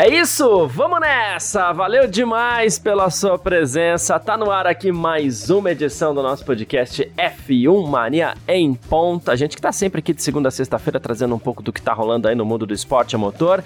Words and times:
É 0.00 0.08
isso, 0.08 0.66
vamos 0.66 0.98
nessa! 0.98 1.74
Valeu 1.74 2.06
demais 2.06 2.78
pela 2.78 3.10
sua 3.10 3.38
presença. 3.38 4.18
Tá 4.18 4.34
no 4.34 4.50
ar 4.50 4.66
aqui 4.66 4.90
mais 4.90 5.50
uma 5.50 5.72
edição 5.72 6.14
do 6.14 6.22
nosso 6.22 6.42
podcast 6.42 7.12
F1 7.18 7.86
Mania 7.86 8.32
em 8.48 8.72
ponta. 8.72 9.30
A 9.32 9.36
gente 9.36 9.54
que 9.54 9.60
tá 9.60 9.70
sempre 9.70 9.98
aqui 9.98 10.14
de 10.14 10.22
segunda 10.22 10.48
a 10.48 10.50
sexta-feira 10.50 10.98
trazendo 10.98 11.34
um 11.34 11.38
pouco 11.38 11.62
do 11.62 11.70
que 11.70 11.82
tá 11.82 11.92
rolando 11.92 12.28
aí 12.28 12.34
no 12.34 12.46
mundo 12.46 12.64
do 12.64 12.72
esporte 12.72 13.14
a 13.14 13.18
motor. 13.18 13.62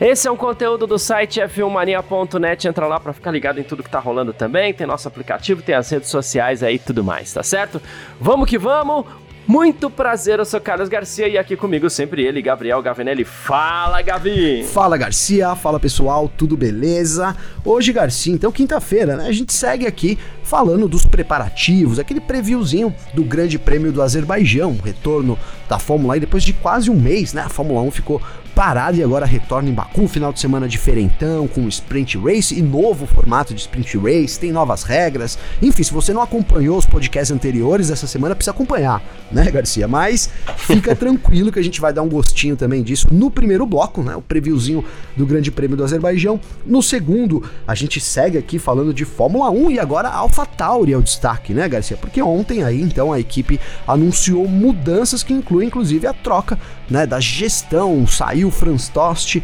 Esse 0.00 0.28
é 0.28 0.30
um 0.30 0.36
conteúdo 0.36 0.86
do 0.86 1.00
site 1.00 1.40
f1mania.net. 1.40 2.68
Entra 2.68 2.86
lá 2.86 3.00
para 3.00 3.12
ficar 3.12 3.32
ligado 3.32 3.58
em 3.58 3.64
tudo 3.64 3.82
que 3.82 3.90
tá 3.90 3.98
rolando 3.98 4.32
também. 4.32 4.72
Tem 4.72 4.86
nosso 4.86 5.08
aplicativo, 5.08 5.62
tem 5.62 5.74
as 5.74 5.90
redes 5.90 6.10
sociais 6.10 6.62
aí 6.62 6.76
e 6.76 6.78
tudo 6.78 7.02
mais, 7.02 7.32
tá 7.32 7.42
certo? 7.42 7.82
Vamos 8.20 8.48
que 8.48 8.56
vamos! 8.56 9.04
Muito 9.52 9.90
prazer, 9.90 10.38
eu 10.38 10.46
sou 10.46 10.58
Carlos 10.58 10.88
Garcia 10.88 11.28
e 11.28 11.36
aqui 11.36 11.58
comigo 11.58 11.90
sempre 11.90 12.24
ele, 12.24 12.40
Gabriel 12.40 12.80
Gavinelli. 12.80 13.22
Fala, 13.22 14.00
Gavi! 14.00 14.64
Fala, 14.64 14.96
Garcia. 14.96 15.54
Fala, 15.54 15.78
pessoal. 15.78 16.26
Tudo 16.26 16.56
beleza? 16.56 17.36
Hoje, 17.62 17.92
Garcia, 17.92 18.32
então 18.32 18.50
quinta-feira, 18.50 19.14
né? 19.14 19.26
A 19.26 19.32
gente 19.32 19.52
segue 19.52 19.86
aqui 19.86 20.18
falando 20.42 20.88
dos 20.88 21.04
preparativos, 21.04 21.98
aquele 21.98 22.18
previewzinho 22.18 22.94
do 23.12 23.22
Grande 23.22 23.58
Prêmio 23.58 23.92
do 23.92 24.00
Azerbaijão, 24.00 24.74
retorno 24.82 25.38
da 25.68 25.78
Fórmula 25.78 26.16
E 26.16 26.20
depois 26.20 26.42
de 26.42 26.54
quase 26.54 26.90
um 26.90 26.98
mês, 26.98 27.34
né? 27.34 27.42
A 27.42 27.50
Fórmula 27.50 27.82
1 27.82 27.90
ficou 27.90 28.22
parada 28.54 28.96
e 28.96 29.02
agora 29.02 29.26
retorna 29.26 29.68
em 29.68 29.72
Baku, 29.72 30.06
final 30.06 30.32
de 30.32 30.40
semana 30.40 30.68
diferentão, 30.68 31.48
com 31.48 31.66
sprint 31.68 32.18
race 32.18 32.58
e 32.58 32.62
novo 32.62 33.06
formato 33.06 33.54
de 33.54 33.60
sprint 33.60 33.98
race, 33.98 34.38
tem 34.38 34.52
novas 34.52 34.82
regras. 34.82 35.38
Enfim, 35.60 35.82
se 35.82 35.92
você 35.92 36.12
não 36.12 36.22
acompanhou 36.22 36.76
os 36.76 36.86
podcasts 36.86 37.30
anteriores 37.30 37.90
essa 37.90 38.06
semana, 38.06 38.34
precisa 38.34 38.52
acompanhar, 38.52 39.02
né, 39.30 39.50
Garcia? 39.50 39.88
Mas 39.88 40.30
fica 40.56 40.94
tranquilo 40.96 41.50
que 41.50 41.58
a 41.58 41.64
gente 41.64 41.80
vai 41.80 41.92
dar 41.92 42.02
um 42.02 42.08
gostinho 42.08 42.56
também 42.56 42.82
disso 42.82 43.08
no 43.10 43.30
primeiro 43.30 43.66
bloco, 43.66 44.02
né? 44.02 44.14
O 44.14 44.22
previewzinho 44.22 44.84
do 45.16 45.26
Grande 45.26 45.50
Prêmio 45.50 45.76
do 45.76 45.84
Azerbaijão. 45.84 46.38
No 46.66 46.82
segundo, 46.82 47.42
a 47.66 47.74
gente 47.74 48.00
segue 48.00 48.38
aqui 48.38 48.58
falando 48.58 48.92
de 48.92 49.04
Fórmula 49.04 49.50
1 49.50 49.70
e 49.72 49.78
agora 49.78 50.08
AlphaTauri 50.08 50.92
é 50.92 50.96
o 50.96 51.02
destaque, 51.02 51.52
né, 51.54 51.68
Garcia? 51.68 51.96
Porque 51.96 52.22
ontem 52.22 52.62
aí, 52.62 52.80
então, 52.80 53.12
a 53.12 53.18
equipe 53.18 53.58
anunciou 53.86 54.46
mudanças 54.46 55.22
que 55.22 55.32
incluem 55.32 55.68
inclusive 55.68 56.06
a 56.06 56.12
troca, 56.12 56.58
né, 56.90 57.06
da 57.06 57.18
gestão, 57.18 58.06
saiu 58.06 58.41
o 58.44 58.50
Franz 58.50 58.88
Tost. 58.88 59.42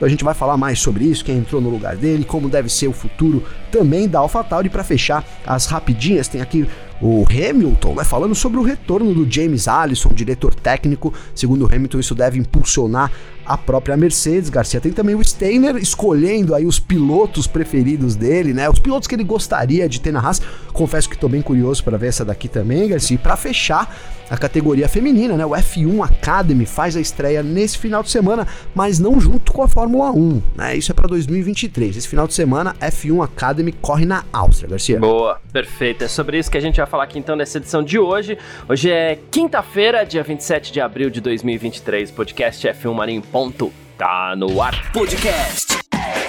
A 0.00 0.08
gente 0.08 0.22
vai 0.22 0.34
falar 0.34 0.58
mais 0.58 0.78
sobre 0.78 1.04
isso, 1.04 1.24
quem 1.24 1.38
entrou 1.38 1.58
no 1.58 1.70
lugar 1.70 1.96
dele, 1.96 2.22
como 2.22 2.50
deve 2.50 2.68
ser 2.68 2.86
o 2.86 2.92
futuro 2.92 3.42
também 3.72 4.06
da 4.06 4.18
AlphaTauri. 4.18 4.68
Para 4.68 4.84
fechar 4.84 5.24
as 5.46 5.64
rapidinhas, 5.66 6.28
tem 6.28 6.42
aqui 6.42 6.68
o 7.00 7.24
Hamilton, 7.24 7.94
né, 7.94 8.04
falando 8.04 8.34
sobre 8.34 8.58
o 8.58 8.62
retorno 8.62 9.14
do 9.14 9.30
James 9.30 9.66
Allison, 9.66 10.10
diretor 10.10 10.54
técnico. 10.54 11.14
Segundo 11.34 11.66
Hamilton, 11.66 11.98
isso 11.98 12.14
deve 12.14 12.38
impulsionar 12.38 13.10
a 13.44 13.56
própria 13.56 13.96
Mercedes. 13.96 14.50
Garcia 14.50 14.82
tem 14.82 14.92
também 14.92 15.14
o 15.14 15.24
Steiner 15.24 15.76
escolhendo 15.76 16.54
aí 16.54 16.66
os 16.66 16.78
pilotos 16.78 17.46
preferidos 17.46 18.14
dele, 18.14 18.52
né? 18.52 18.68
Os 18.68 18.78
pilotos 18.78 19.08
que 19.08 19.14
ele 19.14 19.24
gostaria 19.24 19.88
de 19.88 19.98
ter 19.98 20.12
na 20.12 20.20
Haas. 20.20 20.42
Confesso 20.74 21.08
que 21.08 21.14
estou 21.14 21.30
bem 21.30 21.40
curioso 21.40 21.82
para 21.82 21.96
ver 21.96 22.08
essa 22.08 22.24
daqui 22.24 22.48
também, 22.48 22.88
Garcia. 22.88 23.14
E 23.14 23.18
para 23.18 23.36
fechar 23.36 23.94
a 24.28 24.36
categoria 24.36 24.88
feminina, 24.88 25.36
né? 25.36 25.44
O 25.44 25.50
F1 25.50 26.04
Academy 26.04 26.66
faz 26.66 26.96
a 26.96 27.00
estreia 27.00 27.42
nesse 27.42 27.78
final 27.78 28.02
de 28.02 28.10
semana, 28.10 28.46
mas 28.74 28.98
não 28.98 29.20
junto 29.20 29.52
com 29.52 29.62
a 29.62 29.68
Fórmula 29.68 30.10
1, 30.10 30.42
né? 30.56 30.76
Isso 30.76 30.90
é 30.90 30.94
para 30.94 31.08
2023. 31.08 31.96
Esse 31.96 32.08
final 32.08 32.26
de 32.26 32.34
semana, 32.34 32.74
F1 32.80 33.24
Academy 33.24 33.72
corre 33.72 34.04
na 34.04 34.24
Áustria, 34.32 34.70
Garcia. 34.70 34.98
Boa, 34.98 35.40
perfeito. 35.52 36.04
É 36.04 36.08
sobre 36.08 36.38
isso 36.38 36.50
que 36.50 36.58
a 36.58 36.60
gente 36.60 36.76
vai 36.76 36.86
falar 36.86 37.04
aqui 37.04 37.18
então 37.18 37.36
nessa 37.36 37.58
edição 37.58 37.82
de 37.82 37.98
hoje. 37.98 38.38
Hoje 38.68 38.90
é 38.90 39.18
quinta-feira, 39.30 40.04
dia 40.04 40.22
27 40.22 40.72
de 40.72 40.80
abril 40.80 41.10
de 41.10 41.20
2023. 41.20 42.10
Podcast 42.10 42.66
F1 42.66 42.94
Marinho 42.94 43.22
ponto. 43.22 43.72
Tá 43.96 44.34
no 44.36 44.60
ar. 44.60 44.92
Podcast 44.92 45.78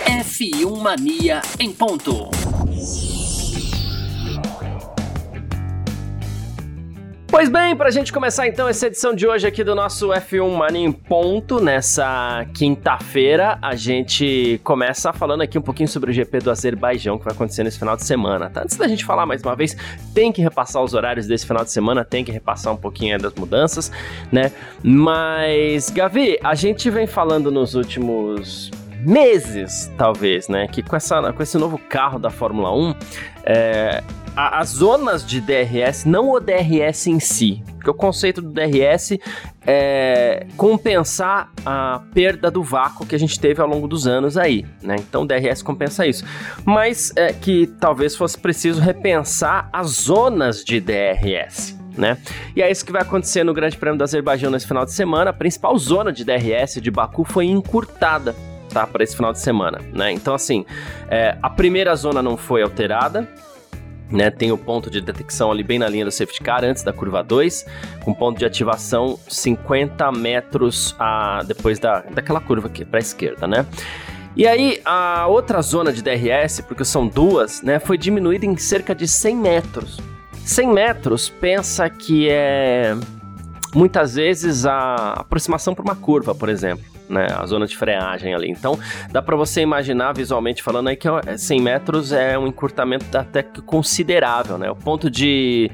F1 0.06 0.81
Mania 0.81 1.41
em 1.59 1.72
ponto. 1.74 2.30
Pois 7.30 7.50
bem, 7.50 7.76
pra 7.76 7.92
gente 7.92 8.14
começar 8.14 8.48
então 8.48 8.70
essa 8.70 8.88
edição 8.88 9.14
de 9.14 9.28
hoje 9.28 9.46
aqui 9.46 9.62
do 9.62 9.76
nosso 9.76 10.08
F1 10.08 10.50
Mania 10.50 10.88
em 10.88 10.92
ponto, 10.94 11.60
nessa 11.60 12.46
quinta-feira, 12.54 13.60
a 13.62 13.76
gente 13.76 14.62
começa 14.64 15.12
falando 15.12 15.42
aqui 15.42 15.60
um 15.60 15.62
pouquinho 15.62 15.90
sobre 15.90 16.10
o 16.10 16.14
GP 16.14 16.40
do 16.40 16.50
Azerbaijão 16.50 17.18
que 17.18 17.26
vai 17.26 17.34
acontecer 17.34 17.64
nesse 17.64 17.78
final 17.78 17.98
de 17.98 18.06
semana, 18.06 18.50
tá? 18.50 18.62
Antes 18.62 18.78
da 18.78 18.88
gente 18.88 19.04
falar 19.04 19.26
mais 19.26 19.42
uma 19.44 19.58
vez, 19.58 19.76
tem 20.16 20.32
que 20.32 20.42
repassar 20.42 20.82
os 20.82 20.94
horários 20.94 21.28
desse 21.28 21.46
final 21.46 21.66
de 21.66 21.72
semana, 21.72 22.06
tem 22.06 22.24
que 22.24 22.32
repassar 22.32 22.74
um 22.74 22.78
pouquinho 22.78 23.20
das 23.20 23.34
mudanças, 23.36 23.92
né? 24.32 24.50
Mas, 24.82 25.90
Gavi, 25.90 26.40
a 26.42 26.56
gente 26.56 26.90
vem 26.90 27.08
falando 27.08 27.52
nos 27.52 27.76
últimos 27.76 28.72
meses, 29.02 29.92
talvez, 29.98 30.48
né? 30.48 30.66
Que 30.68 30.82
com, 30.82 30.96
essa, 30.96 31.34
com 31.34 31.44
esse 31.44 31.58
novo 31.58 31.78
carro 31.78 32.20
da 32.20 32.30
Fórmula 32.30 32.74
1, 32.74 32.96
é, 33.44 34.04
a, 34.38 34.59
as 34.59 34.70
zonas 34.70 35.25
de 35.25 35.42
DRS, 35.42 36.06
não 36.06 36.30
o 36.30 36.40
DRS 36.40 37.08
em 37.08 37.20
si, 37.20 37.64
porque 37.74 37.90
o 37.90 37.94
conceito 37.94 38.40
do 38.40 38.52
DRS 38.52 39.18
é 39.66 40.46
compensar 40.56 41.52
a 41.66 42.03
perda 42.14 42.52
do 42.52 42.62
vácuo 42.62 43.06
que 43.06 43.16
a 43.16 43.20
gente 43.20 43.40
teve 43.40 43.59
ao 43.59 43.68
longo 43.68 43.88
dos 43.88 44.06
anos 44.06 44.38
aí, 44.38 44.64
né? 44.81 44.96
Então 45.00 45.24
o 45.24 45.25
DRS 45.25 45.64
compensa 45.64 46.06
isso. 46.06 46.24
Mas 46.64 47.12
é 47.16 47.34
que 47.34 47.66
talvez 47.80 48.16
fosse 48.16 48.38
preciso 48.38 48.80
repensar 48.80 49.70
as 49.74 49.88
zonas 49.88 50.64
de 50.64 50.80
DRS. 50.80 51.75
Né? 51.98 52.16
E 52.56 52.62
é 52.62 52.69
isso 52.69 52.86
que 52.86 52.92
vai 52.92 53.02
acontecer 53.02 53.44
no 53.44 53.56
Grande 53.56 53.75
Prêmio 53.75 53.98
do 53.98 54.04
Azerbaijão 54.04 54.52
nesse 54.52 54.68
final 54.68 54.86
de 54.86 54.94
semana. 54.94 55.31
A 55.31 55.34
principal 55.34 55.75
zona 55.80 56.14
de 56.14 56.24
DRS 56.24 56.80
de 56.80 56.92
Baku 56.92 57.24
foi 57.24 57.48
encurtada 57.48 58.36
tá, 58.72 58.86
para 58.86 59.04
esse 59.04 59.16
final 59.16 59.34
de 59.34 59.40
semana. 59.40 59.80
Né? 59.92 60.12
Então, 60.12 60.36
assim, 60.36 60.64
é, 61.09 61.36
a 61.42 61.50
primeira 61.50 61.96
zona 61.96 62.22
não 62.22 62.38
foi 62.38 62.62
alterada, 62.62 63.28
né, 64.09 64.29
tem 64.29 64.51
o 64.51 64.57
ponto 64.57 64.90
de 64.90 65.01
detecção 65.01 65.51
ali 65.51 65.63
bem 65.63 65.79
na 65.79 65.88
linha 65.88 66.06
do 66.06 66.12
safety 66.12 66.41
car, 66.41 66.63
antes 66.63 66.84
da 66.84 66.94
curva 66.94 67.23
2, 67.23 67.66
com 68.03 68.13
ponto 68.13 68.38
de 68.38 68.45
ativação 68.45 69.19
50 69.28 70.12
metros 70.12 70.95
a, 70.97 71.44
depois 71.45 71.79
da, 71.79 72.01
daquela 72.01 72.40
curva 72.40 72.68
aqui, 72.68 72.85
para 72.85 73.00
a 73.00 73.01
esquerda, 73.01 73.47
né? 73.47 73.66
E 74.35 74.45
aí, 74.45 74.79
a 74.85 75.25
outra 75.28 75.62
zona 75.62 75.91
de 75.91 76.01
DRS, 76.03 76.62
porque 76.62 76.85
são 76.85 77.07
duas, 77.07 77.62
né, 77.62 77.79
foi 77.79 77.97
diminuída 77.97 78.45
em 78.45 78.56
cerca 78.56 78.94
de 78.94 79.07
100 79.07 79.35
metros. 79.35 80.00
100 80.45 80.74
metros, 80.74 81.28
pensa 81.28 81.89
que 81.89 82.29
é 82.29 82.95
muitas 83.74 84.16
vezes 84.16 84.66
a 84.66 85.13
aproximação 85.18 85.75
para 85.75 85.84
uma 85.84 85.95
curva, 85.95 86.34
por 86.34 86.50
exemplo 86.50 86.97
né, 87.09 87.28
a 87.34 87.45
zona 87.45 87.66
de 87.66 87.75
freagem 87.75 88.34
ali. 88.34 88.50
Então, 88.50 88.79
dá 89.12 89.22
para 89.22 89.35
você 89.35 89.62
imaginar 89.62 90.13
visualmente 90.13 90.62
falando 90.63 90.90
aí 90.90 90.95
que 90.95 91.07
100 91.38 91.62
metros 91.62 92.12
é 92.12 92.38
um 92.38 92.47
encurtamento 92.47 93.18
até 93.18 93.44
considerável, 93.44 94.57
né? 94.57 94.69
O 94.69 94.75
ponto 94.75 95.09
de 95.09 95.72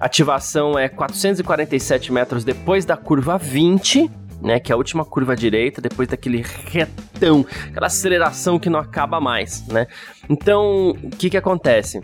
ativação 0.00 0.78
é 0.78 0.88
447 0.88 2.12
metros 2.12 2.44
depois 2.44 2.84
da 2.84 2.96
curva 2.96 3.38
20, 3.38 4.10
né, 4.40 4.60
que 4.60 4.70
é 4.70 4.74
a 4.74 4.76
última 4.76 5.04
curva 5.04 5.34
direita, 5.34 5.80
depois 5.80 6.08
daquele 6.08 6.44
retão, 6.66 7.44
aquela 7.68 7.86
aceleração 7.86 8.58
que 8.58 8.68
não 8.68 8.78
acaba 8.78 9.20
mais, 9.20 9.66
né? 9.66 9.86
Então, 10.28 10.90
o 10.90 11.10
que 11.10 11.30
que 11.30 11.36
acontece? 11.36 12.02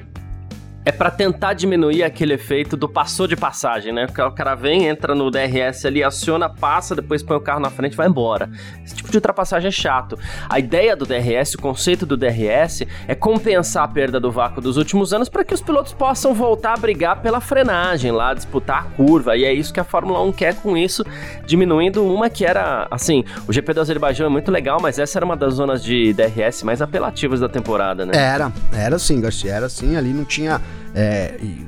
É 0.85 0.91
para 0.91 1.11
tentar 1.11 1.55
diminuir 1.55 2.03
aquele 2.03 2.35
efeito 2.35 2.77
do 2.77 2.89
passou 2.89 3.27
de 3.27 3.37
passagem, 3.37 3.93
né? 3.93 4.07
Porque 4.07 4.21
o 4.21 4.33
cara 4.33 4.55
vem, 4.55 4.87
entra 4.87 5.15
no 5.15 5.31
DRS 5.31 5.85
ali, 5.85 6.03
aciona, 6.03 6.49
passa, 6.49 6.95
depois 6.95 7.23
põe 7.23 7.37
o 7.37 7.41
carro 7.41 7.61
na 7.61 7.71
frente 7.71 7.93
e 7.93 7.97
vai 7.97 8.09
embora. 8.09 8.51
Esse 8.85 8.97
tipo 8.97 9.11
de 9.11 9.17
ultrapassagem 9.17 9.69
é 9.69 9.71
chato. 9.71 10.19
A 10.49 10.59
ideia 10.59 10.97
do 10.97 11.07
DRS, 11.07 11.55
o 11.55 11.59
conceito 11.59 12.05
do 12.05 12.17
DRS, 12.17 12.85
é 13.07 13.15
compensar 13.15 13.85
a 13.85 13.89
perda 13.89 14.19
do 14.19 14.31
vácuo 14.31 14.61
dos 14.61 14.77
últimos 14.77 15.13
anos 15.13 15.29
para 15.29 15.45
que 15.45 15.55
os 15.55 15.61
pilotos 15.61 15.93
possam 15.93 16.35
voltar 16.35 16.75
a 16.75 16.77
brigar 16.77 17.23
pela 17.23 17.41
frenagem 17.41 18.11
lá, 18.11 18.35
disputar 18.35 18.79
a 18.79 18.97
curva. 18.97 19.37
E 19.37 19.45
é 19.45 19.53
isso 19.53 19.73
que 19.73 19.81
a 19.81 19.85
Fórmula 19.85 20.21
1 20.23 20.33
quer 20.33 20.57
com 20.57 20.77
isso, 20.77 21.05
diminuindo 21.47 22.05
uma 22.05 22.29
que 22.29 22.45
era, 22.45 22.89
assim, 22.91 23.25
o 23.47 23.53
GP 23.53 23.73
do 23.75 23.81
Azerbaijão 23.81 24.27
é 24.27 24.31
muito 24.31 24.51
legal, 24.51 24.81
mas 24.81 24.99
essa 24.99 25.19
era 25.19 25.25
uma 25.25 25.37
das 25.37 25.55
zonas 25.55 25.83
de 25.83 26.13
DRS 26.13 26.65
mais 26.65 26.83
apelativas 26.83 27.39
da 27.39 27.49
temporada, 27.49 28.05
né? 28.05 28.13
Era, 28.15 28.53
era 28.73 28.99
sim, 28.99 29.21
Garcia, 29.21 29.53
era 29.53 29.69
sim, 29.69 29.97
ali 29.97 30.13
não 30.13 30.25
tinha 30.25 30.61
é, 30.95 31.37
e, 31.43 31.67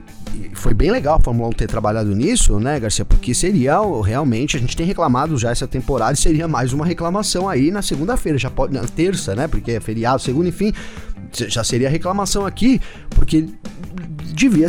foi 0.55 0.75
bem 0.75 0.91
legal 0.91 1.17
a 1.17 1.21
Fórmula 1.21 1.49
1 1.51 1.53
ter 1.53 1.67
trabalhado 1.67 2.15
nisso, 2.15 2.59
né, 2.59 2.81
Garcia? 2.81 3.05
Porque 3.05 3.35
seria 3.35 3.79
realmente, 4.05 4.57
a 4.57 4.61
gente 4.61 4.77
tem 4.77 4.85
reclamado 4.85 5.39
já 5.39 5.51
essa 5.51 5.67
temporada 5.67 6.13
e 6.13 6.17
seria 6.17 6.49
mais 6.49 6.73
uma 6.73 6.85
reclamação 6.85 7.49
aí 7.49 7.71
na 7.71 7.83
segunda-feira, 7.83 8.37
já 8.37 8.51
pode, 8.51 8.75
na 8.75 8.83
terça, 8.83 9.35
né? 9.35 9.47
Porque 9.47 9.73
é 9.73 9.81
feriado, 9.81 10.21
segunda, 10.21 10.49
enfim, 10.49 10.73
já 11.33 11.63
seria 11.63 11.89
reclamação 11.89 12.45
aqui, 12.45 12.81
porque 13.11 13.49
devia, 14.35 14.67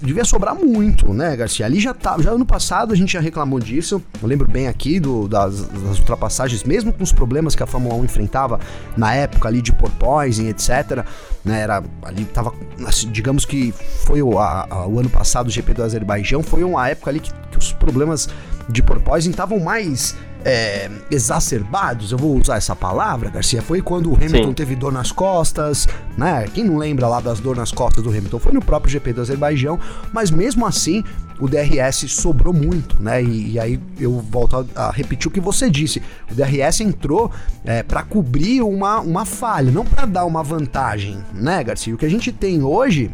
devia 0.00 0.24
sobrar 0.24 0.54
muito, 0.54 1.12
né, 1.12 1.36
Garcia? 1.36 1.66
Ali 1.66 1.78
já 1.78 1.92
tá, 1.92 2.16
já 2.18 2.30
ano 2.30 2.46
passado 2.46 2.92
a 2.92 2.96
gente 2.96 3.12
já 3.12 3.20
reclamou 3.20 3.60
disso. 3.60 4.02
Eu 4.20 4.28
lembro 4.28 4.50
bem 4.50 4.68
aqui 4.68 4.98
do, 4.98 5.28
das, 5.28 5.60
das 5.60 5.98
ultrapassagens, 5.98 6.64
mesmo 6.64 6.92
com 6.92 7.02
os 7.02 7.12
problemas 7.12 7.54
que 7.54 7.62
a 7.62 7.66
Fórmula 7.66 7.94
1 7.96 8.04
enfrentava 8.04 8.58
na 8.96 9.14
época 9.14 9.48
ali 9.48 9.60
de 9.60 9.72
porpoising, 9.72 10.48
etc. 10.48 11.04
Né, 11.44 11.60
era 11.60 11.82
ali 12.02 12.24
tava, 12.24 12.54
assim, 12.86 13.10
digamos 13.10 13.44
que 13.44 13.72
foi 14.06 14.22
o, 14.22 14.38
a, 14.38 14.66
a, 14.70 14.86
o 14.86 14.98
ano 14.98 15.10
passado 15.10 15.48
o 15.48 15.50
GP 15.50 15.74
do 15.74 15.82
Azerbaijão, 15.82 16.42
foi 16.42 16.64
uma 16.64 16.88
época 16.88 17.10
ali 17.10 17.20
que, 17.20 17.32
que 17.50 17.58
os 17.58 17.72
problemas 17.72 18.28
de 18.68 18.82
porpoising 18.82 19.30
estavam 19.30 19.58
mais 19.60 20.16
é, 20.44 20.90
exacerbados, 21.10 22.12
eu 22.12 22.18
vou 22.18 22.38
usar 22.38 22.56
essa 22.56 22.74
palavra, 22.74 23.30
Garcia, 23.30 23.62
foi 23.62 23.80
quando 23.80 24.10
o 24.10 24.14
Hamilton 24.14 24.48
Sim. 24.48 24.54
teve 24.54 24.76
dor 24.76 24.92
nas 24.92 25.12
costas, 25.12 25.88
né? 26.16 26.46
Quem 26.52 26.64
não 26.64 26.76
lembra 26.76 27.06
lá 27.06 27.20
das 27.20 27.40
dor 27.40 27.56
nas 27.56 27.70
costas 27.70 28.02
do 28.02 28.10
Hamilton? 28.10 28.38
Foi 28.38 28.52
no 28.52 28.62
próprio 28.62 28.90
GP 28.90 29.12
do 29.12 29.20
Azerbaijão, 29.20 29.78
mas 30.12 30.30
mesmo 30.30 30.66
assim 30.66 31.04
o 31.40 31.48
DRS 31.48 32.08
sobrou 32.08 32.52
muito, 32.52 33.02
né? 33.02 33.22
E, 33.22 33.52
e 33.52 33.58
aí 33.58 33.80
eu 33.98 34.20
volto 34.20 34.66
a, 34.76 34.88
a, 34.88 34.90
repetir 34.90 35.28
o 35.28 35.30
que 35.30 35.40
você 35.40 35.68
disse. 35.68 36.02
O 36.30 36.34
DRS 36.34 36.80
entrou 36.80 37.30
é, 37.64 37.82
para 37.82 38.02
cobrir 38.02 38.62
uma, 38.62 39.00
uma 39.00 39.24
falha, 39.24 39.70
não 39.70 39.84
para 39.84 40.06
dar 40.06 40.24
uma 40.24 40.42
vantagem, 40.42 41.18
né, 41.32 41.62
Garcia? 41.64 41.94
O 41.94 41.98
que 41.98 42.06
a 42.06 42.10
gente 42.10 42.30
tem 42.30 42.62
hoje 42.62 43.10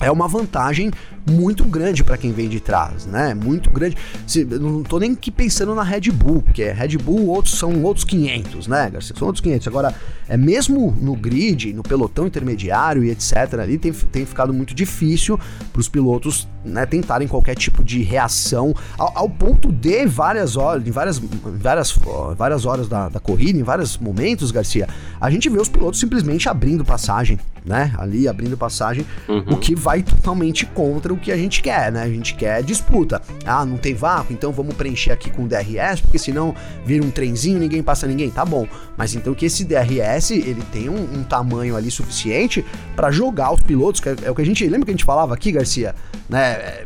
é 0.00 0.10
uma 0.10 0.28
vantagem 0.28 0.90
muito 1.28 1.64
grande 1.64 2.04
para 2.04 2.16
quem 2.16 2.32
vem 2.32 2.48
de 2.48 2.60
trás, 2.60 3.06
né? 3.06 3.34
Muito 3.34 3.68
grande. 3.70 3.96
Se, 4.26 4.44
não 4.44 4.82
tô 4.82 4.98
nem 4.98 5.14
que 5.14 5.30
pensando 5.30 5.74
na 5.74 5.82
Red 5.82 6.12
Bull, 6.12 6.42
porque 6.42 6.62
é 6.62 6.72
Red 6.72 6.96
Bull 6.98 7.26
outros 7.28 7.58
são 7.58 7.82
outros 7.82 8.04
500, 8.04 8.68
né, 8.68 8.90
Garcia? 8.90 9.14
São 9.16 9.26
outros 9.26 9.42
500. 9.42 9.66
Agora, 9.66 9.94
é 10.28 10.36
mesmo 10.36 10.96
no 11.00 11.14
grid, 11.14 11.72
no 11.72 11.82
pelotão 11.82 12.26
intermediário 12.26 13.04
e 13.04 13.10
etc, 13.10 13.54
ali 13.60 13.78
tem, 13.78 13.92
tem 13.92 14.24
ficado 14.24 14.52
muito 14.52 14.74
difícil 14.74 15.38
para 15.72 15.80
os 15.80 15.88
pilotos, 15.88 16.48
né, 16.64 16.86
tentarem 16.86 17.28
qualquer 17.28 17.54
tipo 17.54 17.82
de 17.82 18.02
reação 18.02 18.74
ao, 18.98 19.18
ao, 19.18 19.30
ponto 19.30 19.70
de 19.72 20.06
várias 20.06 20.56
horas, 20.56 20.86
em 20.86 20.90
várias, 20.90 21.18
várias, 21.18 21.98
várias 22.36 22.64
horas 22.64 22.88
da, 22.88 23.08
da 23.08 23.20
corrida, 23.20 23.58
em 23.58 23.62
vários 23.62 23.98
momentos, 23.98 24.50
Garcia, 24.50 24.88
a 25.20 25.30
gente 25.30 25.48
vê 25.48 25.60
os 25.60 25.68
pilotos 25.68 26.00
simplesmente 26.00 26.48
abrindo 26.48 26.84
passagem, 26.84 27.38
né? 27.64 27.92
Ali 27.98 28.28
abrindo 28.28 28.56
passagem, 28.56 29.04
uhum. 29.28 29.44
o 29.48 29.56
que 29.56 29.74
vai 29.74 30.02
totalmente 30.02 30.64
contra 30.66 31.12
o 31.16 31.20
que 31.20 31.32
a 31.32 31.36
gente 31.36 31.62
quer, 31.62 31.90
né? 31.90 32.02
A 32.02 32.08
gente 32.08 32.34
quer 32.34 32.62
disputa. 32.62 33.20
Ah, 33.44 33.64
não 33.64 33.76
tem 33.76 33.94
vácuo, 33.94 34.32
então 34.32 34.52
vamos 34.52 34.74
preencher 34.74 35.12
aqui 35.12 35.30
com 35.30 35.46
DRS, 35.46 36.00
porque 36.00 36.18
senão 36.18 36.54
vira 36.84 37.04
um 37.04 37.10
trenzinho, 37.10 37.58
ninguém 37.58 37.82
passa 37.82 38.06
ninguém. 38.06 38.30
Tá 38.30 38.44
bom. 38.44 38.66
Mas 38.96 39.14
então 39.14 39.34
que 39.34 39.46
esse 39.46 39.64
DRS, 39.64 40.30
ele 40.30 40.62
tem 40.72 40.88
um, 40.88 41.02
um 41.18 41.24
tamanho 41.24 41.76
ali 41.76 41.90
suficiente 41.90 42.64
para 42.94 43.10
jogar 43.10 43.52
os 43.52 43.62
pilotos, 43.62 44.00
que 44.00 44.08
é, 44.08 44.16
é, 44.24 44.30
o 44.30 44.34
que 44.34 44.42
a 44.42 44.46
gente 44.46 44.64
lembra 44.66 44.84
que 44.86 44.90
a 44.90 44.94
gente 44.94 45.04
falava 45.04 45.34
aqui, 45.34 45.52
Garcia, 45.52 45.94
né? 46.28 46.84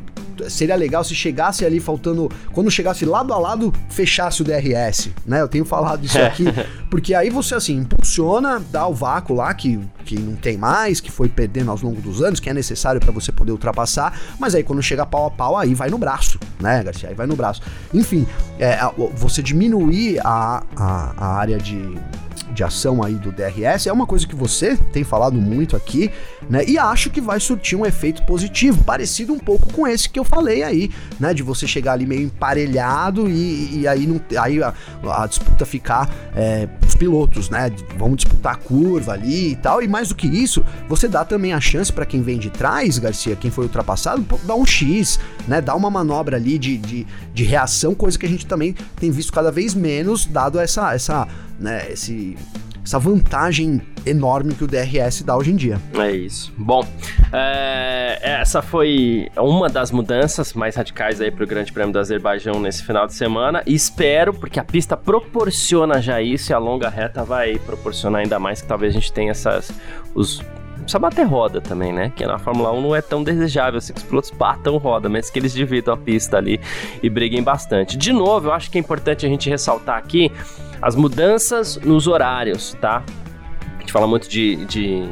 Seria 0.48 0.76
legal 0.76 1.02
se 1.04 1.14
chegasse 1.14 1.64
ali 1.64 1.80
faltando. 1.80 2.30
Quando 2.52 2.70
chegasse 2.70 3.04
lado 3.04 3.32
a 3.32 3.38
lado, 3.38 3.72
fechasse 3.88 4.42
o 4.42 4.44
DRS, 4.44 5.10
né? 5.26 5.40
Eu 5.40 5.48
tenho 5.48 5.64
falado 5.64 6.04
isso 6.04 6.18
aqui, 6.18 6.44
porque 6.90 7.14
aí 7.14 7.30
você 7.30 7.54
assim 7.54 7.76
impulsiona, 7.76 8.62
dá 8.70 8.86
o 8.86 8.94
vácuo 8.94 9.34
lá 9.34 9.52
que, 9.52 9.78
que 10.04 10.18
não 10.18 10.36
tem 10.36 10.56
mais, 10.56 11.00
que 11.00 11.10
foi 11.10 11.28
perdendo 11.28 11.70
ao 11.70 11.78
longo 11.78 12.00
dos 12.00 12.22
anos, 12.22 12.40
que 12.40 12.48
é 12.48 12.54
necessário 12.54 13.00
para 13.00 13.12
você 13.12 13.32
poder 13.32 13.52
ultrapassar, 13.52 14.18
mas 14.38 14.54
aí 14.54 14.62
quando 14.62 14.82
chega 14.82 15.04
pau 15.04 15.26
a 15.26 15.30
pau, 15.30 15.56
aí 15.56 15.74
vai 15.74 15.90
no 15.90 15.98
braço, 15.98 16.38
né, 16.60 16.82
Garcia? 16.82 17.08
Aí 17.08 17.14
vai 17.14 17.26
no 17.26 17.36
braço. 17.36 17.60
Enfim, 17.92 18.26
é, 18.58 18.78
você 19.14 19.42
diminuir 19.42 20.20
a, 20.24 20.62
a, 20.76 21.14
a 21.16 21.36
área 21.36 21.58
de 21.58 21.98
de 22.52 22.64
ação 22.64 23.02
aí 23.02 23.14
do 23.14 23.32
DRS 23.32 23.86
é 23.86 23.92
uma 23.92 24.06
coisa 24.06 24.26
que 24.26 24.34
você 24.34 24.76
tem 24.76 25.04
falado 25.04 25.40
muito 25.40 25.76
aqui, 25.76 26.10
né? 26.48 26.64
E 26.66 26.78
acho 26.78 27.10
que 27.10 27.20
vai 27.20 27.38
surtir 27.38 27.78
um 27.78 27.86
efeito 27.86 28.22
positivo, 28.24 28.82
parecido 28.84 29.32
um 29.32 29.38
pouco 29.38 29.72
com 29.72 29.86
esse 29.86 30.08
que 30.08 30.18
eu 30.18 30.24
falei 30.24 30.62
aí, 30.62 30.90
né? 31.18 31.32
De 31.32 31.42
você 31.42 31.66
chegar 31.66 31.92
ali 31.92 32.06
meio 32.06 32.22
emparelhado 32.22 33.28
e, 33.28 33.80
e 33.80 33.88
aí, 33.88 34.06
não, 34.06 34.20
aí 34.40 34.62
a, 34.62 34.74
a 35.04 35.26
disputa 35.26 35.64
ficar 35.64 36.10
é, 36.34 36.68
os 36.86 36.94
pilotos, 36.94 37.48
né? 37.50 37.70
Vão 37.96 38.14
disputar 38.14 38.54
a 38.54 38.56
curva 38.56 39.12
ali 39.12 39.52
e 39.52 39.56
tal. 39.56 39.82
E 39.82 39.88
mais 39.88 40.08
do 40.08 40.14
que 40.14 40.26
isso, 40.26 40.64
você 40.88 41.08
dá 41.08 41.24
também 41.24 41.52
a 41.52 41.60
chance 41.60 41.92
para 41.92 42.04
quem 42.04 42.22
vem 42.22 42.38
de 42.38 42.50
trás, 42.50 42.98
Garcia, 42.98 43.36
quem 43.36 43.50
foi 43.50 43.64
ultrapassado, 43.64 44.24
dar 44.44 44.54
um 44.54 44.66
X, 44.66 45.18
né? 45.46 45.60
Dar 45.60 45.74
uma 45.76 45.90
manobra 45.90 46.36
ali 46.36 46.58
de, 46.58 46.76
de, 46.76 47.06
de 47.32 47.44
reação, 47.44 47.94
coisa 47.94 48.18
que 48.18 48.26
a 48.26 48.28
gente 48.28 48.46
também 48.46 48.74
tem 48.96 49.10
visto 49.10 49.32
cada 49.32 49.50
vez 49.50 49.74
menos, 49.74 50.26
dado 50.26 50.58
essa, 50.58 50.94
essa 50.94 51.28
né, 51.60 51.86
esse, 51.90 52.36
essa 52.82 52.98
vantagem 52.98 53.82
enorme 54.06 54.54
que 54.54 54.64
o 54.64 54.66
DRS 54.66 55.22
dá 55.22 55.36
hoje 55.36 55.52
em 55.52 55.56
dia. 55.56 55.78
É 55.94 56.10
isso. 56.10 56.52
Bom, 56.56 56.86
é, 57.32 58.18
essa 58.22 58.62
foi 58.62 59.28
uma 59.36 59.68
das 59.68 59.90
mudanças 59.90 60.54
mais 60.54 60.74
radicais 60.74 61.20
aí 61.20 61.30
para 61.30 61.44
o 61.44 61.46
Grande 61.46 61.72
Prêmio 61.72 61.92
do 61.92 61.98
Azerbaijão 61.98 62.58
nesse 62.58 62.82
final 62.82 63.06
de 63.06 63.12
semana. 63.12 63.62
E 63.66 63.74
espero, 63.74 64.32
porque 64.32 64.58
a 64.58 64.64
pista 64.64 64.96
proporciona 64.96 66.00
já 66.00 66.20
isso 66.22 66.50
e 66.50 66.54
a 66.54 66.58
longa 66.58 66.88
reta 66.88 67.22
vai 67.22 67.58
proporcionar 67.58 68.22
ainda 68.22 68.38
mais 68.38 68.62
que 68.62 68.66
talvez 68.66 68.94
a 68.94 68.98
gente 68.98 69.12
tenha 69.12 69.32
essas 69.32 69.70
os 70.14 70.42
precisa 70.90 70.98
bater 70.98 71.24
roda 71.24 71.60
também, 71.60 71.92
né? 71.92 72.12
Que 72.14 72.26
na 72.26 72.38
Fórmula 72.38 72.72
1 72.72 72.80
não 72.80 72.96
é 72.96 73.00
tão 73.00 73.22
desejável 73.22 73.78
assim 73.78 73.92
que 73.92 74.00
os 74.00 74.04
pilotos 74.04 74.30
batam 74.30 74.76
roda, 74.76 75.08
mas 75.08 75.30
que 75.30 75.38
eles 75.38 75.52
dividam 75.52 75.94
a 75.94 75.96
pista 75.96 76.36
ali 76.36 76.60
e 77.00 77.08
briguem 77.08 77.42
bastante. 77.42 77.96
De 77.96 78.12
novo, 78.12 78.48
eu 78.48 78.52
acho 78.52 78.70
que 78.70 78.76
é 78.76 78.80
importante 78.80 79.24
a 79.24 79.28
gente 79.28 79.48
ressaltar 79.48 79.96
aqui 79.96 80.32
as 80.82 80.96
mudanças 80.96 81.76
nos 81.76 82.08
horários, 82.08 82.76
tá? 82.80 83.04
A 83.76 83.80
gente 83.80 83.92
fala 83.92 84.06
muito 84.06 84.28
de, 84.28 84.64
de, 84.66 85.04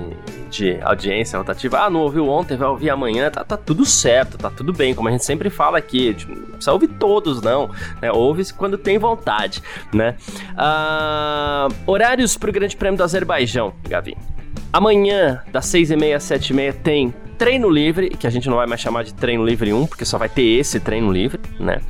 de 0.50 0.80
audiência 0.82 1.38
rotativa. 1.38 1.78
Ah, 1.80 1.90
não 1.90 2.00
ouviu 2.00 2.28
ontem, 2.28 2.56
vai 2.56 2.68
ouvir 2.68 2.90
amanhã. 2.90 3.30
Tá, 3.30 3.44
tá 3.44 3.56
tudo 3.56 3.84
certo, 3.84 4.36
tá 4.36 4.50
tudo 4.50 4.72
bem. 4.72 4.94
Como 4.94 5.08
a 5.08 5.12
gente 5.12 5.24
sempre 5.24 5.48
fala 5.48 5.78
aqui, 5.78 6.16
não 6.28 6.36
precisa 6.46 6.72
ouvir 6.72 6.88
todos, 6.88 7.40
não. 7.40 7.70
Né? 8.02 8.10
Ouve 8.10 8.52
quando 8.52 8.76
tem 8.76 8.98
vontade, 8.98 9.62
né? 9.92 10.16
Ah, 10.56 11.68
horários 11.86 12.36
para 12.36 12.50
o 12.50 12.52
Grande 12.52 12.76
Prêmio 12.76 12.98
do 12.98 13.04
Azerbaijão, 13.04 13.72
Gavi. 13.88 14.16
Amanhã, 14.72 15.42
das 15.50 15.66
6h30 15.66 16.16
às 16.16 16.24
7h30, 16.24 16.74
tem 16.82 17.14
treino 17.38 17.70
livre, 17.70 18.10
que 18.10 18.26
a 18.26 18.30
gente 18.30 18.48
não 18.48 18.56
vai 18.56 18.66
mais 18.66 18.80
chamar 18.80 19.04
de 19.04 19.14
treino 19.14 19.44
livre 19.44 19.72
1, 19.72 19.86
porque 19.86 20.04
só 20.04 20.18
vai 20.18 20.28
ter 20.28 20.42
esse 20.42 20.80
treino 20.80 21.10
livre, 21.10 21.40
né? 21.58 21.80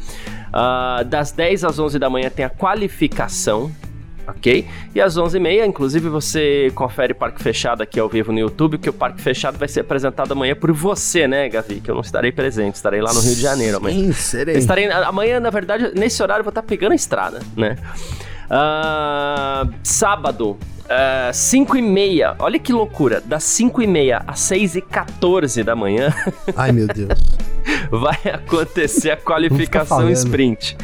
Uh, 0.48 1.04
das 1.04 1.32
10 1.32 1.64
às 1.64 1.78
11 1.78 1.98
da 1.98 2.08
manhã 2.08 2.30
tem 2.30 2.44
a 2.44 2.50
qualificação, 2.50 3.72
ok? 4.26 4.66
E 4.94 5.00
às 5.00 5.16
11h30, 5.16 5.66
inclusive 5.66 6.08
você 6.08 6.70
confere 6.74 7.14
Parque 7.14 7.42
Fechado 7.42 7.82
aqui 7.82 7.98
ao 7.98 8.08
vivo 8.08 8.30
no 8.30 8.38
YouTube, 8.38 8.78
que 8.78 8.88
o 8.88 8.92
Parque 8.92 9.20
Fechado 9.20 9.58
vai 9.58 9.68
ser 9.68 9.80
apresentado 9.80 10.32
amanhã 10.32 10.54
por 10.54 10.70
você, 10.70 11.26
né, 11.26 11.48
Gavi? 11.48 11.80
Que 11.80 11.90
eu 11.90 11.94
não 11.94 12.02
estarei 12.02 12.30
presente, 12.30 12.76
estarei 12.76 13.00
lá 13.00 13.12
no 13.12 13.20
Rio 13.20 13.34
de 13.34 13.40
Janeiro 13.40 13.78
amanhã. 13.78 13.96
Sim, 13.96 14.12
serei. 14.12 14.56
estarei, 14.56 14.90
amanhã, 14.90 15.40
na 15.40 15.50
verdade, 15.50 15.92
nesse 15.94 16.22
horário 16.22 16.40
eu 16.40 16.44
vou 16.44 16.50
estar 16.50 16.62
pegando 16.62 16.92
a 16.92 16.96
estrada, 16.96 17.40
né? 17.56 17.76
Uh, 18.50 19.72
sábado, 19.82 20.58
5 21.32 21.72
uh, 21.72 21.76
e 21.76 21.82
meia, 21.82 22.34
olha 22.38 22.58
que 22.58 22.72
loucura, 22.72 23.20
das 23.20 23.44
5 23.44 23.82
e 23.82 23.86
meia 23.86 24.22
às 24.26 24.40
6 24.40 24.76
e 24.76 24.80
14 24.80 25.62
da 25.62 25.76
manhã. 25.76 26.12
Ai, 26.56 26.72
meu 26.72 26.86
Deus. 26.86 27.18
vai 27.90 28.18
acontecer 28.32 29.10
a 29.10 29.16
qualificação 29.20 30.08
sprint. 30.10 30.76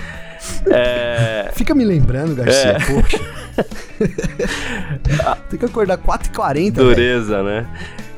É... 0.67 1.51
Fica 1.55 1.75
me 1.75 1.85
lembrando, 1.85 2.35
Garcia, 2.35 2.73
é... 2.73 2.79
poxa. 2.81 3.19
Tem 5.49 5.59
que 5.59 5.65
acordar 5.65 5.97
4h40. 5.99 6.73
Dureza, 6.73 7.43
véio. 7.43 7.63
né? 7.63 7.67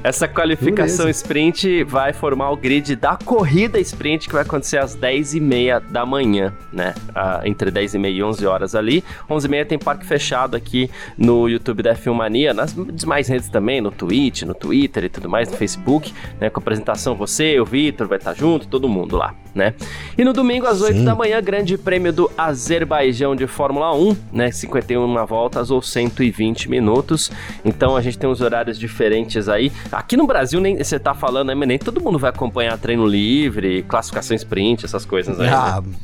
Essa 0.06 0.28
qualificação 0.28 1.06
Beleza. 1.06 1.18
sprint 1.18 1.82
vai 1.82 2.12
formar 2.12 2.52
o 2.52 2.56
grid 2.56 2.94
da 2.94 3.16
corrida 3.16 3.80
sprint 3.80 4.28
que 4.28 4.34
vai 4.34 4.42
acontecer 4.42 4.78
às 4.78 4.96
10h30 4.96 5.80
da 5.90 6.06
manhã, 6.06 6.52
né? 6.72 6.94
Ah, 7.12 7.40
entre 7.44 7.72
10h30 7.72 8.14
e 8.14 8.22
11 8.22 8.46
horas 8.46 8.76
ali. 8.76 9.02
11h30 9.28 9.66
tem 9.66 9.76
parque 9.76 10.06
fechado 10.06 10.56
aqui 10.56 10.88
no 11.18 11.48
YouTube 11.48 11.82
da 11.82 11.92
F1 11.92 12.14
Mania, 12.14 12.54
nas 12.54 12.72
demais 12.72 13.26
redes 13.26 13.48
também, 13.48 13.80
no 13.80 13.90
Twitch, 13.90 14.42
no 14.42 14.54
Twitter 14.54 15.02
e 15.02 15.08
tudo 15.08 15.28
mais, 15.28 15.50
no 15.50 15.56
Facebook, 15.56 16.14
né? 16.40 16.50
Com 16.50 16.60
apresentação 16.60 17.16
você, 17.16 17.58
o 17.58 17.64
Vitor 17.64 18.06
vai 18.06 18.18
estar 18.18 18.32
junto, 18.32 18.68
todo 18.68 18.88
mundo 18.88 19.16
lá, 19.16 19.34
né? 19.52 19.75
E 20.16 20.25
no 20.25 20.32
domingo 20.32 20.68
às 20.68 20.82
8 20.82 20.98
Sim. 20.98 21.04
da 21.04 21.16
manhã, 21.16 21.42
grande 21.42 21.76
prêmio 21.76 22.12
do 22.12 22.30
Azerbaijão 22.38 23.34
de 23.34 23.48
Fórmula 23.48 23.92
1, 23.92 24.16
né? 24.32 24.52
51 24.52 25.26
voltas 25.26 25.72
ou 25.72 25.82
120 25.82 26.70
minutos. 26.70 27.28
Então 27.64 27.96
a 27.96 28.00
gente 28.00 28.16
tem 28.16 28.30
uns 28.30 28.40
horários 28.40 28.78
diferentes 28.78 29.48
aí. 29.48 29.72
Aqui 29.96 30.14
no 30.14 30.26
Brasil, 30.26 30.60
nem 30.60 30.76
você 30.76 30.98
tá 30.98 31.14
falando, 31.14 31.54
né, 31.54 31.66
nem 31.66 31.78
todo 31.78 32.02
mundo 32.02 32.18
vai 32.18 32.28
acompanhar 32.28 32.76
treino 32.76 33.06
livre, 33.06 33.82
classificação 33.84 34.36
sprint, 34.36 34.84
essas 34.84 35.06
coisas 35.06 35.40
aí. 35.40 35.48
Ah, 35.48 35.80
né? 35.80 35.94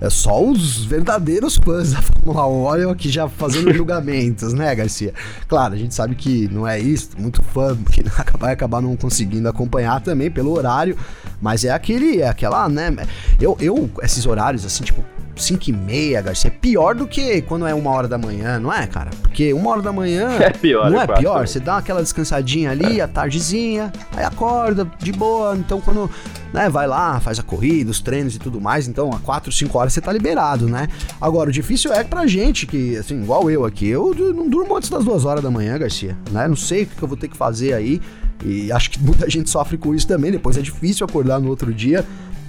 é 0.00 0.08
só 0.08 0.42
os 0.42 0.86
verdadeiros 0.86 1.56
fãs 1.62 1.92
da 1.92 2.00
Fórmula 2.00 2.46
1 2.46 2.62
olham 2.62 2.90
aqui 2.90 3.10
já 3.10 3.28
fazendo 3.28 3.70
julgamentos, 3.76 4.54
né, 4.54 4.74
Garcia? 4.74 5.12
Claro, 5.46 5.74
a 5.74 5.76
gente 5.76 5.94
sabe 5.94 6.14
que 6.14 6.48
não 6.48 6.66
é 6.66 6.80
isso, 6.80 7.10
muito 7.18 7.42
fã 7.42 7.76
que 7.76 8.02
vai 8.40 8.54
acabar 8.54 8.80
não 8.80 8.96
conseguindo 8.96 9.46
acompanhar 9.46 10.00
também 10.00 10.30
pelo 10.30 10.50
horário, 10.56 10.96
mas 11.38 11.62
é 11.62 11.72
aquele, 11.72 12.22
é 12.22 12.28
aquela, 12.28 12.66
né? 12.70 12.90
Eu, 13.38 13.54
eu 13.60 13.90
esses 14.02 14.24
horários, 14.24 14.64
assim, 14.64 14.82
tipo, 14.82 15.04
5 15.36 15.70
e 15.70 15.72
meia, 15.72 16.20
Garcia. 16.20 16.48
É 16.48 16.50
pior 16.50 16.94
do 16.94 17.06
que 17.06 17.42
quando 17.42 17.66
é 17.66 17.74
uma 17.74 17.90
hora 17.90 18.06
da 18.06 18.18
manhã, 18.18 18.58
não 18.58 18.72
é, 18.72 18.86
cara? 18.86 19.10
Porque 19.22 19.52
uma 19.52 19.70
hora 19.70 19.82
da 19.82 19.92
manhã. 19.92 20.30
É 20.42 20.50
pior, 20.50 20.90
Não 20.90 21.00
é 21.00 21.04
é 21.04 21.06
pior? 21.06 21.46
Você 21.46 21.60
dá 21.60 21.76
aquela 21.76 22.02
descansadinha 22.02 22.70
ali, 22.70 23.00
à 23.00 23.06
tardezinha, 23.06 23.92
aí 24.16 24.24
acorda 24.24 24.90
de 24.98 25.12
boa. 25.12 25.56
Então, 25.56 25.80
quando 25.80 26.10
né, 26.52 26.68
vai 26.68 26.86
lá, 26.86 27.20
faz 27.20 27.38
a 27.38 27.42
corrida, 27.42 27.90
os 27.90 28.00
treinos 28.00 28.34
e 28.34 28.38
tudo 28.38 28.60
mais, 28.60 28.88
então 28.88 29.10
a 29.12 29.18
4, 29.18 29.50
5 29.50 29.78
horas 29.78 29.92
você 29.92 30.00
tá 30.00 30.12
liberado, 30.12 30.68
né? 30.68 30.88
Agora, 31.20 31.48
o 31.48 31.52
difícil 31.52 31.92
é 31.92 32.02
pra 32.04 32.26
gente, 32.26 32.66
que, 32.66 32.96
assim, 32.96 33.22
igual 33.22 33.50
eu 33.50 33.64
aqui, 33.64 33.88
eu 33.88 34.14
não 34.34 34.48
durmo 34.48 34.76
antes 34.76 34.90
das 34.90 35.04
2 35.04 35.24
horas 35.24 35.42
da 35.42 35.50
manhã, 35.50 35.78
Garcia, 35.78 36.16
né? 36.30 36.46
Não 36.48 36.56
sei 36.56 36.82
o 36.82 36.86
que 36.86 36.96
que 36.96 37.02
eu 37.02 37.08
vou 37.08 37.16
ter 37.16 37.28
que 37.28 37.36
fazer 37.36 37.72
aí. 37.72 38.00
E 38.44 38.70
acho 38.72 38.90
que 38.90 38.98
muita 39.02 39.28
gente 39.30 39.48
sofre 39.48 39.78
com 39.78 39.94
isso 39.94 40.06
também. 40.06 40.30
Depois 40.30 40.56
é 40.56 40.60
difícil 40.60 41.06
acordar 41.06 41.40
no 41.40 41.48
outro 41.48 41.72
dia. 41.72 42.04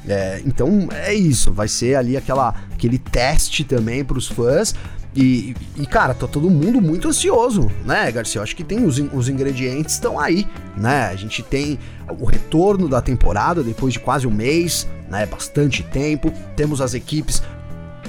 É, 0.08 0.42
então 0.46 0.90
é 0.92 1.14
isso, 1.14 1.52
vai 1.54 1.68
ser 1.68 1.96
ali 1.96 2.18
aquela, 2.18 2.54
aquele 2.74 2.98
teste 2.98 3.64
também 3.64 4.04
pros 4.04 4.28
fãs. 4.28 4.76
E, 5.16 5.56
e, 5.78 5.86
cara, 5.86 6.14
tá 6.14 6.28
todo 6.28 6.50
mundo 6.50 6.82
muito 6.82 7.08
ansioso, 7.08 7.70
né, 7.86 8.12
Garcia? 8.12 8.40
Eu 8.40 8.44
acho 8.44 8.56
que 8.56 8.64
tem 8.64 8.84
os, 8.84 8.98
os 8.98 9.30
ingredientes 9.30 9.94
estão 9.94 10.20
aí, 10.20 10.48
né? 10.76 11.06
A 11.06 11.16
gente 11.16 11.44
tem 11.44 11.78
o 12.20 12.26
retorno 12.26 12.90
da 12.90 13.00
temporada 13.00 13.62
depois 13.62 13.94
de 13.94 14.00
quase 14.00 14.26
um 14.26 14.32
mês, 14.32 14.88
né? 15.10 15.28
Bastante 15.28 15.84
tempo. 15.84 16.34
Temos 16.56 16.82
as 16.82 16.96
equipes, 16.96 17.44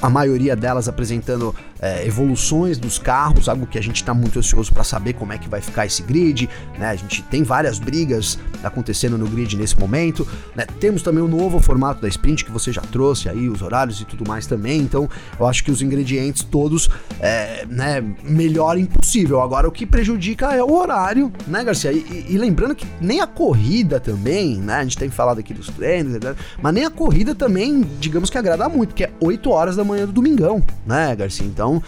a 0.04 0.10
maioria 0.10 0.54
delas 0.54 0.86
apresentando 0.86 1.54
é, 1.80 2.06
evoluções 2.06 2.76
dos 2.76 2.98
carros, 2.98 3.48
algo 3.48 3.66
que 3.66 3.78
a 3.78 3.82
gente 3.82 3.96
está 3.96 4.12
muito 4.12 4.38
ansioso 4.38 4.70
para 4.70 4.84
saber 4.84 5.14
como 5.14 5.32
é 5.32 5.38
que 5.38 5.48
vai 5.48 5.62
ficar 5.62 5.86
esse 5.86 6.02
grid, 6.02 6.46
né? 6.78 6.90
A 6.90 6.94
gente 6.94 7.22
tem 7.22 7.42
várias 7.42 7.78
brigas 7.78 8.38
acontecendo 8.62 9.16
no 9.16 9.26
grid 9.26 9.56
nesse 9.56 9.78
momento, 9.80 10.28
né? 10.54 10.66
Temos 10.78 11.00
também 11.00 11.24
o 11.24 11.28
novo 11.28 11.58
formato 11.58 12.02
da 12.02 12.08
sprint 12.08 12.44
que 12.44 12.52
você 12.52 12.70
já 12.70 12.82
trouxe 12.82 13.30
aí, 13.30 13.48
os 13.48 13.62
horários 13.62 13.98
e 13.98 14.04
tudo 14.04 14.28
mais 14.28 14.46
também. 14.46 14.82
Então, 14.82 15.08
eu 15.40 15.46
acho 15.46 15.64
que 15.64 15.70
os 15.70 15.80
ingredientes 15.80 16.42
todos, 16.44 16.90
é, 17.18 17.64
né, 17.66 18.04
melhor 18.22 18.76
impossível. 18.76 19.40
Agora, 19.40 19.66
o 19.66 19.72
que 19.72 19.86
prejudica 19.86 20.52
é 20.54 20.62
o 20.62 20.70
horário, 20.70 21.32
né, 21.46 21.64
Garcia? 21.64 21.90
E, 21.92 22.26
e- 22.28 22.36
lembrando 22.36 22.74
que 22.74 22.86
nem 23.00 23.22
a 23.22 23.26
corrida 23.26 23.98
também, 23.98 24.58
né? 24.58 24.74
A 24.74 24.82
gente 24.82 24.98
tem 24.98 25.08
falado 25.08 25.38
aqui 25.38 25.54
dos 25.54 25.68
treinos, 25.68 26.18
mas 26.60 26.74
nem 26.74 26.84
a 26.84 26.90
corrida 26.90 27.34
também, 27.34 27.86
digamos 27.98 28.28
que 28.28 28.36
agrada 28.36 28.68
muito, 28.68 28.90
porque 28.90 29.04
é 29.04 29.12
8 29.18 29.50
horas 29.50 29.76
da 29.76 29.82
manhã 29.82 29.93
do 30.06 30.12
domingão, 30.12 30.62
né, 30.86 31.14
Garcia? 31.16 31.46
Então, 31.46 31.82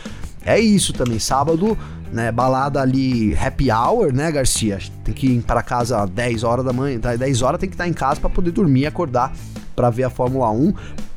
é 0.44 0.58
isso 0.58 0.92
também. 0.92 1.18
Sábado, 1.18 1.76
né, 2.12 2.30
balada 2.30 2.80
ali, 2.80 3.36
happy 3.36 3.70
hour, 3.70 4.12
né, 4.12 4.30
Garcia? 4.30 4.78
Tem 5.04 5.12
que 5.14 5.26
ir 5.26 5.42
para 5.42 5.62
casa 5.62 6.02
às 6.02 6.10
10 6.10 6.44
horas 6.44 6.64
da 6.64 6.72
manhã, 6.72 6.98
tá? 6.98 7.14
10 7.14 7.42
horas 7.42 7.60
tem 7.60 7.68
que 7.68 7.74
estar 7.74 7.88
em 7.88 7.92
casa 7.92 8.20
para 8.20 8.30
poder 8.30 8.52
dormir 8.52 8.82
e 8.82 8.86
acordar 8.86 9.32
para 9.74 9.90
ver 9.90 10.04
a 10.04 10.10
Fórmula 10.10 10.50
1. 10.50 10.72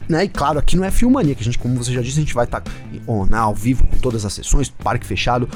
Né, 0.10 0.24
e 0.24 0.28
claro, 0.28 0.58
aqui 0.58 0.76
não 0.76 0.84
é 0.84 0.90
Filmania, 0.90 1.36
que 1.36 1.42
a 1.42 1.46
gente, 1.46 1.60
como 1.60 1.76
você 1.76 1.94
já 1.94 2.02
disse, 2.02 2.18
a 2.18 2.22
gente 2.22 2.34
vai 2.34 2.46
estar 2.46 2.64
ao 3.32 3.54
vivo 3.54 3.86
com 3.86 3.98
todas 3.98 4.26
as 4.26 4.34
sessões, 4.34 4.68
parque 4.68 5.06
fechado, 5.06 5.48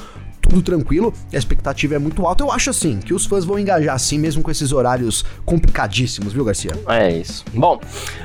tudo 0.54 0.62
tranquilo, 0.62 1.12
a 1.34 1.38
expectativa 1.38 1.96
é 1.96 2.00
muito 2.00 2.26
alta. 2.26 2.44
Eu 2.44 2.52
acho 2.52 2.70
assim, 2.70 3.00
que 3.00 3.14
os 3.14 3.26
fãs 3.26 3.44
vão 3.44 3.58
engajar 3.58 3.96
assim, 3.96 4.20
mesmo 4.20 4.44
com 4.44 4.52
esses 4.52 4.72
horários 4.72 5.26
complicadíssimos, 5.46 6.32
viu, 6.32 6.46
Garcia? 6.46 6.72
É 6.88 7.12
isso. 7.12 7.44
Bom, 7.54 7.80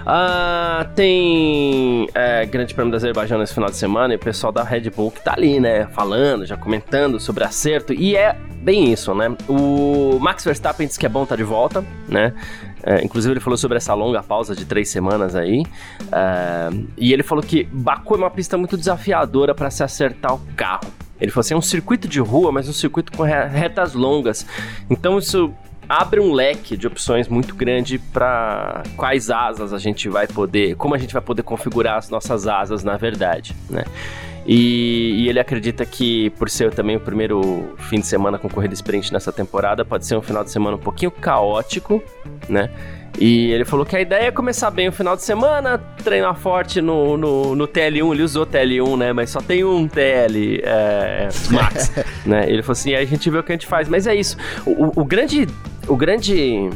ah, 0.05 0.87
tem 0.95 2.07
é, 2.15 2.45
Grande 2.45 2.75
Prêmio 2.75 2.91
do 2.91 2.97
Azerbaijão 2.97 3.39
nesse 3.39 3.55
final 3.55 3.71
de 3.71 3.77
semana 3.77 4.13
e 4.13 4.17
o 4.17 4.21
pessoal 4.21 4.53
da 4.53 4.63
Red 4.63 4.91
Bull 4.91 5.11
que 5.11 5.23
tá 5.23 5.33
ali, 5.33 5.59
né? 5.59 5.87
Falando, 5.87 6.45
já 6.45 6.57
comentando 6.57 7.19
sobre 7.19 7.45
acerto. 7.45 7.95
E 7.95 8.15
é 8.15 8.37
bem 8.61 8.93
isso, 8.93 9.15
né? 9.15 9.35
O 9.49 10.19
Max 10.21 10.45
Verstappen 10.45 10.87
disse 10.87 10.99
que 10.99 11.07
é 11.07 11.09
bom 11.09 11.23
estar 11.23 11.37
de 11.37 11.45
volta, 11.45 11.83
né? 12.07 12.35
É, 12.83 13.03
inclusive 13.03 13.33
ele 13.33 13.41
falou 13.41 13.57
sobre 13.57 13.79
essa 13.79 13.95
longa 13.95 14.23
pausa 14.23 14.55
de 14.55 14.67
três 14.67 14.91
semanas 14.91 15.35
aí. 15.35 15.65
É, 16.13 16.69
e 16.99 17.13
ele 17.13 17.23
falou 17.23 17.43
que 17.43 17.65
Baku 17.65 18.15
é 18.15 18.19
uma 18.19 18.31
pista 18.31 18.59
muito 18.59 18.77
desafiadora 18.77 19.55
para 19.55 19.71
se 19.71 19.83
acertar 19.83 20.35
o 20.35 20.41
carro. 20.55 21.08
Ele 21.21 21.31
falou 21.31 21.41
assim: 21.41 21.55
é 21.55 21.57
um 21.57 21.63
circuito 21.63 22.07
de 22.09 22.21
rua, 22.21 22.53
mas 22.53 22.69
um 22.69 22.73
circuito 22.73 23.13
com 23.13 23.23
re- 23.23 23.47
retas 23.47 23.95
longas. 23.95 24.47
Então 24.89 25.19
isso 25.19 25.53
abre 25.89 26.21
um 26.21 26.33
leque 26.33 26.77
de 26.77 26.87
opções 26.87 27.29
muito 27.29 27.55
grande 27.55 27.99
para 27.99 28.83
quais 28.97 29.31
asas 29.31 29.73
a 29.73 29.79
gente 29.79 30.09
vai 30.09 30.27
poder, 30.27 30.77
como 30.77 30.95
a 30.95 30.99
gente 30.99 31.13
vai 31.15 31.23
poder 31.23 31.43
configurar 31.43 31.97
as 31.97 32.11
nossas 32.11 32.47
asas, 32.47 32.85
na 32.85 32.97
verdade, 32.97 33.57
né? 33.71 33.85
E, 34.47 35.15
e 35.25 35.29
ele 35.29 35.39
acredita 35.41 35.85
que, 35.85 36.31
por 36.31 36.49
ser 36.49 36.73
também 36.73 36.97
o 36.97 37.01
primeiro 37.01 37.75
fim 37.91 38.01
de 38.01 38.07
semana 38.07 38.39
com 38.39 38.49
corrida 38.49 38.73
sprint 38.73 39.13
nessa 39.13 39.31
temporada, 39.33 39.85
pode 39.85 40.07
ser 40.07 40.17
um 40.17 40.23
final 40.23 40.43
de 40.43 40.51
semana 40.51 40.77
um 40.77 40.81
pouquinho 40.81 41.11
caótico, 41.11 42.03
né? 42.49 42.71
E 43.21 43.51
ele 43.51 43.65
falou 43.65 43.85
que 43.85 43.97
a 43.97 44.01
ideia 44.01 44.29
é 44.29 44.31
começar 44.31 44.71
bem 44.71 44.89
o 44.89 44.93
final 44.93 45.17
de 45.17 45.23
semana, 45.23 45.79
treinar 46.05 46.37
forte 46.37 46.81
no, 46.81 47.17
no, 47.17 47.57
no 47.57 47.67
TL1, 47.67 48.13
ele 48.15 48.23
usou 48.23 48.47
TL1, 48.47 48.97
né? 48.97 49.13
Mas 49.13 49.31
só 49.31 49.41
tem 49.41 49.65
um 49.65 49.89
TL 49.89 50.61
é, 50.63 51.29
Max, 51.51 51.93
né? 52.25 52.45
Ele 52.49 52.63
falou 52.63 52.73
assim, 52.73 52.95
aí 52.95 53.03
a 53.03 53.07
gente 53.07 53.29
vê 53.29 53.39
o 53.39 53.43
que 53.43 53.53
a 53.53 53.55
gente 53.57 53.67
faz. 53.67 53.89
Mas 53.89 54.07
é 54.07 54.15
isso, 54.15 54.37
o, 54.65 54.87
o- 54.87 54.93
o 55.01 55.05
grande... 55.05 55.47
O 55.89 55.97
grande 55.97 56.69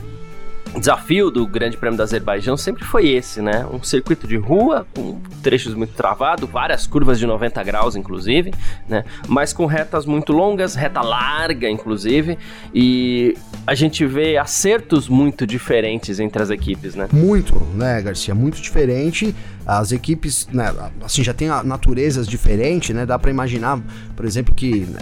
desafio 0.79 1.31
do 1.31 1.47
Grande 1.47 1.77
Prêmio 1.77 1.97
do 1.97 2.03
Azerbaijão 2.03 2.57
sempre 2.57 2.85
foi 2.85 3.09
esse, 3.09 3.41
né? 3.41 3.67
Um 3.71 3.83
circuito 3.83 4.27
de 4.27 4.37
rua, 4.37 4.87
com 4.95 5.21
trechos 5.43 5.75
muito 5.75 5.95
travados, 5.95 6.49
várias 6.49 6.87
curvas 6.87 7.19
de 7.19 7.27
90 7.27 7.63
graus, 7.63 7.97
inclusive, 7.97 8.53
né? 8.89 9.05
Mas 9.29 9.53
com 9.53 9.67
retas 9.67 10.07
muito 10.07 10.33
longas, 10.33 10.75
reta 10.75 11.01
larga, 11.01 11.69
inclusive, 11.69 12.39
e 12.75 13.37
a 13.67 13.75
gente 13.75 14.05
vê 14.07 14.37
acertos 14.37 15.09
muito 15.09 15.47
diferentes 15.47 16.19
entre 16.19 16.43
as 16.43 16.51
equipes, 16.51 16.95
né? 16.95 17.09
Muito, 17.13 17.55
né, 17.75 18.01
Garcia? 18.03 18.35
Muito 18.35 18.61
diferente. 18.61 19.35
As 19.67 19.93
equipes, 19.93 20.49
né, 20.53 20.75
assim, 21.05 21.23
já 21.23 21.33
tem 21.33 21.49
naturezas 21.49 22.27
diferentes, 22.27 22.95
né? 22.95 23.07
Dá 23.07 23.19
pra 23.19 23.31
imaginar, 23.31 23.81
por 24.17 24.25
exemplo, 24.25 24.55
que 24.55 24.81
né, 24.81 24.99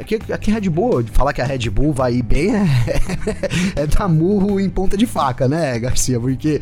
aqui, 0.00 0.18
aqui 0.30 0.50
Red 0.50 0.68
Bull, 0.68 1.04
falar 1.12 1.32
que 1.32 1.40
a 1.40 1.44
Red 1.44 1.70
Bull 1.70 1.92
vai 1.92 2.14
ir 2.14 2.22
bem 2.22 2.54
é, 2.54 2.66
é 3.82 3.86
dar 3.86 4.08
murro 4.08 4.60
em 4.60 4.68
ponta 4.68 4.96
de 4.96 5.06
faca, 5.06 5.48
né, 5.48 5.78
Garcia? 5.78 6.20
Porque 6.20 6.60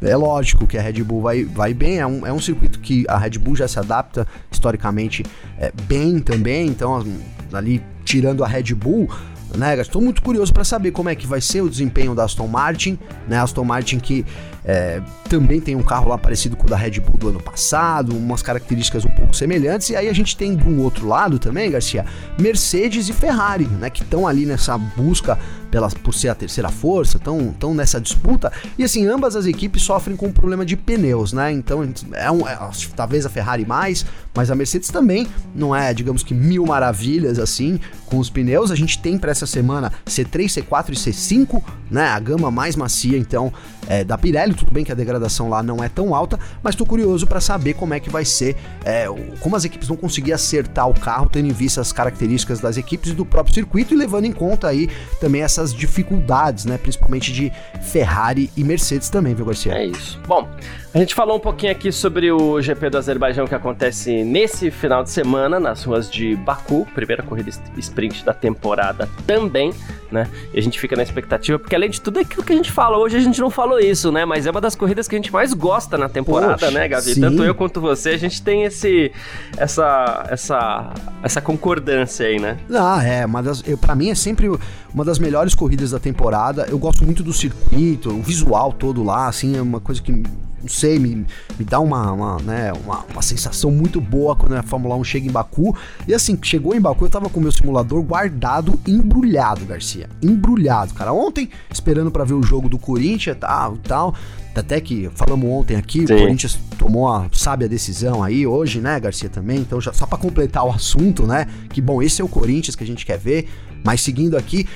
é 0.00 0.16
lógico 0.16 0.66
que 0.66 0.78
a 0.78 0.82
Red 0.82 1.02
Bull 1.02 1.22
vai, 1.22 1.44
vai 1.44 1.74
bem, 1.74 1.98
é 1.98 2.06
um, 2.06 2.26
é 2.26 2.32
um 2.32 2.40
circuito 2.40 2.78
que 2.80 3.04
a 3.08 3.18
Red 3.18 3.38
Bull 3.38 3.56
já 3.56 3.66
se 3.66 3.78
adapta 3.78 4.26
historicamente 4.50 5.24
é, 5.58 5.72
bem 5.88 6.20
também, 6.20 6.68
então 6.68 7.04
ali 7.52 7.82
tirando 8.04 8.44
a 8.44 8.46
Red 8.46 8.74
Bull, 8.74 9.08
né, 9.56 9.80
Estou 9.80 10.00
muito 10.00 10.22
curioso 10.22 10.52
para 10.52 10.64
saber 10.64 10.90
como 10.90 11.08
é 11.08 11.14
que 11.14 11.26
vai 11.26 11.40
ser 11.40 11.60
o 11.60 11.68
desempenho 11.68 12.14
da 12.14 12.24
Aston 12.24 12.46
Martin, 12.46 12.98
né? 13.28 13.38
Aston 13.38 13.64
Martin 13.64 13.98
que 13.98 14.24
é, 14.64 15.00
também 15.28 15.60
tem 15.60 15.74
um 15.74 15.82
carro 15.82 16.08
lá 16.08 16.18
parecido 16.18 16.56
com 16.56 16.66
o 16.66 16.70
da 16.70 16.76
Red 16.76 17.00
Bull 17.00 17.18
do 17.18 17.28
ano 17.28 17.42
passado, 17.42 18.16
umas 18.16 18.42
características 18.42 19.04
um 19.04 19.10
pouco 19.10 19.34
semelhantes. 19.34 19.90
E 19.90 19.96
aí 19.96 20.08
a 20.08 20.12
gente 20.12 20.36
tem 20.36 20.56
um 20.66 20.80
outro 20.80 21.06
lado 21.06 21.38
também, 21.38 21.70
Garcia, 21.70 22.04
Mercedes 22.38 23.08
e 23.08 23.12
Ferrari, 23.12 23.66
né? 23.66 23.90
Que 23.90 24.02
estão 24.02 24.26
ali 24.26 24.46
nessa 24.46 24.78
busca 24.78 25.38
pela, 25.72 25.88
por 25.88 26.12
ser 26.12 26.28
a 26.28 26.34
terceira 26.34 26.68
força, 26.68 27.16
estão 27.16 27.74
nessa 27.74 27.98
disputa. 27.98 28.52
E 28.76 28.84
assim, 28.84 29.06
ambas 29.06 29.34
as 29.34 29.46
equipes 29.46 29.82
sofrem 29.82 30.14
com 30.14 30.26
um 30.26 30.32
problema 30.32 30.66
de 30.66 30.76
pneus, 30.76 31.32
né? 31.32 31.50
Então, 31.50 31.82
é 32.12 32.30
um, 32.30 32.46
é, 32.46 32.58
talvez 32.94 33.24
a 33.24 33.30
Ferrari 33.30 33.64
mais, 33.64 34.04
mas 34.34 34.50
a 34.50 34.54
Mercedes 34.54 34.90
também 34.90 35.26
não 35.54 35.74
é, 35.74 35.94
digamos 35.94 36.22
que 36.22 36.34
mil 36.34 36.66
maravilhas 36.66 37.38
assim 37.38 37.80
com 38.04 38.18
os 38.18 38.28
pneus. 38.28 38.70
A 38.70 38.74
gente 38.74 38.98
tem 38.98 39.16
para 39.16 39.30
essa 39.30 39.46
semana 39.46 39.90
C3, 40.06 40.62
C4 40.62 40.90
e 40.90 40.92
C5, 40.92 41.62
né? 41.90 42.08
A 42.08 42.20
gama 42.20 42.50
mais 42.50 42.76
macia, 42.76 43.16
então, 43.16 43.50
é, 43.88 44.04
da 44.04 44.16
Pirelli. 44.16 44.54
Tudo 44.54 44.72
bem 44.72 44.84
que 44.84 44.92
a 44.92 44.94
degradação 44.94 45.48
lá 45.48 45.62
não 45.62 45.82
é 45.82 45.88
tão 45.88 46.14
alta, 46.14 46.38
mas 46.62 46.74
tô 46.74 46.84
curioso 46.84 47.26
para 47.26 47.40
saber 47.40 47.74
como 47.74 47.94
é 47.94 48.00
que 48.00 48.10
vai 48.10 48.24
ser, 48.24 48.56
é, 48.84 49.06
como 49.40 49.56
as 49.56 49.64
equipes 49.64 49.88
vão 49.88 49.96
conseguir 49.96 50.32
acertar 50.32 50.88
o 50.88 50.94
carro, 50.94 51.28
tendo 51.30 51.48
em 51.48 51.52
vista 51.52 51.80
as 51.80 51.92
características 51.92 52.60
das 52.60 52.76
equipes 52.76 53.12
e 53.12 53.14
do 53.14 53.24
próprio 53.24 53.54
circuito 53.54 53.94
e 53.94 53.96
levando 53.96 54.24
em 54.24 54.32
conta 54.32 54.68
aí 54.68 54.88
também 55.20 55.42
essas 55.42 55.74
dificuldades, 55.74 56.64
né? 56.64 56.78
Principalmente 56.78 57.32
de 57.32 57.52
Ferrari 57.82 58.50
e 58.56 58.64
Mercedes 58.64 59.08
também, 59.08 59.34
viu, 59.34 59.46
Garcia? 59.46 59.74
É 59.74 59.86
isso. 59.86 60.20
Bom, 60.26 60.48
a 60.94 60.98
gente 60.98 61.14
falou 61.14 61.36
um 61.36 61.40
pouquinho 61.40 61.72
aqui 61.72 61.90
sobre 61.90 62.30
o 62.30 62.60
GP 62.60 62.90
do 62.90 62.98
Azerbaijão 62.98 63.46
que 63.46 63.54
acontece 63.54 64.22
nesse 64.24 64.70
final 64.70 65.02
de 65.02 65.10
semana 65.10 65.58
nas 65.58 65.84
ruas 65.84 66.10
de 66.10 66.36
Baku, 66.36 66.86
primeira 66.94 67.22
corrida 67.22 67.50
sprint 67.78 68.24
da 68.24 68.34
temporada 68.34 69.08
também, 69.26 69.72
né? 70.10 70.28
E 70.52 70.58
a 70.58 70.62
gente 70.62 70.78
fica 70.78 70.94
na 70.94 71.02
expectativa, 71.02 71.58
porque 71.58 71.74
além 71.74 71.88
de 71.88 72.00
tudo 72.00 72.20
aquilo 72.20 72.42
que 72.42 72.52
a 72.52 72.56
gente 72.56 72.70
fala, 72.70 72.98
hoje 72.98 73.16
a 73.16 73.20
gente 73.20 73.40
não 73.40 73.50
falou 73.50 73.71
isso, 73.80 74.10
né? 74.12 74.24
Mas 74.24 74.46
é 74.46 74.50
uma 74.50 74.60
das 74.60 74.74
corridas 74.74 75.08
que 75.08 75.14
a 75.14 75.18
gente 75.18 75.32
mais 75.32 75.52
gosta 75.52 75.96
na 75.98 76.08
temporada, 76.08 76.54
Poxa, 76.54 76.70
né, 76.70 76.88
Gavi? 76.88 77.14
sim. 77.14 77.20
Tanto 77.20 77.42
eu 77.42 77.54
quanto 77.54 77.80
você, 77.80 78.10
a 78.10 78.16
gente 78.16 78.42
tem 78.42 78.64
esse 78.64 79.12
essa 79.56 80.26
essa 80.28 80.92
essa 81.22 81.40
concordância 81.40 82.26
aí, 82.26 82.38
né? 82.38 82.58
Ah, 82.72 83.02
é, 83.04 83.24
uma 83.24 83.42
das, 83.42 83.62
pra 83.80 83.94
mim 83.94 84.10
é 84.10 84.14
sempre 84.14 84.48
uma 84.92 85.04
das 85.04 85.18
melhores 85.18 85.54
corridas 85.54 85.90
da 85.90 85.98
temporada. 85.98 86.66
Eu 86.68 86.78
gosto 86.78 87.04
muito 87.04 87.22
do 87.22 87.32
circuito, 87.32 88.10
o 88.10 88.22
visual 88.22 88.72
todo 88.72 89.02
lá, 89.02 89.28
assim, 89.28 89.56
é 89.56 89.62
uma 89.62 89.80
coisa 89.80 90.00
que, 90.02 90.22
não 90.62 90.68
sei, 90.68 90.98
me, 90.98 91.26
me 91.58 91.64
dá 91.64 91.80
uma, 91.80 92.12
uma, 92.12 92.36
né, 92.40 92.72
uma, 92.72 93.04
uma 93.12 93.22
sensação 93.22 93.70
muito 93.70 94.00
boa 94.00 94.36
quando 94.36 94.54
a 94.54 94.62
Fórmula 94.62 94.94
1 94.96 95.04
chega 95.04 95.26
em 95.26 95.30
Baku. 95.30 95.76
E 96.06 96.14
assim, 96.14 96.38
chegou 96.40 96.74
em 96.74 96.80
Baku, 96.80 97.04
eu 97.04 97.10
tava 97.10 97.28
com 97.28 97.40
o 97.40 97.42
meu 97.42 97.52
simulador 97.52 98.00
guardado, 98.02 98.78
embrulhado, 98.86 99.64
Garcia. 99.66 100.08
Embrulhado, 100.22 100.94
cara. 100.94 101.12
Ontem, 101.12 101.50
esperando 101.70 102.10
pra 102.10 102.24
ver 102.24 102.34
o 102.34 102.42
jogo 102.42 102.68
do 102.68 102.78
Corinthians 102.78 103.36
tal, 103.38 103.76
tal. 103.78 104.14
Até 104.54 104.80
que 104.80 105.10
falamos 105.14 105.48
ontem 105.50 105.76
aqui, 105.76 106.06
Sim. 106.06 106.14
o 106.14 106.18
Corinthians 106.18 106.58
tomou 106.78 107.08
a 107.08 107.26
sábia 107.32 107.66
decisão 107.68 108.22
aí 108.22 108.46
hoje, 108.46 108.80
né, 108.80 109.00
Garcia 109.00 109.30
também. 109.30 109.58
Então, 109.58 109.80
já, 109.80 109.92
só 109.92 110.06
para 110.06 110.18
completar 110.18 110.64
o 110.64 110.70
assunto, 110.70 111.26
né? 111.26 111.46
Que 111.70 111.80
bom, 111.80 112.02
esse 112.02 112.20
é 112.20 112.24
o 112.24 112.28
Corinthians 112.28 112.76
que 112.76 112.84
a 112.84 112.86
gente 112.86 113.06
quer 113.06 113.18
ver. 113.18 113.48
Mas 113.84 114.00
seguindo 114.00 114.36
aqui, 114.36 114.66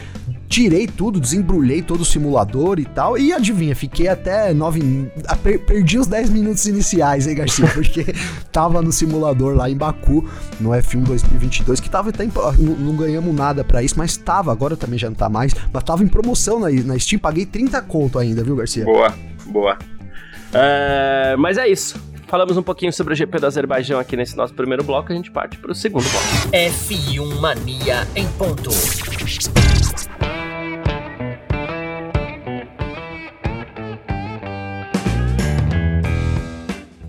tirei 0.49 0.87
tudo, 0.87 1.21
desembrulhei 1.21 1.83
todo 1.83 2.01
o 2.01 2.05
simulador 2.05 2.79
e 2.79 2.85
tal. 2.85 3.19
E 3.19 3.33
adivinha, 3.33 3.75
fiquei 3.75 4.09
até 4.09 4.53
nove. 4.53 5.11
Perdi 5.67 5.99
os 5.99 6.07
10 6.07 6.31
minutos 6.31 6.67
iniciais, 6.67 7.27
hein, 7.27 7.35
Garcia? 7.35 7.67
Porque 7.69 8.07
tava 8.51 8.81
no 8.83 8.93
simulador 8.93 9.55
lá 9.55 9.69
em 9.69 9.77
Baku, 9.77 10.29
no 10.61 10.71
F1 10.71 11.05
2022, 11.05 11.81
que 11.81 11.91
tava 11.91 12.11
até. 12.11 12.25
Em, 12.25 12.33
não, 12.59 12.75
não, 12.77 12.97
ganhamos 12.97 13.35
nada 13.35 13.65
para 13.65 13.83
isso, 13.83 13.97
mas 13.99 14.17
tava, 14.17 14.53
agora 14.53 14.77
também 14.77 14.99
já 14.99 15.09
não 15.09 15.17
tá 15.17 15.29
mais. 15.29 15.55
Mas 15.73 15.85
tava 15.85 16.03
em 16.03 16.09
promoção 16.09 16.61
na, 16.61 16.71
na 16.71 16.99
Steam, 16.99 17.19
paguei 17.19 17.47
30 17.47 17.81
conto 17.83 18.19
ainda, 18.19 18.43
viu, 18.43 18.57
Garcia? 18.57 18.85
Boa, 18.85 19.15
boa. 19.47 19.79
É, 20.53 21.37
mas 21.39 21.59
é 21.59 21.69
isso. 21.69 22.01
Falamos 22.29 22.57
um 22.57 22.63
pouquinho 22.63 22.93
sobre 22.93 23.15
o 23.15 23.17
GP 23.17 23.39
do 23.39 23.47
Azerbaijão 23.47 24.01
aqui 24.01 24.17
nesse 24.17 24.37
nosso 24.37 24.53
primeiro 24.53 24.83
bloco, 24.83 25.13
a 25.13 25.15
gente 25.15 25.31
parte 25.31 25.59
para 25.59 25.71
o 25.71 25.75
segundo 25.75 26.05
bloco. 26.11 26.27
F1 26.53 27.41
Mania 27.41 28.07
em 28.17 28.27
ponto. 28.33 28.71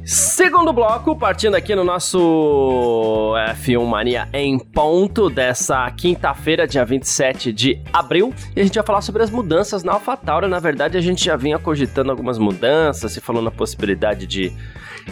Segundo 0.08 0.72
bloco, 0.72 1.18
partindo 1.18 1.56
aqui 1.56 1.76
no 1.76 1.84
nosso 1.84 3.34
F1 3.58 3.86
Mania 3.86 4.30
em 4.32 4.58
ponto 4.58 5.30
dessa 5.30 5.92
quinta-feira, 5.92 6.66
dia 6.66 6.86
27 6.86 7.52
de 7.52 7.82
abril. 7.92 8.34
E 8.56 8.62
a 8.62 8.64
gente 8.64 8.76
vai 8.76 8.86
falar 8.86 9.02
sobre 9.02 9.22
as 9.22 9.30
mudanças 9.30 9.84
na 9.84 9.92
AlphaTauri. 9.92 10.48
Na 10.48 10.60
verdade, 10.60 10.98
a 10.98 11.02
gente 11.02 11.26
já 11.26 11.36
vinha 11.36 11.60
cogitando 11.60 12.10
algumas 12.10 12.38
mudanças, 12.38 13.12
se 13.12 13.20
falou 13.20 13.42
na 13.42 13.52
possibilidade 13.52 14.26
de 14.26 14.54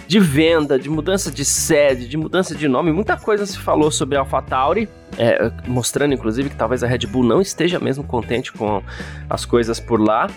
de 0.08 0.20
venda, 0.20 0.78
de 0.78 0.90
mudança 0.90 1.32
de 1.32 1.46
sede, 1.46 2.08
de 2.08 2.18
mudança 2.18 2.54
de 2.54 2.68
nome, 2.68 2.92
muita 2.92 3.16
coisa 3.16 3.46
se 3.46 3.58
falou 3.58 3.90
sobre 3.90 4.18
a 4.18 4.20
AlphaTauri, 4.20 4.90
é, 5.18 5.50
mostrando 5.68 6.14
inclusive 6.14 6.50
que 6.50 6.56
talvez 6.56 6.84
a 6.84 6.88
Red 6.88 7.08
Bull 7.08 7.24
não 7.24 7.40
esteja 7.42 7.80
mesmo 7.80 8.04
contente 8.04 8.52
com 8.52 8.84
as 9.30 9.46
coisas 9.46 9.80
por 9.80 10.00
lá. 10.02 10.28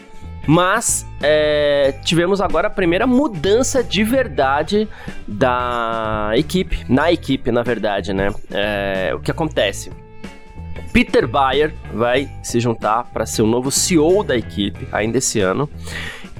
Mas 0.50 1.06
é, 1.20 1.92
tivemos 2.02 2.40
agora 2.40 2.68
a 2.68 2.70
primeira 2.70 3.06
mudança 3.06 3.84
de 3.84 4.02
verdade 4.02 4.88
da 5.26 6.30
equipe, 6.36 6.86
na 6.88 7.12
equipe, 7.12 7.52
na 7.52 7.62
verdade, 7.62 8.14
né? 8.14 8.34
É, 8.50 9.12
o 9.14 9.20
que 9.20 9.30
acontece? 9.30 9.92
Peter 10.90 11.28
Bayer 11.28 11.74
vai 11.92 12.30
se 12.42 12.60
juntar 12.60 13.04
para 13.12 13.26
ser 13.26 13.42
o 13.42 13.46
novo 13.46 13.70
CEO 13.70 14.24
da 14.24 14.38
equipe 14.38 14.88
ainda 14.90 15.18
esse 15.18 15.38
ano. 15.38 15.68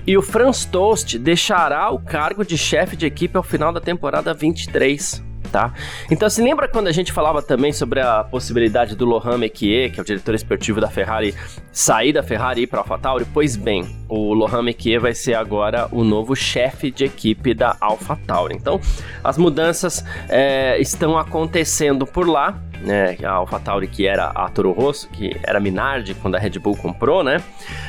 E 0.07 0.17
o 0.17 0.23
Franz 0.23 0.65
Tost 0.65 1.19
deixará 1.19 1.91
o 1.91 1.99
cargo 1.99 2.47
de 2.47 2.57
chefe 2.57 2.97
de 2.97 3.05
equipe 3.05 3.37
ao 3.37 3.43
final 3.43 3.75
da 3.75 3.81
temporada 3.81 4.33
23 4.33 5.23
tá? 5.49 5.73
Então, 6.11 6.29
se 6.29 6.43
lembra 6.43 6.69
quando 6.69 6.89
a 6.89 6.93
gente 6.93 7.13
falava 7.13 7.43
também 7.43 7.73
sobre 7.73 8.01
a 8.01 8.23
possibilidade 8.23 8.95
do 8.95 9.05
Lohan 9.05 9.39
Mekier, 9.39 9.91
que 9.93 9.99
é 9.99 10.03
o 10.03 10.07
diretor 10.07 10.35
esportivo 10.35 10.81
da 10.81 10.89
Ferrari, 10.89 11.35
sair 11.73 12.13
da 12.13 12.23
Ferrari 12.23 12.61
e 12.61 12.65
ir 12.65 12.67
para 12.67 12.81
AlphaTauri? 12.81 13.27
Pois 13.33 13.57
bem, 13.57 13.97
o 14.09 14.33
Lohan 14.35 14.63
Mekier 14.63 15.01
vai 15.01 15.15
ser 15.15 15.35
agora 15.35 15.89
o 15.91 16.05
novo 16.05 16.35
chefe 16.37 16.91
de 16.91 17.05
equipe 17.05 17.55
da 17.55 17.77
AlphaTauri. 17.81 18.55
Então, 18.55 18.81
as 19.25 19.37
mudanças 19.37 20.05
é, 20.29 20.81
estão 20.81 21.19
acontecendo 21.19 22.07
por 22.07 22.29
lá, 22.29 22.61
né, 22.83 23.17
a 23.23 23.31
AlphaTauri 23.33 23.87
que 23.87 24.07
era 24.07 24.27
a 24.27 24.49
Toro 24.49 24.73
Rosso, 24.73 25.09
que 25.11 25.39
era 25.43 25.61
Minardi 25.61 26.15
quando 26.15 26.37
a 26.37 26.39
Red 26.39 26.59
Bull 26.59 26.77
comprou, 26.77 27.23
né? 27.23 27.39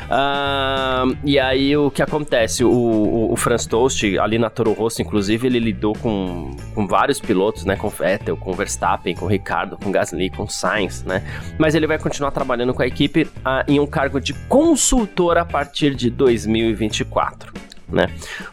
Uh, 0.06 1.16
e 1.24 1.40
aí 1.40 1.76
o 1.78 1.92
que 1.92 2.02
acontece? 2.02 2.64
O, 2.64 2.72
o, 2.72 3.34
o 3.34 3.36
Franz 3.36 3.66
Tost, 3.66 4.04
ali 4.20 4.38
na 4.38 4.50
Toro 4.50 4.74
Rosso, 4.74 5.02
inclusive, 5.02 5.48
ele 5.48 5.60
lidou 5.60 5.94
com, 5.94 6.52
com 6.74 6.88
vários 6.88 7.20
pilotos, 7.20 7.66
né? 7.66 7.76
Com 7.76 7.90
Vettel, 7.90 8.38
com 8.38 8.52
Verstappen, 8.54 9.16
com 9.16 9.28
Ricardo, 9.28 9.78
com 9.78 9.92
Gasly, 9.92 10.30
com 10.30 10.48
Sainz, 10.48 11.04
né? 11.04 11.24
Mas 11.58 11.76
ele 11.76 11.88
vai 11.88 12.00
continuar 12.00 12.32
trabalhando 12.32 12.74
com 12.74 12.82
a 12.82 12.88
equipe 12.88 13.24
uh, 13.24 13.64
em 13.68 13.80
um 13.80 13.88
cargo 13.88 14.20
de 14.20 14.34
consultor 14.48 15.38
a 15.38 15.46
partir 15.46 15.96
de 15.96 16.10
2024 16.10 17.69
né? 17.92 18.08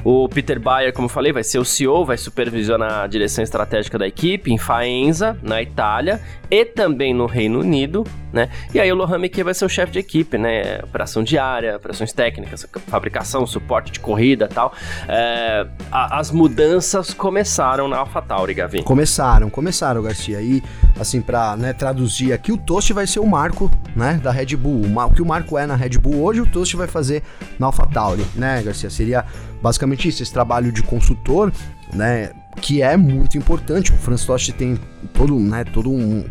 O 0.05 0.29
Peter 0.29 0.59
Bayer, 0.61 0.93
como 0.93 1.07
eu 1.07 1.11
falei, 1.11 1.33
vai 1.33 1.45
ser 1.45 1.59
o 1.59 1.65
CEO, 1.65 2.05
vai 2.05 2.17
supervisionar 2.17 3.05
a 3.05 3.07
direção 3.07 3.43
estratégica 3.43 3.99
da 3.99 4.07
equipe 4.07 4.53
em 4.53 4.59
Faenza, 4.59 5.37
na 5.43 5.63
Itália, 5.63 6.21
e 6.51 6.65
também 6.65 7.13
no 7.13 7.27
Reino 7.27 7.61
Unido, 7.61 8.05
né? 8.33 8.49
E 8.73 8.81
aí 8.81 8.91
o 8.91 8.95
Lohan 8.95 9.19
Mekier 9.19 9.45
vai 9.45 9.55
ser 9.55 9.65
o 9.65 9.69
chefe 9.69 9.93
de 9.93 9.99
equipe, 9.99 10.39
né? 10.39 10.81
Operação 10.83 11.23
diária, 11.23 11.77
operações 11.77 12.13
técnicas, 12.13 12.67
fabricação, 12.87 13.47
suporte 13.47 13.93
de 13.93 14.01
corrida 14.01 14.49
tal. 14.49 14.73
É, 15.09 15.67
a, 15.91 16.19
as 16.19 16.31
mudanças 16.31 17.13
começaram 17.13 17.89
na 17.89 17.99
AlphaTauri, 17.99 18.55
Gavin. 18.55 18.83
Começaram, 18.83 19.51
começaram, 19.51 20.03
Garcia. 20.03 20.41
E, 20.41 20.63
assim, 20.99 21.21
pra 21.21 21.57
né, 21.57 21.73
traduzir 21.73 22.33
aqui, 22.33 22.53
o 22.53 22.57
Toast 22.57 22.93
vai 22.93 23.07
ser 23.07 23.21
o 23.21 23.27
marco, 23.27 23.71
né, 23.95 24.21
da 24.23 24.31
Red 24.31 24.57
Bull. 24.57 24.83
O, 24.85 25.11
que 25.11 25.23
o 25.23 25.27
marco 25.27 25.59
é 25.59 25.67
na 25.67 25.75
Red 25.75 25.99
Bull 25.99 26.23
hoje, 26.23 26.41
o 26.41 26.47
Toast 26.47 26.77
vai 26.77 26.87
fazer 26.87 27.23
na 27.59 27.67
AlphaTauri, 27.67 28.25
né, 28.35 28.63
Garcia? 28.63 28.91
Seria 28.91 29.26
basicamente 29.63 30.09
isso, 30.09 30.23
esse 30.23 30.33
trabalho 30.33 30.73
de 30.73 30.83
consultor, 30.83 31.53
né, 31.93 32.31
que 32.61 32.83
é 32.83 32.97
muito 32.97 33.37
importante. 33.37 33.93
O 33.93 33.97
Franz 33.97 34.25
Tost 34.25 34.53
tem 34.53 34.79
todo, 35.13 35.39
né, 35.39 35.65
todo 35.65 35.91
um 35.91 36.25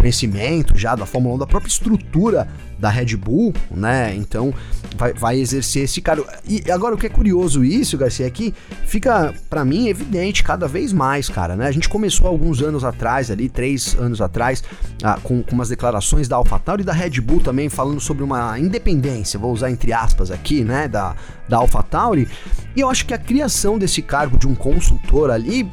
conhecimento 0.00 0.76
já 0.76 0.96
da 0.96 1.04
Fórmula 1.04 1.34
1, 1.34 1.38
da 1.38 1.46
própria 1.46 1.68
estrutura 1.68 2.48
da 2.78 2.88
Red 2.88 3.14
Bull, 3.16 3.52
né? 3.70 4.14
Então 4.16 4.54
vai, 4.96 5.12
vai 5.12 5.38
exercer 5.38 5.84
esse 5.84 6.00
cara. 6.00 6.24
E 6.48 6.70
agora 6.70 6.94
o 6.94 6.98
que 6.98 7.06
é 7.06 7.10
curioso 7.10 7.62
isso, 7.62 7.98
Garcia, 7.98 8.26
é 8.26 8.30
que 8.30 8.54
fica 8.86 9.34
para 9.50 9.62
mim 9.62 9.88
evidente 9.88 10.42
cada 10.42 10.66
vez 10.66 10.90
mais, 10.90 11.28
cara, 11.28 11.54
né? 11.54 11.66
A 11.66 11.72
gente 11.72 11.88
começou 11.88 12.26
alguns 12.26 12.62
anos 12.62 12.82
atrás, 12.82 13.30
ali, 13.30 13.50
três 13.50 13.94
anos 13.98 14.22
atrás, 14.22 14.64
ah, 15.02 15.18
com, 15.22 15.42
com 15.42 15.54
umas 15.54 15.68
declarações 15.68 16.26
da 16.26 16.36
AlphaTauri 16.36 16.82
e 16.82 16.86
da 16.86 16.94
Red 16.94 17.20
Bull 17.20 17.40
também 17.40 17.68
falando 17.68 18.00
sobre 18.00 18.24
uma 18.24 18.58
independência, 18.58 19.38
vou 19.38 19.52
usar 19.52 19.70
entre 19.70 19.92
aspas 19.92 20.30
aqui, 20.30 20.64
né? 20.64 20.88
Da, 20.88 21.14
da 21.46 21.58
AlphaTauri. 21.58 22.26
E 22.74 22.80
eu 22.80 22.88
acho 22.88 23.04
que 23.04 23.12
a 23.12 23.18
criação 23.18 23.78
desse 23.78 24.00
cargo 24.00 24.38
de 24.38 24.48
um 24.48 24.54
consultor 24.54 25.30
ali 25.30 25.70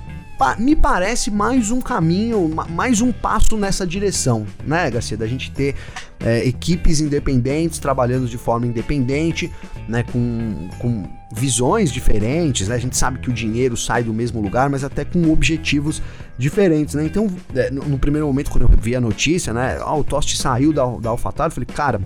me 0.59 0.75
parece 0.75 1.31
mais 1.31 1.71
um 1.71 1.81
caminho, 1.81 2.49
mais 2.69 3.01
um 3.01 3.11
passo 3.11 3.57
nessa 3.57 3.87
direção, 3.87 4.45
né, 4.65 4.89
Garcia? 4.91 5.17
Da 5.17 5.25
gente 5.25 5.51
ter 5.51 5.75
é, 6.19 6.45
equipes 6.47 7.01
independentes 7.01 7.79
trabalhando 7.79 8.27
de 8.27 8.37
forma 8.37 8.67
independente, 8.67 9.51
né, 9.87 10.03
com, 10.03 10.69
com 10.79 11.03
visões 11.31 11.91
diferentes, 11.91 12.67
né? 12.67 12.75
A 12.75 12.79
gente 12.79 12.95
sabe 12.95 13.19
que 13.19 13.29
o 13.29 13.33
dinheiro 13.33 13.75
sai 13.75 14.03
do 14.03 14.13
mesmo 14.13 14.39
lugar, 14.39 14.69
mas 14.69 14.83
até 14.83 15.03
com 15.03 15.31
objetivos 15.31 16.01
diferentes, 16.37 16.93
né? 16.93 17.05
Então, 17.05 17.27
é, 17.55 17.71
no, 17.71 17.97
primeiro 17.97 18.27
momento, 18.27 18.51
quando 18.51 18.63
eu 18.63 18.69
vi 18.79 18.95
a 18.95 19.01
notícia, 19.01 19.51
né, 19.51 19.79
o 19.83 20.03
Tost 20.03 20.37
saiu 20.37 20.71
da, 20.71 20.85
da 20.85 21.09
AlphaTauri, 21.09 21.51
eu 21.51 21.55
falei, 21.55 21.67
cara, 21.75 22.01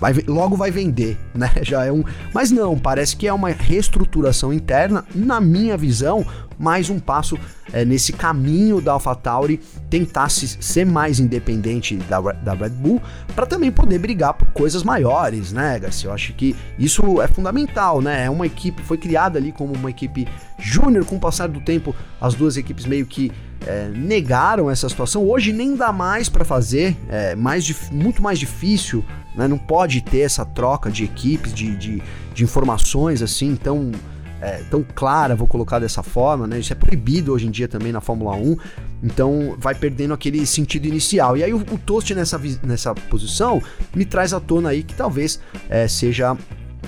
vai, 0.00 0.12
logo 0.26 0.56
vai 0.56 0.70
vender, 0.70 1.16
né? 1.34 1.50
Já 1.62 1.84
é 1.84 1.92
um. 1.92 2.02
Mas 2.34 2.50
não, 2.50 2.78
parece 2.78 3.16
que 3.16 3.26
é 3.26 3.32
uma 3.32 3.50
reestruturação 3.50 4.52
interna, 4.52 5.04
na 5.14 5.40
minha 5.40 5.76
visão, 5.76 6.26
mais 6.58 6.90
um 6.90 6.98
passo 6.98 7.38
é, 7.72 7.84
nesse 7.84 8.12
caminho 8.12 8.80
da 8.80 8.92
AlphaTauri 8.92 9.60
tentar 9.88 10.28
se, 10.28 10.48
ser 10.60 10.84
mais 10.84 11.20
independente 11.20 11.96
da, 11.96 12.20
da 12.20 12.54
Red 12.54 12.70
Bull 12.70 13.00
para 13.34 13.46
também 13.46 13.70
poder 13.70 13.98
brigar 13.98 14.34
por 14.34 14.48
coisas 14.48 14.82
maiores, 14.82 15.52
né, 15.52 15.78
Garcia? 15.78 16.08
Eu 16.08 16.14
acho 16.14 16.32
que 16.32 16.56
isso 16.78 17.22
é 17.22 17.28
fundamental, 17.28 18.00
né? 18.00 18.24
É 18.24 18.30
uma 18.30 18.46
equipe, 18.46 18.82
foi 18.82 18.98
criada 18.98 19.38
ali 19.38 19.52
como 19.52 19.74
uma 19.74 19.90
equipe 19.90 20.26
júnior, 20.58 21.04
com 21.04 21.16
o 21.16 21.20
passar 21.20 21.48
do 21.48 21.60
tempo, 21.60 21.94
as 22.20 22.34
duas 22.34 22.56
equipes 22.56 22.84
meio 22.84 23.06
que 23.06 23.30
é, 23.66 23.88
negaram 23.88 24.70
essa 24.70 24.88
situação. 24.88 25.24
Hoje 25.24 25.52
nem 25.52 25.76
dá 25.76 25.92
mais 25.92 26.28
para 26.28 26.44
fazer, 26.44 26.96
é 27.08 27.34
mais, 27.34 27.90
muito 27.90 28.22
mais 28.22 28.38
difícil, 28.38 29.04
né? 29.36 29.46
Não 29.46 29.58
pode 29.58 30.00
ter 30.00 30.20
essa 30.20 30.44
troca 30.44 30.90
de 30.90 31.04
equipes, 31.04 31.52
de, 31.52 31.76
de, 31.76 32.02
de 32.34 32.44
informações 32.44 33.22
assim, 33.22 33.48
então 33.48 33.92
é, 34.40 34.62
tão 34.70 34.84
clara, 34.94 35.34
vou 35.34 35.46
colocar 35.46 35.78
dessa 35.78 36.02
forma, 36.02 36.46
né? 36.46 36.58
Isso 36.58 36.72
é 36.72 36.76
proibido 36.76 37.32
hoje 37.32 37.46
em 37.46 37.50
dia 37.50 37.68
também 37.68 37.92
na 37.92 38.00
Fórmula 38.00 38.36
1, 38.36 38.56
então 39.02 39.56
vai 39.58 39.74
perdendo 39.74 40.14
aquele 40.14 40.44
sentido 40.46 40.86
inicial. 40.86 41.36
E 41.36 41.44
aí 41.44 41.52
o, 41.52 41.58
o 41.58 41.78
Toast 41.78 42.14
nessa, 42.14 42.40
nessa 42.62 42.94
posição 42.94 43.62
me 43.94 44.04
traz 44.04 44.32
à 44.32 44.40
tona 44.40 44.70
aí 44.70 44.82
que 44.82 44.94
talvez 44.94 45.40
é, 45.68 45.88
seja 45.88 46.36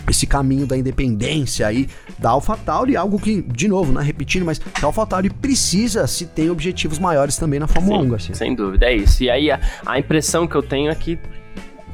esse 0.09 0.27
caminho 0.27 0.67
da 0.67 0.77
independência 0.77 1.67
aí 1.67 1.89
da 2.19 2.31
AlphaTauri, 2.31 2.97
algo 2.97 3.19
que, 3.19 3.43
de 3.43 3.69
novo, 3.69 3.93
né, 3.93 4.03
repetindo, 4.03 4.45
mas 4.45 4.61
a 4.81 4.87
AlphaTauri 4.87 5.31
precisa 5.31 6.07
se 6.07 6.27
tem 6.27 6.51
objetivos 6.51 6.99
maiores 6.99 7.37
também 7.37 7.59
na 7.59 7.67
Fórmula 7.67 8.01
Sim, 8.01 8.07
1, 8.07 8.11
Garcia. 8.11 8.35
Sem 8.35 8.55
dúvida, 8.55 8.87
é 8.87 8.97
isso. 8.97 9.23
E 9.23 9.31
aí 9.31 9.51
a, 9.51 9.61
a 9.87 9.99
impressão 9.99 10.47
que 10.47 10.55
eu 10.55 10.63
tenho 10.63 10.91
é 10.91 10.95
que 10.95 11.19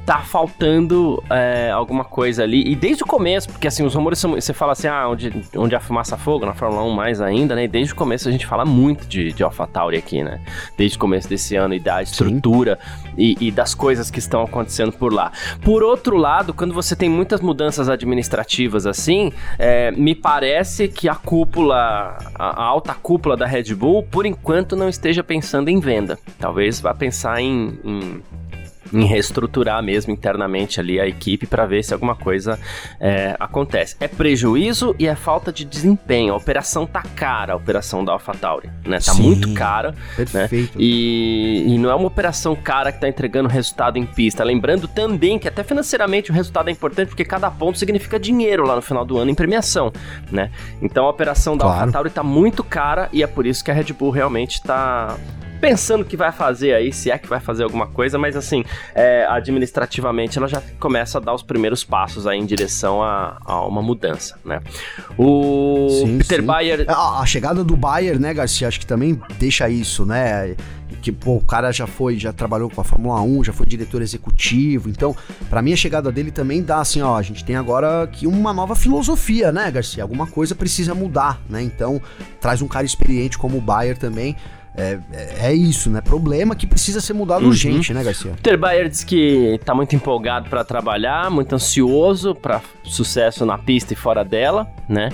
tá 0.07 0.21
faltando 0.21 1.23
é, 1.29 1.69
alguma 1.73 2.05
coisa 2.05 2.45
ali. 2.45 2.71
E 2.71 2.77
desde 2.77 3.03
o 3.03 3.07
começo, 3.07 3.49
porque 3.49 3.67
assim, 3.67 3.85
os 3.85 3.93
rumores 3.93 4.21
são. 4.21 4.37
Você 4.37 4.53
fala 4.53 4.73
assim, 4.73 4.87
ah, 4.87 5.09
onde, 5.09 5.33
onde 5.57 5.75
a 5.75 5.81
fumaça 5.81 6.17
fogo, 6.17 6.47
na 6.47 6.55
Fórmula 6.55 6.85
1 6.85 6.91
mais 6.93 7.21
ainda, 7.21 7.57
né? 7.57 7.65
E 7.65 7.69
desde 7.69 7.93
o 7.93 7.97
começo 7.97 8.29
a 8.29 8.33
gente 8.33 8.47
fala 8.47 8.65
muito 8.65 9.05
de, 9.09 9.33
de 9.33 9.43
AlphaTauri 9.43 9.97
aqui, 9.97 10.23
né? 10.23 10.41
Desde 10.79 10.97
o 10.97 11.01
começo 11.01 11.29
desse 11.29 11.57
ano 11.57 11.75
e 11.75 11.81
da 11.81 12.01
estrutura 12.01 12.79
e, 13.19 13.37
e, 13.41 13.51
das 13.51 13.75
coisas 13.75 14.09
que 14.09 14.21
estão 14.21 14.43
acontecendo 14.43 14.93
por 14.93 15.13
lá. 15.13 15.33
Por 15.63 15.83
outro 15.83 16.17
lado, 16.17 16.55
quando 16.55 16.73
você 16.73 16.95
tem 16.95 17.09
muitas 17.09 17.41
mudanças 17.41 17.89
administrativas 17.89 18.87
assim, 18.87 19.33
é, 19.59 19.91
me 19.91 20.15
parece 20.15 20.87
que 20.87 21.09
a 21.09 21.17
cúpula, 21.17 22.17
a, 22.37 22.63
a 22.63 22.65
alta 22.65 22.95
cúpula 22.95 23.37
da 23.37 23.47
Red 23.47 23.75
Bull, 23.75 24.05
por 24.05 24.25
enquanto 24.25 24.77
não 24.77 24.89
esteja 24.89 25.25
pensando 25.25 25.69
em 25.69 25.81
venda. 25.81 26.17
Talvez 26.39 26.81
vá 26.81 26.95
pensar 26.95 27.41
em, 27.41 27.77
em 27.85 28.23
em 28.97 29.05
reestruturar 29.05 29.83
mesmo 29.83 30.13
internamente 30.13 30.81
ali 30.81 30.99
a 30.99 31.07
equipe 31.07 31.47
para 31.47 31.67
ver 31.67 31.85
se 31.85 31.93
alguma 31.93 32.15
coisa 32.15 32.59
é, 32.99 33.37
acontece. 33.39 33.95
É 34.01 34.09
prejuízo 34.09 34.97
e 34.99 35.07
é 35.07 35.15
falta 35.15 35.53
de 35.53 35.65
desempenho. 35.65 36.33
A 36.33 36.37
operação 36.37 36.87
tá 36.87 37.03
cara, 37.03 37.53
a 37.53 37.57
operação 37.57 38.03
da 38.03 38.13
AlphaTauri, 38.13 38.71
né? 38.87 38.99
Tá 38.99 39.13
Sim, 39.13 39.23
muito 39.23 39.53
cara, 39.53 39.91
né? 39.91 39.97
perfeito. 40.17 40.79
Né? 40.79 40.85
E, 40.85 41.65
e, 41.75 41.79
não 41.79 41.91
é 41.91 41.95
uma 41.95 42.07
operação 42.07 42.57
cara 42.57 42.91
que 42.91 42.99
tá 43.01 43.09
entregando 43.09 43.49
resultado 43.49 43.99
em 43.99 44.07
pista. 44.07 44.43
Lembrando 44.43 44.89
também 44.89 45.39
que 45.39 45.47
até 45.47 45.63
financeiramente 45.63 46.31
o 46.31 46.35
resultado 46.35 46.69
é 46.69 46.73
importante 46.73 47.09
porque 47.09 47.25
cada 47.25 47.51
ponto 47.51 47.79
significa 47.79 48.19
dinheiro 48.19 48.65
lá 48.65 48.77
no 48.77 48.83
final 48.83 49.05
do 49.05 49.19
ano 49.19 49.31
em 49.31 49.35
premiação, 49.35 49.93
né? 50.33 50.51
Então 50.81 51.05
a 51.05 51.11
operação 51.11 51.57
da 51.57 51.65
claro. 51.65 51.81
AlphaTauri 51.81 52.11
tá 52.11 52.23
muito 52.23 52.65
cara 52.65 53.11
e 53.13 53.23
é 53.23 53.27
por 53.27 53.47
isso 53.47 53.63
que 53.63 53.71
a 53.71 53.75
Red 53.75 53.93
Bull 53.93 54.11
realmente 54.11 54.63
tá 54.63 55.17
pensando 55.61 56.05
que 56.05 56.17
vai 56.17 56.33
fazer 56.33 56.75
aí, 56.75 56.93
se 56.93 57.11
é 57.11 57.19
que 57.19 57.29
vai 57.29 57.41
fazer 57.41 57.65
alguma 57.65 57.87
coisa, 57.87 58.19
mas 58.19 58.37
assim, 58.37 58.65
é, 58.95 59.27
administrativamente 59.29 60.39
ela 60.39 60.49
já 60.49 60.63
começa 60.79 61.19
a 61.19 61.21
dar 61.21 61.35
os 61.35 61.43
primeiros 61.43 61.85
passos 61.85 62.27
aí 62.27 62.39
em 62.39 62.47
direção 62.47 63.03
a, 63.03 63.39
a 63.45 63.67
uma 63.67 63.83
mudança, 63.83 64.39
né? 64.45 64.61
O 65.17 65.89
sim, 66.05 66.19
Peter 66.19 66.41
sim. 66.41 66.47
Bayer... 66.47 66.85
A, 66.89 67.21
a, 67.21 67.27
chegada 67.27 67.65
do 67.65 67.77
Bayer, 67.77 68.19
né, 68.19 68.33
Garcia, 68.33 68.69
acho 68.69 68.81
que 68.81 68.87
também 68.87 69.21
deixa 69.39 69.69
isso, 69.69 70.05
né? 70.05 70.55
Que, 71.03 71.13
pô, 71.13 71.37
o 71.37 71.41
cara 71.41 71.73
já 71.73 71.87
foi, 71.87 72.19
já 72.19 72.33
trabalhou 72.33 72.71
com 72.71 72.81
a 72.81 72.85
Fórmula 72.85 73.21
1, 73.21 73.45
já 73.45 73.53
foi 73.53 73.67
diretor 73.67 74.03
executivo, 74.03 74.89
então, 74.89 75.15
para 75.49 75.63
mim 75.63 75.73
a 75.73 75.77
chegada 75.77 76.11
dele 76.11 76.31
também 76.31 76.63
dá 76.63 76.81
assim, 76.81 77.01
ó, 77.01 77.17
a 77.17 77.23
gente 77.23 77.45
tem 77.45 77.57
agora 77.57 78.03
aqui 78.03 78.27
uma 78.27 78.53
nova 78.53 78.75
filosofia, 78.75 79.53
né, 79.53 79.71
Garcia? 79.71 80.03
Alguma 80.03 80.27
coisa 80.27 80.55
precisa 80.55 80.95
mudar, 80.95 81.41
né? 81.49 81.63
Então, 81.63 82.01
traz 82.41 82.63
um 82.63 82.69
cara 82.69 82.87
experiente 82.87 83.39
como 83.39 83.59
o 83.59 83.61
Bayer 83.61 83.97
também, 83.97 84.37
é, 84.77 84.99
é, 85.41 85.55
isso, 85.55 85.89
né? 85.89 86.01
Problema 86.01 86.55
que 86.55 86.67
precisa 86.67 87.01
ser 87.01 87.15
mudado 87.15 87.43
uhum. 87.43 87.49
urgente, 87.49 87.95
né, 87.95 88.05
Garcia? 88.05 88.35
Ter 88.43 88.57
Bayer 88.57 88.89
diz 88.89 89.03
que 89.03 89.59
tá 89.65 89.75
muito 89.75 89.97
empolgado 89.97 90.51
para 90.51 90.63
trabalhar, 90.65 91.31
muito 91.31 91.55
ansioso 91.55 92.35
para 92.35 92.61
sucesso 92.85 93.47
na 93.47 93.57
pista 93.57 93.95
e 93.95 93.97
fora 93.97 94.25
dela, 94.25 94.71
né? 94.89 95.09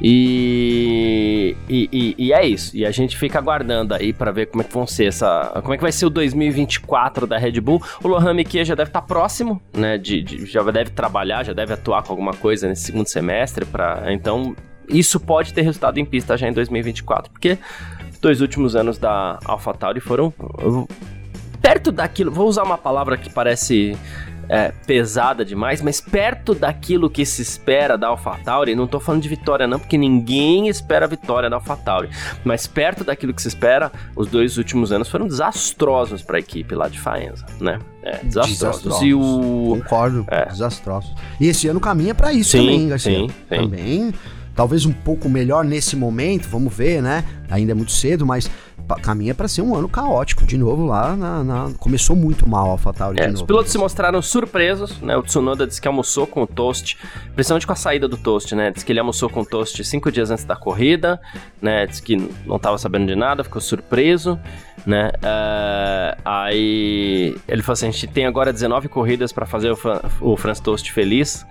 E, 0.00 1.56
e, 1.68 1.88
e, 1.92 2.14
e, 2.26 2.32
é 2.32 2.46
isso. 2.46 2.76
E 2.76 2.86
a 2.86 2.90
gente 2.90 3.16
fica 3.16 3.38
aguardando 3.38 3.94
aí 3.94 4.12
para 4.12 4.30
ver 4.30 4.46
como 4.46 4.62
é 4.62 4.64
que 4.64 4.72
vão 4.72 4.86
ser 4.86 5.06
essa. 5.06 5.50
Como 5.62 5.74
é 5.74 5.76
que 5.76 5.82
vai 5.82 5.90
ser 5.90 6.06
o 6.06 6.10
2024 6.10 7.26
da 7.26 7.36
Red 7.36 7.60
Bull. 7.60 7.82
O 8.02 8.08
Lohan 8.08 8.34
Miquet 8.34 8.64
já 8.64 8.74
deve 8.74 8.90
estar 8.90 9.00
tá 9.00 9.06
próximo, 9.06 9.60
né? 9.76 9.98
De, 9.98 10.22
de, 10.22 10.46
já 10.46 10.62
deve 10.62 10.90
trabalhar, 10.90 11.44
já 11.44 11.52
deve 11.52 11.72
atuar 11.72 12.02
com 12.02 12.12
alguma 12.12 12.32
coisa 12.32 12.68
nesse 12.68 12.84
segundo 12.84 13.08
semestre. 13.08 13.64
Pra, 13.64 14.04
então, 14.12 14.54
isso 14.88 15.18
pode 15.18 15.52
ter 15.52 15.62
resultado 15.62 15.98
em 15.98 16.04
pista 16.04 16.36
já 16.36 16.48
em 16.48 16.52
2024, 16.52 17.32
porque 17.32 17.58
dois 18.18 18.40
últimos 18.40 18.76
anos 18.76 18.98
da 18.98 19.38
AlphaTauri 19.44 20.00
foram 20.00 20.32
perto 21.60 21.92
daquilo. 21.92 22.30
Vou 22.30 22.48
usar 22.48 22.62
uma 22.62 22.78
palavra 22.78 23.16
que 23.16 23.30
parece 23.30 23.96
é, 24.48 24.72
pesada 24.86 25.44
demais, 25.44 25.82
mas 25.82 26.00
perto 26.00 26.54
daquilo 26.54 27.10
que 27.10 27.24
se 27.26 27.42
espera 27.42 27.98
da 27.98 28.08
AlphaTauri, 28.08 28.74
não 28.74 28.86
tô 28.86 28.98
falando 28.98 29.22
de 29.22 29.28
vitória 29.28 29.66
não, 29.66 29.78
porque 29.78 29.98
ninguém 29.98 30.68
espera 30.68 31.04
a 31.04 31.08
vitória 31.08 31.50
da 31.50 31.56
AlphaTauri, 31.56 32.08
mas 32.44 32.66
perto 32.66 33.04
daquilo 33.04 33.34
que 33.34 33.42
se 33.42 33.48
espera, 33.48 33.92
os 34.16 34.28
dois 34.28 34.56
últimos 34.56 34.90
anos 34.90 35.08
foram 35.08 35.26
desastrosos 35.26 36.22
para 36.22 36.36
a 36.36 36.40
equipe 36.40 36.74
lá 36.74 36.88
de 36.88 36.98
Faenza, 36.98 37.44
né? 37.60 37.78
É, 38.02 38.18
desastrosos. 38.24 38.82
desastrosos. 38.82 39.02
E 39.02 39.14
o... 39.14 39.78
Concordo, 39.82 40.24
é. 40.28 40.46
desastrosos. 40.46 41.14
E 41.38 41.48
esse 41.48 41.68
ano 41.68 41.80
caminha 41.80 42.14
para 42.14 42.32
isso 42.32 42.52
sim, 42.52 42.58
também, 42.58 42.88
Garcia. 42.88 43.18
Sim, 43.18 43.28
sim. 43.28 43.34
Também 43.48 44.14
talvez 44.58 44.84
um 44.84 44.92
pouco 44.92 45.28
melhor 45.28 45.64
nesse 45.64 45.94
momento, 45.94 46.48
vamos 46.48 46.74
ver, 46.74 47.00
né? 47.00 47.24
Ainda 47.48 47.70
é 47.70 47.74
muito 47.76 47.92
cedo, 47.92 48.26
mas 48.26 48.50
caminha 49.02 49.32
para 49.32 49.46
ser 49.46 49.62
um 49.62 49.76
ano 49.76 49.88
caótico 49.88 50.44
de 50.44 50.58
novo 50.58 50.84
lá 50.84 51.14
na, 51.14 51.44
na... 51.44 51.70
começou 51.78 52.16
muito 52.16 52.48
mal 52.48 52.66
a 52.66 52.70
AlphaTauri 52.70 53.20
é, 53.20 53.28
Os 53.28 53.42
pilotos 53.42 53.70
se 53.70 53.78
mostraram 53.78 54.20
surpresos, 54.20 55.00
né? 55.00 55.16
O 55.16 55.22
Tsunoda 55.22 55.64
disse 55.64 55.80
que 55.80 55.86
almoçou 55.86 56.26
com 56.26 56.42
o 56.42 56.46
Toast, 56.46 56.98
principalmente 57.36 57.68
com 57.68 57.72
a 57.72 57.76
saída 57.76 58.08
do 58.08 58.16
Toast, 58.16 58.52
né? 58.56 58.72
Diz 58.72 58.82
que 58.82 58.90
ele 58.90 58.98
almoçou 58.98 59.30
com 59.30 59.42
o 59.42 59.46
Toast 59.46 59.84
cinco 59.84 60.10
dias 60.10 60.28
antes 60.28 60.44
da 60.44 60.56
corrida, 60.56 61.20
né? 61.62 61.86
Diz 61.86 62.00
que 62.00 62.16
não 62.44 62.56
estava 62.56 62.78
sabendo 62.78 63.06
de 63.06 63.14
nada, 63.14 63.44
ficou 63.44 63.60
surpreso, 63.60 64.40
né? 64.84 65.12
Uh, 65.18 66.20
aí 66.24 67.36
ele 67.46 67.62
falou 67.62 67.74
assim: 67.74 67.86
a 67.86 67.90
gente 67.92 68.08
tem 68.08 68.26
agora 68.26 68.52
19 68.52 68.88
corridas 68.88 69.32
para 69.32 69.46
fazer 69.46 69.70
o, 69.70 69.78
o 70.20 70.36
Franz 70.36 70.58
Toast 70.58 70.90
feliz. 70.92 71.46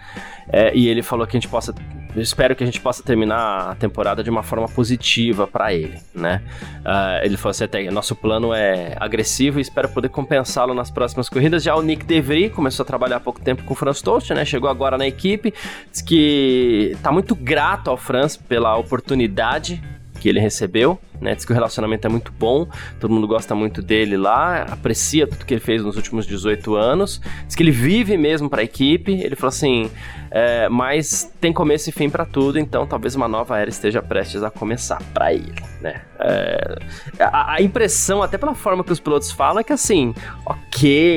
É, 0.49 0.75
e 0.75 0.87
ele 0.87 1.03
falou 1.03 1.27
que 1.27 1.35
a 1.35 1.39
gente 1.39 1.49
possa. 1.49 1.73
Eu 2.17 2.23
espero 2.23 2.55
que 2.55 2.63
a 2.63 2.65
gente 2.65 2.81
possa 2.81 3.03
terminar 3.03 3.69
a 3.69 3.75
temporada 3.75 4.23
de 4.23 4.29
uma 4.31 4.41
forma 4.41 4.67
positiva 4.67 5.45
para 5.45 5.71
ele, 5.71 5.99
né? 6.15 6.41
Uh, 6.79 7.23
ele 7.23 7.37
falou 7.37 7.51
assim: 7.51 7.63
até, 7.65 7.91
nosso 7.91 8.15
plano 8.15 8.55
é 8.55 8.95
agressivo 8.99 9.59
e 9.59 9.61
espero 9.61 9.87
poder 9.89 10.09
compensá-lo 10.09 10.73
nas 10.73 10.89
próximas 10.89 11.29
corridas. 11.29 11.61
Já 11.61 11.75
o 11.75 11.81
Nick 11.83 12.03
DeVry 12.05 12.49
começou 12.49 12.83
a 12.83 12.87
trabalhar 12.87 13.17
há 13.17 13.19
pouco 13.19 13.39
tempo 13.39 13.63
com 13.63 13.73
o 13.73 13.75
Franz 13.75 14.01
Toast, 14.01 14.33
né? 14.33 14.43
Chegou 14.45 14.67
agora 14.67 14.97
na 14.97 15.05
equipe, 15.05 15.53
diz 15.91 16.01
que 16.01 16.97
tá 17.03 17.11
muito 17.11 17.35
grato 17.35 17.91
ao 17.91 17.97
Franz 17.97 18.35
pela 18.35 18.75
oportunidade 18.75 19.79
que 20.17 20.27
ele 20.27 20.39
recebeu, 20.39 20.99
né? 21.21 21.35
Diz 21.35 21.45
que 21.45 21.51
o 21.51 21.55
relacionamento 21.55 22.07
é 22.07 22.09
muito 22.09 22.31
bom, 22.31 22.67
todo 22.99 23.11
mundo 23.13 23.27
gosta 23.27 23.55
muito 23.55 23.81
dele 23.81 24.17
lá, 24.17 24.63
aprecia 24.63 25.27
tudo 25.27 25.45
que 25.45 25.53
ele 25.53 25.61
fez 25.61 25.83
nos 25.83 25.95
últimos 25.95 26.25
18 26.25 26.75
anos. 26.75 27.21
Diz 27.45 27.55
que 27.55 27.63
ele 27.63 27.71
vive 27.71 28.17
mesmo 28.17 28.49
para 28.49 28.61
a 28.61 28.63
equipe. 28.63 29.11
Ele 29.11 29.35
falou 29.35 29.49
assim: 29.49 29.89
é, 30.31 30.67
mas 30.69 31.31
tem 31.39 31.53
começo 31.53 31.89
e 31.89 31.91
fim 31.91 32.09
para 32.09 32.25
tudo, 32.25 32.59
então 32.59 32.85
talvez 32.85 33.15
uma 33.15 33.27
nova 33.27 33.57
era 33.57 33.69
esteja 33.69 34.01
prestes 34.01 34.43
a 34.43 34.49
começar 34.49 35.01
para 35.13 35.33
ele, 35.33 35.61
né? 35.81 36.01
É, 36.19 36.77
a, 37.19 37.53
a, 37.53 37.61
impressão, 37.61 38.21
até 38.21 38.37
pela 38.37 38.53
forma 38.53 38.83
que 38.83 38.91
os 38.91 38.99
pilotos 38.99 39.31
falam, 39.31 39.59
é 39.59 39.63
que 39.63 39.73
assim, 39.73 40.13
ok, 40.45 40.66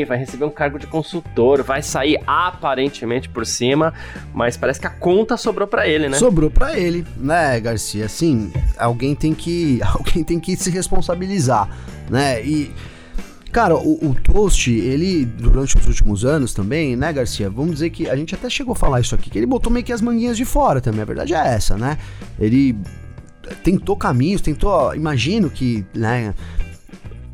vai 0.06 0.18
receber 0.18 0.44
um 0.44 0.50
cargo 0.50 0.78
de 0.78 0.86
consultor, 0.86 1.62
vai 1.62 1.82
sair 1.82 2.18
aparentemente 2.26 3.28
por 3.28 3.44
cima, 3.44 3.92
mas 4.32 4.56
parece 4.56 4.80
que 4.80 4.86
a 4.86 4.90
conta 4.90 5.36
sobrou 5.36 5.66
para 5.66 5.86
ele, 5.86 6.08
né? 6.08 6.16
Sobrou 6.16 6.50
para 6.50 6.78
ele, 6.78 7.06
né, 7.16 7.60
Garcia? 7.60 8.06
Assim, 8.06 8.52
alguém 8.78 9.14
tem 9.14 9.34
que, 9.34 9.80
alguém 9.94 10.24
tem 10.24 10.40
que 10.40 10.56
se 10.56 10.70
responsabilizar, 10.70 11.68
né? 12.08 12.42
E 12.44 12.72
Cara, 13.52 13.76
o, 13.76 14.10
o, 14.10 14.14
Toast, 14.14 14.70
ele, 14.70 15.24
durante 15.24 15.76
os 15.76 15.84
últimos 15.84 16.24
anos 16.24 16.54
também, 16.54 16.94
né, 16.94 17.12
Garcia? 17.12 17.50
Vamos 17.50 17.72
dizer 17.72 17.90
que 17.90 18.08
a 18.08 18.14
gente 18.14 18.32
até 18.32 18.48
chegou 18.48 18.72
a 18.72 18.76
falar 18.76 19.00
isso 19.00 19.12
aqui, 19.12 19.28
que 19.28 19.36
ele 19.36 19.46
botou 19.46 19.72
meio 19.72 19.84
que 19.84 19.92
as 19.92 20.00
manguinhas 20.00 20.36
de 20.36 20.44
fora 20.44 20.80
também. 20.80 21.02
A 21.02 21.04
verdade 21.04 21.34
é 21.34 21.48
essa, 21.48 21.76
né? 21.76 21.98
Ele 22.38 22.76
tentou 23.64 23.96
caminhos, 23.96 24.40
tentou. 24.40 24.94
Imagino 24.94 25.50
que, 25.50 25.84
né? 25.92 26.32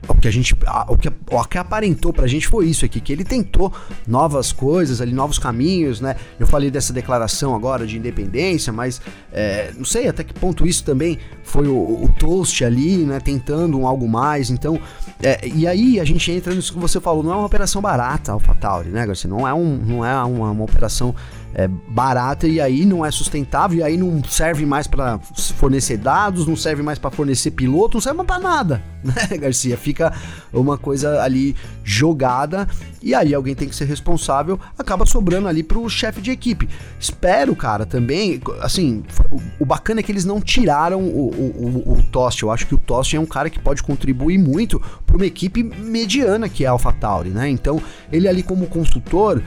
O 0.08 0.14
que 0.14 0.28
a 0.28 0.30
gente 0.30 0.56
o 0.88 0.96
que, 0.96 1.08
o 1.08 1.44
que 1.44 1.58
aparentou 1.58 2.12
pra 2.12 2.26
gente 2.26 2.46
foi 2.46 2.66
isso 2.66 2.84
aqui, 2.84 3.00
que 3.00 3.12
ele 3.12 3.24
tentou 3.24 3.72
novas 4.06 4.52
coisas 4.52 5.00
ali, 5.00 5.12
novos 5.12 5.38
caminhos, 5.38 6.00
né? 6.00 6.16
Eu 6.38 6.46
falei 6.46 6.70
dessa 6.70 6.92
declaração 6.92 7.54
agora 7.54 7.86
de 7.86 7.96
independência, 7.96 8.72
mas 8.72 9.00
é, 9.32 9.72
não 9.76 9.84
sei 9.84 10.08
até 10.08 10.24
que 10.24 10.34
ponto 10.34 10.66
isso 10.66 10.84
também 10.84 11.18
foi 11.42 11.66
o, 11.66 12.04
o 12.04 12.08
Toast 12.18 12.64
ali, 12.64 12.98
né? 12.98 13.20
Tentando 13.20 13.78
um 13.78 13.86
algo 13.86 14.08
mais, 14.08 14.50
então 14.50 14.80
é, 15.22 15.46
e 15.48 15.66
aí 15.66 15.98
a 15.98 16.04
gente 16.04 16.30
entra 16.30 16.54
nisso 16.54 16.72
que 16.72 16.78
você 16.78 17.00
falou, 17.00 17.22
não 17.22 17.32
é 17.32 17.36
uma 17.36 17.46
operação 17.46 17.80
barata, 17.80 18.32
AlphaTauri, 18.32 18.90
né, 18.90 19.06
Garcia? 19.06 19.28
Não 19.28 19.46
é, 19.46 19.54
um, 19.54 19.76
não 19.76 20.04
é 20.04 20.14
uma, 20.24 20.50
uma 20.50 20.64
operação 20.64 21.14
é, 21.58 21.66
barata 21.66 22.46
e 22.46 22.60
aí 22.60 22.84
não 22.84 23.04
é 23.04 23.10
sustentável 23.10 23.78
e 23.78 23.82
aí 23.82 23.96
não 23.96 24.22
serve 24.22 24.66
mais 24.66 24.86
para 24.86 25.18
fornecer 25.56 25.96
dados, 25.96 26.46
não 26.46 26.54
serve 26.54 26.82
mais 26.82 26.98
para 26.98 27.10
fornecer 27.10 27.52
piloto, 27.52 27.96
não 27.96 28.02
serve 28.02 28.22
para 28.24 28.38
nada, 28.38 28.82
né, 29.02 29.38
Garcia? 29.38 29.74
Fica 29.78 30.12
uma 30.52 30.76
coisa 30.76 31.22
ali 31.22 31.56
jogada 31.82 32.68
e 33.02 33.14
aí 33.14 33.34
alguém 33.34 33.54
tem 33.54 33.66
que 33.70 33.74
ser 33.74 33.86
responsável, 33.86 34.60
acaba 34.78 35.06
sobrando 35.06 35.48
ali 35.48 35.62
pro 35.62 35.88
chefe 35.88 36.20
de 36.20 36.30
equipe. 36.30 36.68
Espero, 37.00 37.56
cara, 37.56 37.86
também, 37.86 38.38
assim, 38.60 39.02
o, 39.32 39.40
o 39.60 39.64
bacana 39.64 40.00
é 40.00 40.02
que 40.02 40.12
eles 40.12 40.26
não 40.26 40.42
tiraram 40.42 41.00
o, 41.00 41.30
o, 41.30 41.92
o, 41.94 42.02
Tost. 42.12 42.42
Eu 42.42 42.50
acho 42.50 42.66
que 42.66 42.74
o 42.74 42.78
Tost 42.78 43.16
é 43.16 43.20
um 43.20 43.24
cara 43.24 43.48
que 43.48 43.58
pode 43.58 43.82
contribuir 43.82 44.36
muito 44.36 44.78
para 45.06 45.16
uma 45.16 45.24
equipe 45.24 45.62
mediana 45.62 46.50
que 46.50 46.66
é 46.66 46.68
a 46.68 46.72
AlphaTauri, 46.72 47.30
né? 47.30 47.48
Então, 47.48 47.80
ele 48.12 48.28
ali 48.28 48.42
como 48.42 48.66
consultor 48.66 49.42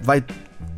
vai 0.00 0.22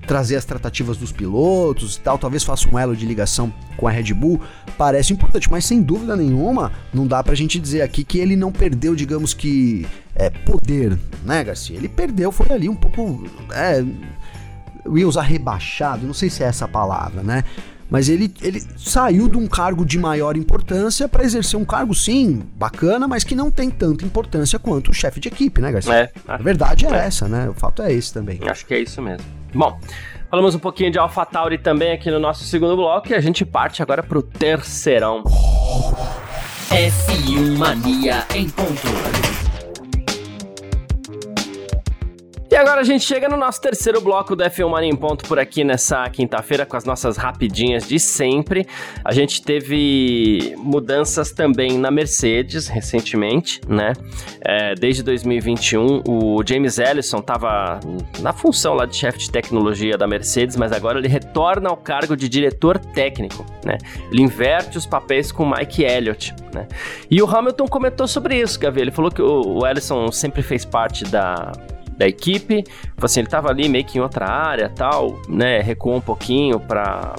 trazer 0.07 0.37
as 0.37 0.45
tratativas 0.45 0.97
dos 0.97 1.13
pilotos 1.13 1.97
e 1.97 2.01
tal, 2.01 2.19
talvez 2.19 2.43
faça 2.43 2.69
um 2.69 2.79
elo 2.79 2.97
de 2.97 3.07
ligação 3.07 3.53
com 3.77 3.87
a 3.87 3.91
Red 3.91 4.13
Bull, 4.13 4.41
parece 4.77 5.13
importante, 5.13 5.51
mas 5.51 5.65
sem 5.65 5.81
dúvida 5.81 6.17
nenhuma, 6.17 6.73
não 6.93 7.07
dá 7.07 7.23
pra 7.23 7.35
gente 7.35 7.59
dizer 7.59 7.83
aqui 7.83 8.05
que 8.05 8.19
ele 8.19 8.37
não 8.37 8.53
perdeu, 8.53 8.95
digamos 8.95 9.33
que, 9.33 9.87
é, 10.15 10.29
poder, 10.29 10.99
né, 11.25 11.45
Garcia? 11.45 11.77
Ele 11.77 11.89
perdeu, 11.89 12.33
foi 12.33 12.51
ali 12.51 12.69
um 12.69 12.75
pouco, 12.75 13.25
é, 13.53 13.85
eu 14.85 14.99
ia 14.99 15.07
usar 15.07 15.23
rebaixado, 15.23 16.07
não 16.07 16.15
sei 16.15 16.29
se 16.29 16.43
é 16.43 16.47
essa 16.47 16.67
palavra, 16.67 17.23
né? 17.23 17.45
Mas 17.93 18.09
ele, 18.09 18.33
ele 18.41 18.59
saiu 18.79 19.29
de 19.29 19.37
um 19.37 19.47
cargo 19.47 19.85
de 19.85 19.99
maior 19.99 20.35
importância 20.35 21.07
para 21.07 21.25
exercer 21.25 21.61
um 21.61 21.65
cargo, 21.65 21.95
sim, 21.95 22.43
bacana, 22.57 23.07
mas 23.07 23.23
que 23.23 23.35
não 23.35 23.51
tem 23.51 23.69
tanta 23.69 24.03
importância 24.03 24.59
quanto 24.59 24.91
o 24.91 24.95
chefe 24.95 25.21
de 25.21 25.29
equipe, 25.29 25.61
né, 25.61 25.71
Garcia? 25.71 25.95
É, 25.95 26.11
a 26.27 26.39
verdade 26.39 26.87
é, 26.87 26.91
é 26.91 26.95
essa, 27.05 27.29
né? 27.29 27.51
O 27.51 27.53
fato 27.53 27.83
é 27.83 27.93
esse 27.93 28.11
também. 28.11 28.41
Acho 28.49 28.65
que 28.65 28.73
é 28.73 28.81
isso 28.81 29.03
mesmo. 29.03 29.27
Bom, 29.53 29.79
falamos 30.31 30.55
um 30.55 30.59
pouquinho 30.59 30.91
de 30.91 30.99
AlphaTauri 30.99 31.59
também 31.59 31.93
aqui 31.93 32.11
no 32.11 32.19
nosso 32.19 32.45
segundo 32.45 32.75
bloco 32.77 33.11
e 33.11 33.15
a 33.15 33.21
gente 33.21 33.45
parte 33.45 33.83
agora 33.83 34.03
pro 34.03 34.23
terceirão. 34.23 35.23
F1 36.71 37.59
Mania 37.59 38.25
em 38.35 38.49
ponto. 38.49 39.32
E 42.53 42.55
agora 42.55 42.83
a 42.83 42.85
gente 42.85 43.03
chega 43.03 43.31
no 43.31 43.37
nosso 43.39 43.63
terceiro 43.63 43.99
bloco 43.99 44.37
do 44.37 44.45
F1 44.45 44.69
Mania 44.69 44.91
em 44.91 44.95
Ponto 44.95 45.27
por 45.27 45.39
aqui 45.39 45.65
nessa 45.65 46.07
quinta-feira 46.11 46.67
com 46.67 46.77
as 46.77 46.85
nossas 46.85 47.17
rapidinhas 47.17 47.89
de 47.89 47.99
sempre. 47.99 48.67
A 49.03 49.11
gente 49.11 49.41
teve 49.41 50.55
mudanças 50.59 51.33
também 51.33 51.79
na 51.79 51.91
Mercedes 51.91 52.69
recentemente, 52.69 53.59
né? 53.67 53.95
É, 54.43 54.75
desde 54.75 55.03
2021, 55.03 56.03
o 56.07 56.43
James 56.47 56.79
Ellison 56.79 57.21
estava 57.21 57.81
na 58.21 58.35
função 58.35 58.75
lá 58.75 58.85
de 58.85 58.97
chefe 58.97 59.21
de 59.21 59.31
tecnologia 59.31 59.97
da 59.97 60.07
Mercedes, 60.07 60.55
mas 60.55 60.73
agora 60.73 60.99
ele 60.99 61.09
retorna 61.09 61.71
ao 61.71 61.77
cargo 61.79 62.15
de 62.15 62.29
diretor 62.29 62.79
técnico, 62.79 63.47
né? 63.65 63.79
Ele 64.11 64.21
inverte 64.21 64.77
os 64.77 64.85
papéis 64.85 65.33
com 65.33 65.45
o 65.45 65.51
Mike 65.51 65.85
Elliott, 65.85 66.35
né? 66.53 66.69
E 67.11 67.23
o 67.23 67.27
Hamilton 67.27 67.67
comentou 67.67 68.07
sobre 68.07 68.39
isso, 68.39 68.61
Gavi. 68.61 68.83
Ele 68.83 68.91
falou 68.91 69.11
que 69.11 69.23
o, 69.23 69.61
o 69.61 69.67
Ellison 69.67 70.13
sempre 70.13 70.43
fez 70.43 70.67
parte 70.67 71.05
da 71.05 71.51
da 71.97 72.07
equipe. 72.07 72.65
Assim, 73.01 73.21
ele 73.21 73.29
tava 73.29 73.49
ali 73.49 73.69
meio 73.69 73.85
que 73.85 73.99
em 73.99 74.01
outra 74.01 74.27
área 74.27 74.69
tal, 74.69 75.21
né? 75.29 75.61
Recuou 75.61 75.97
um 75.97 76.01
pouquinho 76.01 76.59
para 76.61 77.15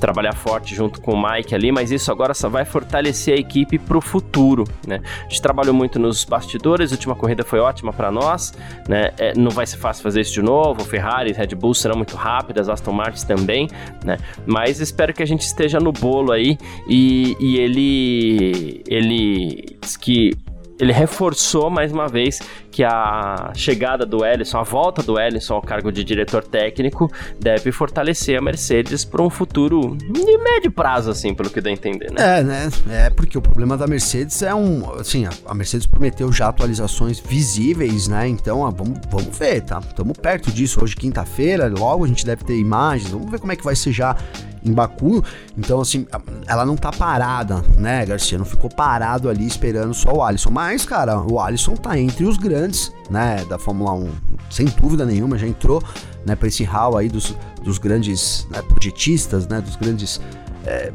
trabalhar 0.00 0.34
forte 0.34 0.74
junto 0.74 1.00
com 1.00 1.12
o 1.12 1.30
Mike 1.30 1.54
ali, 1.54 1.70
mas 1.70 1.92
isso 1.92 2.10
agora 2.10 2.34
só 2.34 2.48
vai 2.48 2.64
fortalecer 2.64 3.34
a 3.34 3.38
equipe 3.38 3.78
para 3.78 3.96
o 3.96 4.00
futuro, 4.00 4.64
né? 4.86 5.00
A 5.20 5.28
gente 5.28 5.42
trabalhou 5.42 5.74
muito 5.74 5.98
nos 5.98 6.24
bastidores, 6.24 6.90
a 6.90 6.94
última 6.94 7.14
corrida 7.14 7.44
foi 7.44 7.60
ótima 7.60 7.92
para 7.92 8.10
nós, 8.10 8.52
né? 8.88 9.10
É, 9.18 9.34
não 9.36 9.50
vai 9.50 9.66
ser 9.66 9.76
fácil 9.76 10.02
fazer 10.02 10.22
isso 10.22 10.32
de 10.32 10.42
novo, 10.42 10.82
Ferrari, 10.84 11.32
Red 11.32 11.54
Bull 11.54 11.74
serão 11.74 11.96
muito 11.96 12.16
rápidas, 12.16 12.68
Aston 12.68 12.92
Martin 12.92 13.26
também, 13.26 13.68
né? 14.04 14.16
Mas 14.46 14.80
espero 14.80 15.12
que 15.12 15.22
a 15.22 15.26
gente 15.26 15.42
esteja 15.42 15.78
no 15.78 15.92
bolo 15.92 16.32
aí 16.32 16.56
e, 16.88 17.36
e 17.38 17.58
ele 17.58 18.82
ele 18.88 19.78
diz 19.80 19.96
que 19.96 20.32
ele 20.80 20.92
reforçou 20.92 21.70
mais 21.70 21.92
uma 21.92 22.08
vez 22.08 22.38
que 22.70 22.82
a 22.82 23.52
chegada 23.54 24.06
do 24.06 24.24
Ellison, 24.24 24.58
a 24.58 24.62
volta 24.62 25.02
do 25.02 25.18
Ellison 25.18 25.54
ao 25.54 25.62
cargo 25.62 25.92
de 25.92 26.02
diretor 26.02 26.42
técnico, 26.42 27.10
deve 27.38 27.70
fortalecer 27.70 28.38
a 28.38 28.40
Mercedes 28.40 29.04
para 29.04 29.22
um 29.22 29.28
futuro 29.28 29.96
de 29.96 30.38
médio 30.38 30.70
prazo, 30.70 31.10
assim, 31.10 31.34
pelo 31.34 31.50
que 31.50 31.60
dá 31.60 31.68
a 31.68 31.72
entender, 31.72 32.10
né? 32.12 32.38
É, 32.38 32.42
né? 32.42 32.68
É 32.88 33.10
porque 33.10 33.36
o 33.36 33.42
problema 33.42 33.76
da 33.76 33.86
Mercedes 33.86 34.42
é 34.42 34.54
um. 34.54 34.90
Assim, 34.98 35.26
a 35.46 35.54
Mercedes 35.54 35.86
prometeu 35.86 36.32
já 36.32 36.48
atualizações 36.48 37.20
visíveis, 37.20 38.08
né? 38.08 38.28
Então, 38.28 38.60
ó, 38.60 38.70
vamos, 38.70 38.98
vamos 39.10 39.36
ver, 39.36 39.62
tá? 39.62 39.80
Estamos 39.86 40.16
perto 40.16 40.50
disso. 40.50 40.82
Hoje, 40.82 40.96
quinta-feira, 40.96 41.68
logo 41.68 42.04
a 42.04 42.08
gente 42.08 42.24
deve 42.24 42.44
ter 42.44 42.56
imagens. 42.56 43.10
Vamos 43.10 43.30
ver 43.30 43.38
como 43.38 43.52
é 43.52 43.56
que 43.56 43.64
vai 43.64 43.76
ser 43.76 43.92
já 43.92 44.16
em 44.64 44.72
Baku. 44.72 45.22
Então, 45.56 45.80
assim, 45.80 46.06
ela 46.46 46.64
não 46.64 46.76
tá 46.76 46.90
parada, 46.90 47.62
né, 47.76 48.04
Garcia? 48.04 48.38
Não 48.38 48.44
ficou 48.44 48.70
parado 48.70 49.28
ali 49.28 49.46
esperando 49.46 49.94
só 49.94 50.12
o 50.12 50.22
Alisson. 50.22 50.50
Mas, 50.50 50.84
cara, 50.84 51.20
o 51.20 51.40
Alisson 51.40 51.74
tá 51.74 51.98
entre 51.98 52.24
os 52.24 52.36
grandes, 52.36 52.92
né, 53.08 53.44
da 53.48 53.58
Fórmula 53.58 53.92
1, 53.92 54.10
sem 54.50 54.66
dúvida 54.66 55.04
nenhuma. 55.04 55.38
Já 55.38 55.46
entrou, 55.46 55.82
né, 56.24 56.34
pra 56.36 56.48
esse 56.48 56.64
hall 56.64 56.96
aí 56.96 57.08
dos, 57.08 57.34
dos 57.62 57.78
grandes 57.78 58.46
né, 58.50 58.62
projetistas, 58.62 59.46
né, 59.46 59.60
dos 59.60 59.76
grandes 59.76 60.20
é, 60.64 60.92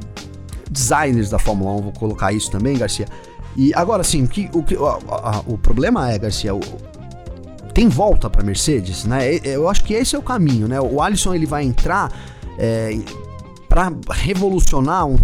designers 0.70 1.30
da 1.30 1.40
Fórmula 1.40 1.72
1. 1.74 1.82
Vou 1.82 1.92
colocar 1.94 2.32
isso 2.32 2.52
também, 2.52 2.78
Garcia. 2.78 3.08
E 3.56 3.74
agora, 3.74 4.04
sim, 4.04 4.24
o, 4.24 4.28
que, 4.28 4.50
o, 4.54 4.62
que, 4.62 4.76
o 4.76 5.58
problema 5.58 6.12
é, 6.12 6.20
Garcia, 6.20 6.54
o, 6.54 6.60
tem 7.74 7.90
volta 7.90 8.30
para 8.30 8.44
Mercedes, 8.44 9.06
né? 9.06 9.36
Eu 9.44 9.70
acho 9.70 9.84
que 9.84 9.94
esse 9.94 10.16
é 10.16 10.20
o 10.20 10.22
caminho, 10.22 10.68
né? 10.68 10.80
O 10.80 11.02
Alisson 11.02 11.34
ele 11.34 11.46
vai 11.46 11.64
entrar 11.64 12.12
é, 12.58 12.98
para 13.76 13.92
revolucionar, 14.14 15.06
um, 15.06 15.18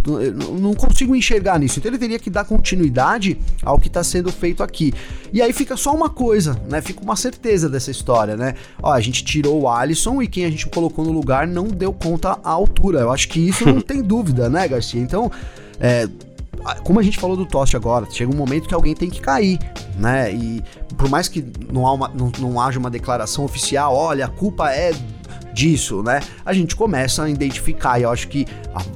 não 0.60 0.74
consigo 0.74 1.16
enxergar 1.16 1.58
nisso. 1.58 1.80
Então 1.80 1.90
ele 1.90 1.98
teria 1.98 2.20
que 2.20 2.30
dar 2.30 2.44
continuidade 2.44 3.40
ao 3.64 3.80
que 3.80 3.88
está 3.88 4.04
sendo 4.04 4.30
feito 4.30 4.62
aqui. 4.62 4.94
E 5.32 5.42
aí 5.42 5.54
fica 5.54 5.78
só 5.78 5.96
uma 5.96 6.10
coisa, 6.10 6.62
né? 6.70 6.82
Fica 6.82 7.02
uma 7.02 7.16
certeza 7.16 7.70
dessa 7.70 7.90
história, 7.90 8.36
né? 8.36 8.56
Ó, 8.84 8.92
a 8.92 9.00
gente 9.00 9.24
tirou 9.24 9.62
o 9.62 9.70
Alisson 9.70 10.22
e 10.22 10.28
quem 10.28 10.44
a 10.44 10.50
gente 10.50 10.68
colocou 10.68 11.06
no 11.06 11.14
lugar 11.14 11.48
não 11.48 11.66
deu 11.66 11.94
conta 11.94 12.38
à 12.44 12.50
altura. 12.50 13.00
Eu 13.00 13.12
acho 13.14 13.30
que 13.30 13.40
isso 13.40 13.66
não 13.66 13.80
tem 13.80 14.02
dúvida, 14.02 14.50
né, 14.50 14.68
Garcia? 14.68 15.00
Então, 15.00 15.32
é, 15.80 16.10
como 16.84 17.00
a 17.00 17.04
gente 17.04 17.18
falou 17.18 17.38
do 17.38 17.46
Toste 17.46 17.78
agora, 17.78 18.06
chega 18.12 18.30
um 18.30 18.36
momento 18.36 18.68
que 18.68 18.74
alguém 18.74 18.94
tem 18.94 19.10
que 19.10 19.22
cair, 19.22 19.60
né? 19.98 20.30
E 20.34 20.62
por 20.98 21.10
mais 21.10 21.30
que 21.30 21.42
não, 21.72 21.84
uma, 21.84 22.10
não, 22.10 22.30
não 22.38 22.60
haja 22.60 22.78
uma 22.78 22.90
declaração 22.90 23.46
oficial, 23.46 23.96
olha, 23.96 24.26
a 24.26 24.28
culpa 24.28 24.72
é 24.72 24.92
disso, 25.54 26.02
né? 26.04 26.22
A 26.46 26.54
gente 26.54 26.76
começa 26.76 27.24
a 27.24 27.30
identificar, 27.30 28.00
e 28.00 28.04
eu 28.04 28.12
acho 28.12 28.28
que 28.28 28.46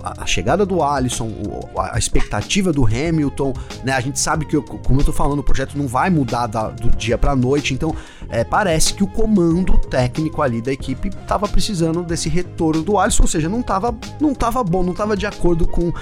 a, 0.03 0.23
a 0.23 0.25
chegada 0.25 0.65
do 0.65 0.81
Alisson, 0.83 1.31
a 1.77 1.97
expectativa 1.97 2.71
do 2.71 2.85
Hamilton, 2.85 3.53
né? 3.83 3.93
A 3.93 4.01
gente 4.01 4.19
sabe 4.19 4.45
que, 4.45 4.59
como 4.61 5.01
eu 5.01 5.05
tô 5.05 5.13
falando, 5.13 5.39
o 5.39 5.43
projeto 5.43 5.77
não 5.77 5.87
vai 5.87 6.09
mudar 6.09 6.47
da, 6.47 6.69
do 6.69 6.89
dia 6.95 7.17
pra 7.17 7.35
noite, 7.35 7.73
então 7.73 7.95
é, 8.29 8.43
parece 8.43 8.93
que 8.93 9.03
o 9.03 9.07
comando 9.07 9.77
técnico 9.77 10.41
ali 10.41 10.61
da 10.61 10.71
equipe 10.71 11.09
tava 11.27 11.47
precisando 11.47 12.03
desse 12.03 12.29
retorno 12.29 12.83
do 12.83 12.97
Alisson, 12.97 13.23
ou 13.23 13.29
seja, 13.29 13.49
não 13.49 13.61
tava, 13.61 13.95
não 14.19 14.33
tava 14.33 14.63
bom, 14.63 14.83
não 14.83 14.93
tava 14.93 15.15
de 15.15 15.25
acordo 15.25 15.67
com 15.67 15.93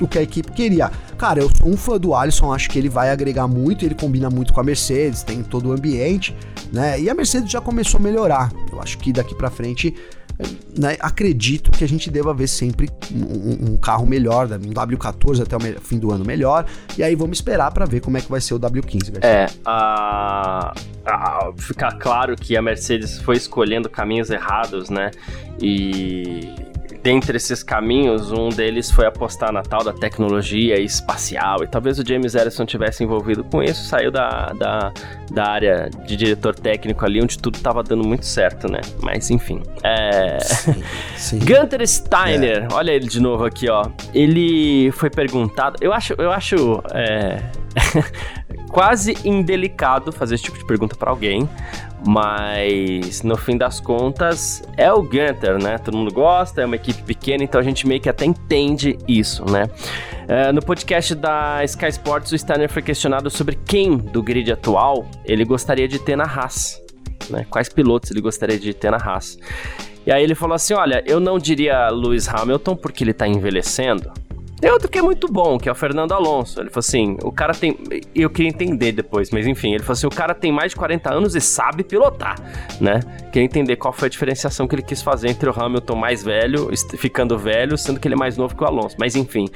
o 0.00 0.08
que 0.08 0.18
a 0.18 0.22
equipe 0.22 0.50
queria. 0.52 0.90
Cara, 1.16 1.40
eu 1.40 1.50
sou 1.54 1.68
um 1.68 1.76
fã 1.76 1.98
do 1.98 2.14
Alisson, 2.14 2.52
acho 2.52 2.68
que 2.70 2.78
ele 2.78 2.88
vai 2.88 3.10
agregar 3.10 3.46
muito, 3.46 3.84
ele 3.84 3.94
combina 3.94 4.28
muito 4.28 4.52
com 4.52 4.60
a 4.60 4.64
Mercedes, 4.64 5.22
tem 5.22 5.42
todo 5.42 5.70
o 5.70 5.72
ambiente, 5.72 6.34
né? 6.72 7.00
E 7.00 7.08
a 7.08 7.14
Mercedes 7.14 7.50
já 7.50 7.60
começou 7.60 7.98
a 7.98 8.02
melhorar. 8.02 8.52
Eu 8.70 8.80
acho 8.80 8.98
que 8.98 9.12
daqui 9.12 9.34
para 9.34 9.50
frente 9.50 9.94
né, 10.78 10.96
acredito 11.00 11.70
que 11.70 11.82
a 11.82 11.88
gente 11.88 12.10
deva 12.10 12.34
ver 12.34 12.46
sempre 12.46 12.90
um, 13.10 13.72
um 13.72 13.76
carro 13.76 14.06
melhor, 14.06 14.46
um 14.46 14.72
W14 14.72 15.42
até 15.42 15.56
o 15.56 15.80
fim 15.80 15.98
do 15.98 16.12
ano 16.12 16.24
melhor, 16.24 16.66
e 16.98 17.02
aí 17.02 17.14
vamos 17.14 17.38
esperar 17.38 17.70
para 17.72 17.86
ver 17.86 18.00
como 18.00 18.18
é 18.18 18.20
que 18.20 18.30
vai 18.30 18.40
ser 18.40 18.54
o 18.54 18.60
W15. 18.60 19.12
Garcia. 19.12 19.20
É, 19.22 19.46
a, 19.64 20.74
a, 21.06 21.52
claro 21.98 22.36
que 22.36 22.56
a 22.56 22.62
Mercedes 22.62 23.18
foi 23.18 23.36
escolhendo 23.36 23.88
caminhos 23.88 24.28
errados, 24.30 24.90
né? 24.90 25.10
E 25.60 26.54
dentre 27.06 27.36
esses 27.36 27.62
caminhos, 27.62 28.32
um 28.32 28.48
deles 28.48 28.90
foi 28.90 29.06
apostar 29.06 29.52
na 29.52 29.62
tal 29.62 29.84
da 29.84 29.92
tecnologia 29.92 30.76
espacial. 30.80 31.62
E 31.62 31.68
talvez 31.68 32.00
o 32.00 32.04
James 32.04 32.34
Ellison 32.34 32.66
tivesse 32.66 33.04
envolvido 33.04 33.44
com 33.44 33.62
isso, 33.62 33.84
saiu 33.84 34.10
da, 34.10 34.52
da, 34.58 34.92
da 35.30 35.44
área 35.46 35.88
de 36.04 36.16
diretor 36.16 36.52
técnico 36.52 37.04
ali, 37.04 37.22
onde 37.22 37.38
tudo 37.38 37.58
estava 37.58 37.84
dando 37.84 38.04
muito 38.04 38.26
certo, 38.26 38.68
né? 38.68 38.80
Mas 39.00 39.30
enfim. 39.30 39.62
É... 39.84 40.40
Sim, 40.40 40.82
sim. 41.16 41.38
Gunter 41.38 41.86
Steiner, 41.86 42.66
é. 42.68 42.74
olha 42.74 42.90
ele 42.90 43.06
de 43.06 43.20
novo 43.20 43.44
aqui, 43.44 43.70
ó. 43.70 43.88
Ele 44.12 44.90
foi 44.90 45.08
perguntado. 45.08 45.76
Eu 45.80 45.92
acho. 45.92 46.12
Eu 46.18 46.32
acho 46.32 46.82
é... 46.92 47.40
quase 48.72 49.16
indelicado 49.24 50.10
fazer 50.10 50.34
esse 50.34 50.44
tipo 50.44 50.58
de 50.58 50.66
pergunta 50.66 50.96
para 50.96 51.10
alguém, 51.10 51.48
mas 52.04 53.22
no 53.22 53.36
fim 53.36 53.56
das 53.56 53.80
contas 53.80 54.62
é 54.76 54.92
o 54.92 55.02
Gunter, 55.02 55.62
né? 55.62 55.78
Todo 55.78 55.96
mundo 55.96 56.12
gosta, 56.12 56.62
é 56.62 56.64
uma 56.64 56.76
equipe 56.76 57.02
pequena, 57.02 57.44
então 57.44 57.60
a 57.60 57.64
gente 57.64 57.86
meio 57.86 58.00
que 58.00 58.08
até 58.08 58.24
entende 58.24 58.98
isso, 59.06 59.44
né? 59.50 59.64
Uh, 60.24 60.52
no 60.52 60.60
podcast 60.60 61.14
da 61.14 61.62
Sky 61.64 61.88
Sports, 61.88 62.32
o 62.32 62.38
Steiner 62.38 62.68
foi 62.68 62.82
questionado 62.82 63.30
sobre 63.30 63.56
quem 63.64 63.96
do 63.96 64.22
grid 64.22 64.50
atual 64.50 65.06
ele 65.24 65.44
gostaria 65.44 65.86
de 65.86 65.98
ter 65.98 66.16
na 66.16 66.24
Haas. 66.24 66.82
Né? 67.30 67.46
Quais 67.48 67.68
pilotos 67.68 68.10
ele 68.10 68.20
gostaria 68.20 68.58
de 68.58 68.74
ter 68.74 68.90
na 68.90 68.98
Haas. 68.98 69.38
E 70.06 70.12
aí 70.12 70.22
ele 70.22 70.34
falou 70.34 70.54
assim: 70.54 70.74
olha, 70.74 71.02
eu 71.06 71.18
não 71.18 71.38
diria 71.38 71.88
Lewis 71.90 72.28
Hamilton 72.28 72.76
porque 72.76 73.02
ele 73.02 73.12
tá 73.12 73.26
envelhecendo, 73.26 74.12
Tem 74.60 74.70
outro 74.70 74.88
que 74.88 74.98
é 74.98 75.02
muito 75.02 75.28
bom, 75.28 75.58
que 75.58 75.68
é 75.68 75.72
o 75.72 75.74
Fernando 75.74 76.12
Alonso. 76.12 76.60
Ele 76.60 76.70
falou 76.70 76.80
assim: 76.80 77.16
o 77.22 77.30
cara 77.30 77.52
tem. 77.52 77.76
Eu 78.14 78.30
queria 78.30 78.48
entender 78.48 78.92
depois, 78.92 79.30
mas 79.30 79.46
enfim, 79.46 79.74
ele 79.74 79.82
falou 79.82 79.92
assim: 79.92 80.06
o 80.06 80.10
cara 80.10 80.34
tem 80.34 80.50
mais 80.50 80.72
de 80.72 80.76
40 80.76 81.12
anos 81.12 81.34
e 81.34 81.40
sabe 81.40 81.84
pilotar, 81.84 82.36
né? 82.80 83.00
Queria 83.30 83.44
entender 83.44 83.76
qual 83.76 83.92
foi 83.92 84.06
a 84.06 84.10
diferenciação 84.10 84.66
que 84.66 84.74
ele 84.74 84.82
quis 84.82 85.02
fazer 85.02 85.28
entre 85.28 85.48
o 85.48 85.52
Hamilton 85.54 85.96
mais 85.96 86.24
velho, 86.24 86.70
ficando 86.96 87.38
velho, 87.38 87.76
sendo 87.76 88.00
que 88.00 88.08
ele 88.08 88.14
é 88.14 88.18
mais 88.18 88.36
novo 88.36 88.56
que 88.56 88.64
o 88.64 88.66
Alonso. 88.66 88.96
Mas 88.98 89.14
enfim. 89.14 89.46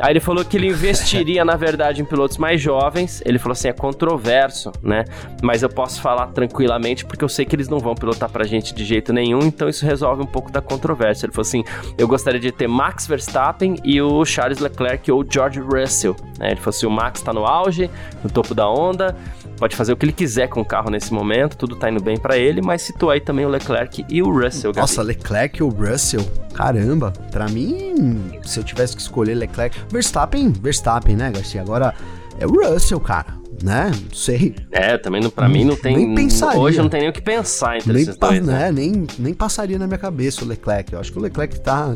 Aí 0.00 0.12
ele 0.12 0.20
falou 0.20 0.44
que 0.44 0.56
ele 0.56 0.66
investiria, 0.66 1.44
na 1.44 1.56
verdade, 1.56 2.02
em 2.02 2.04
pilotos 2.04 2.36
mais 2.36 2.60
jovens. 2.60 3.22
Ele 3.24 3.38
falou 3.38 3.52
assim: 3.52 3.68
é 3.68 3.72
controverso, 3.72 4.72
né? 4.82 5.04
Mas 5.42 5.62
eu 5.62 5.68
posso 5.68 6.02
falar 6.02 6.26
tranquilamente 6.28 7.06
porque 7.06 7.22
eu 7.22 7.28
sei 7.28 7.44
que 7.44 7.54
eles 7.54 7.68
não 7.68 7.78
vão 7.78 7.94
pilotar 7.94 8.28
pra 8.28 8.44
gente 8.44 8.74
de 8.74 8.84
jeito 8.84 9.12
nenhum, 9.12 9.40
então 9.40 9.68
isso 9.68 9.86
resolve 9.86 10.22
um 10.22 10.26
pouco 10.26 10.50
da 10.50 10.60
controvérsia. 10.60 11.26
Ele 11.26 11.32
falou 11.32 11.46
assim: 11.46 11.62
eu 11.96 12.08
gostaria 12.08 12.40
de 12.40 12.50
ter 12.50 12.66
Max 12.66 13.06
Verstappen 13.06 13.76
e 13.84 14.02
o 14.02 14.24
Charles 14.24 14.39
Leclerc 14.48 15.10
ou 15.10 15.24
George 15.28 15.60
Russell. 15.60 16.16
Né? 16.38 16.52
Ele 16.52 16.60
falou 16.60 16.70
assim: 16.70 16.86
o 16.86 16.90
Max 16.90 17.20
está 17.20 17.32
no 17.32 17.44
auge, 17.44 17.90
no 18.22 18.30
topo 18.30 18.54
da 18.54 18.68
onda, 18.68 19.16
pode 19.58 19.76
fazer 19.76 19.92
o 19.92 19.96
que 19.96 20.06
ele 20.06 20.12
quiser 20.12 20.48
com 20.48 20.60
o 20.60 20.64
carro 20.64 20.90
nesse 20.90 21.12
momento, 21.12 21.56
tudo 21.56 21.76
tá 21.76 21.90
indo 21.90 22.02
bem 22.02 22.18
para 22.18 22.36
ele, 22.36 22.60
mas 22.62 22.82
citou 22.82 23.10
aí 23.10 23.20
também 23.20 23.44
o 23.44 23.48
Leclerc 23.48 24.04
e 24.08 24.22
o 24.22 24.30
Russell. 24.30 24.72
Gabi. 24.72 24.80
Nossa, 24.80 25.02
Leclerc 25.02 25.60
e 25.60 25.62
o 25.62 25.68
Russell, 25.68 26.24
caramba, 26.54 27.12
para 27.30 27.46
mim, 27.48 28.40
se 28.42 28.58
eu 28.58 28.64
tivesse 28.64 28.96
que 28.96 29.02
escolher 29.02 29.34
Leclerc, 29.34 29.78
Verstappen, 29.90 30.50
Verstappen, 30.50 31.16
né, 31.16 31.30
Garcia? 31.30 31.60
Agora 31.60 31.94
é 32.38 32.46
o 32.46 32.50
Russell, 32.50 33.00
cara 33.00 33.40
né? 33.62 33.90
Não 33.90 34.14
sei. 34.14 34.54
É, 34.70 34.96
também 34.96 35.28
para 35.28 35.48
mim 35.48 35.64
não 35.64 35.76
tem. 35.76 35.96
Nem 35.96 36.14
pensaria. 36.14 36.58
Hoje 36.58 36.78
não 36.78 36.88
tem 36.88 37.00
nem 37.00 37.10
o 37.10 37.12
que 37.12 37.20
pensar 37.20 37.76
entre 37.76 37.92
nem 37.92 38.02
esses 38.02 38.16
dois. 38.16 38.44
Né? 38.44 38.72
Nem, 38.72 39.06
nem 39.18 39.34
passaria 39.34 39.78
na 39.78 39.86
minha 39.86 39.98
cabeça 39.98 40.44
o 40.44 40.48
Leclerc. 40.48 40.92
Eu 40.92 41.00
acho 41.00 41.12
que 41.12 41.18
o 41.18 41.22
Leclerc 41.22 41.60
tá 41.60 41.94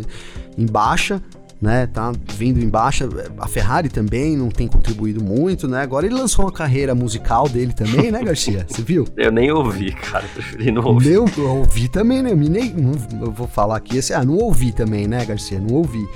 em 0.57 0.67
baixa 0.67 1.23
né? 1.61 1.87
Tá 1.87 2.13
vindo 2.35 2.63
em 2.63 2.69
baixa. 2.69 3.09
A 3.39 3.47
Ferrari 3.47 3.89
também 3.89 4.37
não 4.37 4.49
tem 4.49 4.69
contribuído 4.69 5.23
muito, 5.23 5.67
né? 5.67 5.83
Agora 5.83 6.07
ele 6.07 6.15
lançou 6.15 6.45
uma 6.45 6.53
carreira 6.53 6.95
musical 6.95 7.49
dele 7.49 7.73
também, 7.73 8.11
né, 8.11 8.23
Garcia? 8.23 8.67
Você 8.69 8.83
viu? 8.83 9.07
Eu 9.17 9.33
nem 9.33 9.51
ouvi, 9.51 9.93
cara. 9.93 10.25
Preferi 10.35 10.71
não 10.71 10.85
ouvir. 10.85 11.11
Meu, 11.11 11.25
eu 11.37 11.57
ouvi 11.57 11.89
também, 11.89 12.23
né? 12.23 12.33
Eu, 12.33 12.37
nem, 12.37 12.73
não, 12.73 12.93
eu 13.21 13.33
vou 13.33 13.47
falar 13.47 13.77
aqui 13.77 13.99
assim, 13.99 14.13
ah, 14.13 14.25
não 14.25 14.37
ouvi 14.37 14.73
também, 14.73 15.07
né, 15.07 15.25
Garcia? 15.25 15.59
Não 15.59 15.77
ouvi. 15.77 16.07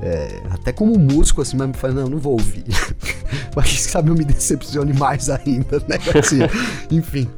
É, 0.00 0.40
até 0.50 0.72
como 0.72 0.98
músico, 0.98 1.42
assim, 1.42 1.56
mas 1.56 1.68
me 1.68 1.74
fala, 1.74 1.94
não, 1.94 2.08
não 2.08 2.18
vou 2.18 2.32
ouvir. 2.32 2.64
mas 3.54 3.80
sabe, 3.82 4.10
eu 4.10 4.14
me 4.14 4.24
decepcione 4.24 4.92
mais 4.92 5.28
ainda, 5.28 5.78
né, 5.88 5.98
Garcia? 5.98 6.50
Enfim. 6.90 7.28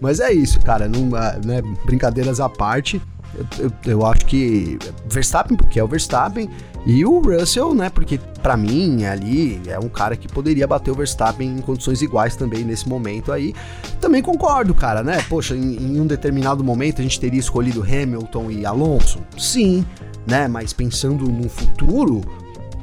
Mas 0.00 0.20
é 0.20 0.32
isso, 0.32 0.60
cara. 0.60 0.88
Não, 0.88 1.14
ah, 1.16 1.38
né, 1.44 1.62
brincadeiras 1.84 2.40
à 2.40 2.48
parte. 2.48 3.00
Eu, 3.34 3.46
eu, 3.58 3.72
eu, 3.92 4.06
acho 4.06 4.24
que 4.26 4.78
Verstappen, 5.08 5.56
porque 5.56 5.78
é 5.78 5.84
o 5.84 5.88
Verstappen, 5.88 6.48
e 6.86 7.04
o 7.04 7.18
Russell, 7.18 7.74
né? 7.74 7.90
Porque 7.90 8.16
para 8.40 8.56
mim 8.56 9.04
ali 9.04 9.60
é 9.66 9.76
um 9.76 9.88
cara 9.88 10.14
que 10.16 10.28
poderia 10.28 10.68
bater 10.68 10.92
o 10.92 10.94
Verstappen 10.94 11.58
em 11.58 11.60
condições 11.60 12.00
iguais 12.00 12.36
também 12.36 12.62
nesse 12.62 12.88
momento 12.88 13.32
aí. 13.32 13.52
Também 14.00 14.22
concordo, 14.22 14.72
cara, 14.72 15.02
né? 15.02 15.20
Poxa, 15.28 15.56
em, 15.56 15.76
em 15.76 16.00
um 16.00 16.06
determinado 16.06 16.62
momento 16.62 17.00
a 17.00 17.02
gente 17.02 17.18
teria 17.18 17.40
escolhido 17.40 17.82
Hamilton 17.82 18.52
e 18.52 18.64
Alonso? 18.64 19.18
Sim, 19.36 19.84
né? 20.24 20.46
Mas 20.46 20.72
pensando 20.72 21.24
no 21.24 21.48
futuro, 21.48 22.20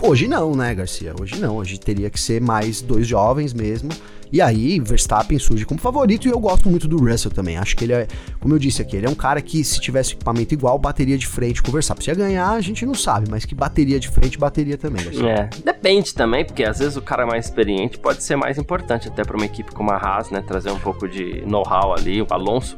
hoje 0.02 0.28
não, 0.28 0.54
né, 0.54 0.76
Garcia? 0.76 1.14
Hoje 1.18 1.40
não. 1.40 1.56
Hoje 1.56 1.80
teria 1.80 2.10
que 2.10 2.20
ser 2.20 2.42
mais 2.42 2.82
dois 2.82 3.08
jovens 3.08 3.54
mesmo. 3.54 3.90
E 4.34 4.42
aí, 4.42 4.80
Verstappen 4.80 5.38
surge 5.38 5.64
como 5.64 5.80
favorito 5.80 6.28
e 6.28 6.32
eu 6.32 6.40
gosto 6.40 6.68
muito 6.68 6.88
do 6.88 6.98
Russell 6.98 7.30
também. 7.30 7.56
Acho 7.56 7.78
que 7.78 7.84
ele 7.84 7.94
é, 7.94 8.08
como 8.40 8.56
eu 8.56 8.58
disse 8.58 8.82
aqui, 8.82 8.98
ele 8.98 9.06
é 9.06 9.10
um 9.10 9.14
cara 9.14 9.40
que 9.44 9.64
se 9.64 9.80
tivesse 9.80 10.14
equipamento 10.14 10.56
igual, 10.56 10.80
bateria 10.80 11.20
de 11.20 11.28
frente 11.28 11.62
com 11.62 11.70
o 11.70 11.72
Verstappen. 11.72 12.04
Se 12.04 12.10
ia 12.10 12.16
ganhar, 12.16 12.50
a 12.50 12.60
gente 12.60 12.84
não 12.84 12.96
sabe, 12.96 13.30
mas 13.30 13.46
que 13.46 13.54
bateria 13.54 14.00
de 14.00 14.10
frente, 14.10 14.40
bateria 14.40 14.76
também. 14.76 15.06
É, 15.30 15.48
depende 15.64 16.16
também, 16.16 16.44
porque 16.44 16.64
às 16.64 16.80
vezes 16.80 16.98
o 16.98 17.02
cara 17.04 17.28
mais 17.28 17.46
experiente 17.46 18.00
pode 18.00 18.24
ser 18.24 18.36
mais 18.36 18.58
importante 18.58 19.08
até 19.08 19.24
para 19.24 19.38
uma 19.38 19.46
equipe 19.46 19.72
como 19.72 19.92
a 19.92 19.98
Haas, 19.98 20.32
né? 20.32 20.42
Trazer 20.42 20.72
um 20.72 20.80
pouco 20.80 21.08
de 21.08 21.44
know-how 21.46 21.94
ali. 21.94 22.20
O 22.20 22.28
Alonso, 22.32 22.76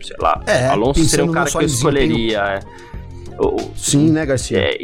sei 0.00 0.16
lá, 0.20 0.40
é, 0.46 0.68
Alonso 0.68 1.04
seria 1.06 1.24
um 1.24 1.32
cara 1.32 1.50
que 1.50 1.56
eu 1.56 1.62
escolheria. 1.62 2.38
É. 2.38 2.60
Sim, 3.74 4.12
né, 4.12 4.24
Garcia? 4.24 4.60
É, 4.60 4.78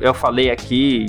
eu 0.00 0.14
falei 0.14 0.50
aqui 0.50 1.08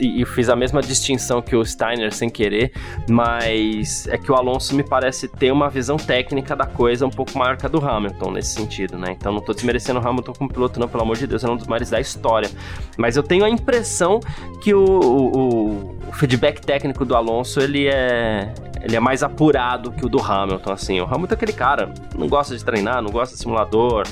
e, 0.00 0.24
fiz 0.24 0.48
a 0.48 0.56
mesma 0.56 0.80
distinção 0.80 1.40
que 1.42 1.54
o 1.54 1.64
Steiner 1.64 2.12
sem 2.12 2.28
querer, 2.28 2.72
mas 3.08 4.06
é 4.08 4.18
que 4.18 4.30
o 4.30 4.34
Alonso 4.34 4.74
me 4.74 4.82
parece 4.82 5.28
ter 5.28 5.50
uma 5.52 5.68
visão 5.68 5.96
técnica 5.96 6.54
da 6.54 6.66
coisa 6.66 7.06
um 7.06 7.10
pouco 7.10 7.36
maior 7.38 7.56
que 7.56 7.66
a 7.66 7.68
do 7.68 7.84
Hamilton 7.84 8.32
nesse 8.32 8.54
sentido, 8.54 8.98
né? 8.98 9.12
Então 9.12 9.32
não 9.32 9.40
tô 9.40 9.52
desmerecendo 9.52 10.00
o 10.00 10.06
Hamilton 10.06 10.32
como 10.32 10.50
piloto, 10.50 10.80
não, 10.80 10.88
pelo 10.88 11.02
amor 11.02 11.16
de 11.16 11.26
Deus, 11.26 11.44
é 11.44 11.48
um 11.48 11.56
dos 11.56 11.66
maiores 11.66 11.90
da 11.90 12.00
história. 12.00 12.50
Mas 12.96 13.16
eu 13.16 13.22
tenho 13.22 13.44
a 13.44 13.50
impressão 13.50 14.20
que 14.62 14.74
o, 14.74 14.84
o, 14.84 15.96
o 16.08 16.12
feedback 16.12 16.60
técnico 16.60 17.04
do 17.04 17.14
Alonso 17.14 17.60
ele 17.60 17.88
é 17.88 18.52
ele 18.86 18.94
é 18.94 19.00
mais 19.00 19.24
apurado 19.24 19.90
que 19.90 20.06
o 20.06 20.08
do 20.08 20.20
Hamilton, 20.20 20.72
assim. 20.72 21.00
O 21.00 21.04
Hamilton 21.04 21.32
é 21.32 21.34
aquele 21.34 21.52
cara, 21.52 21.92
não 22.16 22.28
gosta 22.28 22.56
de 22.56 22.64
treinar, 22.64 23.02
não 23.02 23.10
gosta 23.10 23.34
de 23.34 23.40
simulador, 23.40 24.06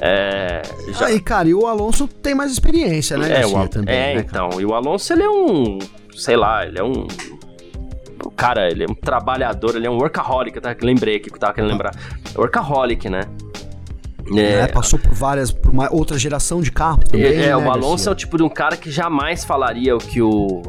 é, 0.00 0.62
já... 0.92 1.06
Aí, 1.06 1.20
cara, 1.20 1.48
e 1.48 1.54
o 1.54 1.66
Alonso 1.66 2.06
tem 2.06 2.34
mais 2.34 2.52
experiência, 2.52 3.16
né? 3.16 3.42
É, 3.42 3.46
o, 3.46 3.68
também, 3.68 3.94
é 3.94 4.14
né, 4.14 4.24
então. 4.26 4.50
E 4.60 4.64
o 4.64 4.74
Alonso, 4.74 5.12
ele 5.12 5.22
é 5.22 5.30
um. 5.30 5.78
Sei 6.14 6.36
lá, 6.36 6.66
ele 6.66 6.78
é 6.78 6.84
um. 6.84 7.06
Cara, 8.36 8.68
ele 8.68 8.84
é 8.84 8.86
um 8.90 8.94
trabalhador, 8.94 9.76
ele 9.76 9.86
é 9.86 9.90
um 9.90 9.96
workaholic, 9.96 10.60
tá? 10.60 10.74
Lembrei 10.80 11.16
aqui 11.16 11.30
que 11.30 11.36
eu 11.36 11.40
tava 11.40 11.54
querendo 11.54 11.70
lembrar. 11.70 11.94
Workaholic, 12.36 13.08
né? 13.08 13.22
É, 14.34 14.62
é, 14.62 14.66
passou 14.66 14.98
por 14.98 15.14
várias, 15.14 15.52
por 15.52 15.70
uma 15.70 15.92
outra 15.92 16.18
geração 16.18 16.60
de 16.60 16.72
carro 16.72 16.98
também. 17.04 17.26
É, 17.26 17.34
é 17.34 17.46
né, 17.48 17.56
o 17.56 17.70
Alonso 17.70 18.08
é 18.08 18.12
o 18.12 18.14
tipo 18.14 18.36
de 18.36 18.42
um 18.42 18.48
cara 18.48 18.76
que 18.76 18.90
jamais 18.90 19.44
falaria 19.44 19.94
o 19.94 19.98
que 19.98 20.20
o, 20.20 20.62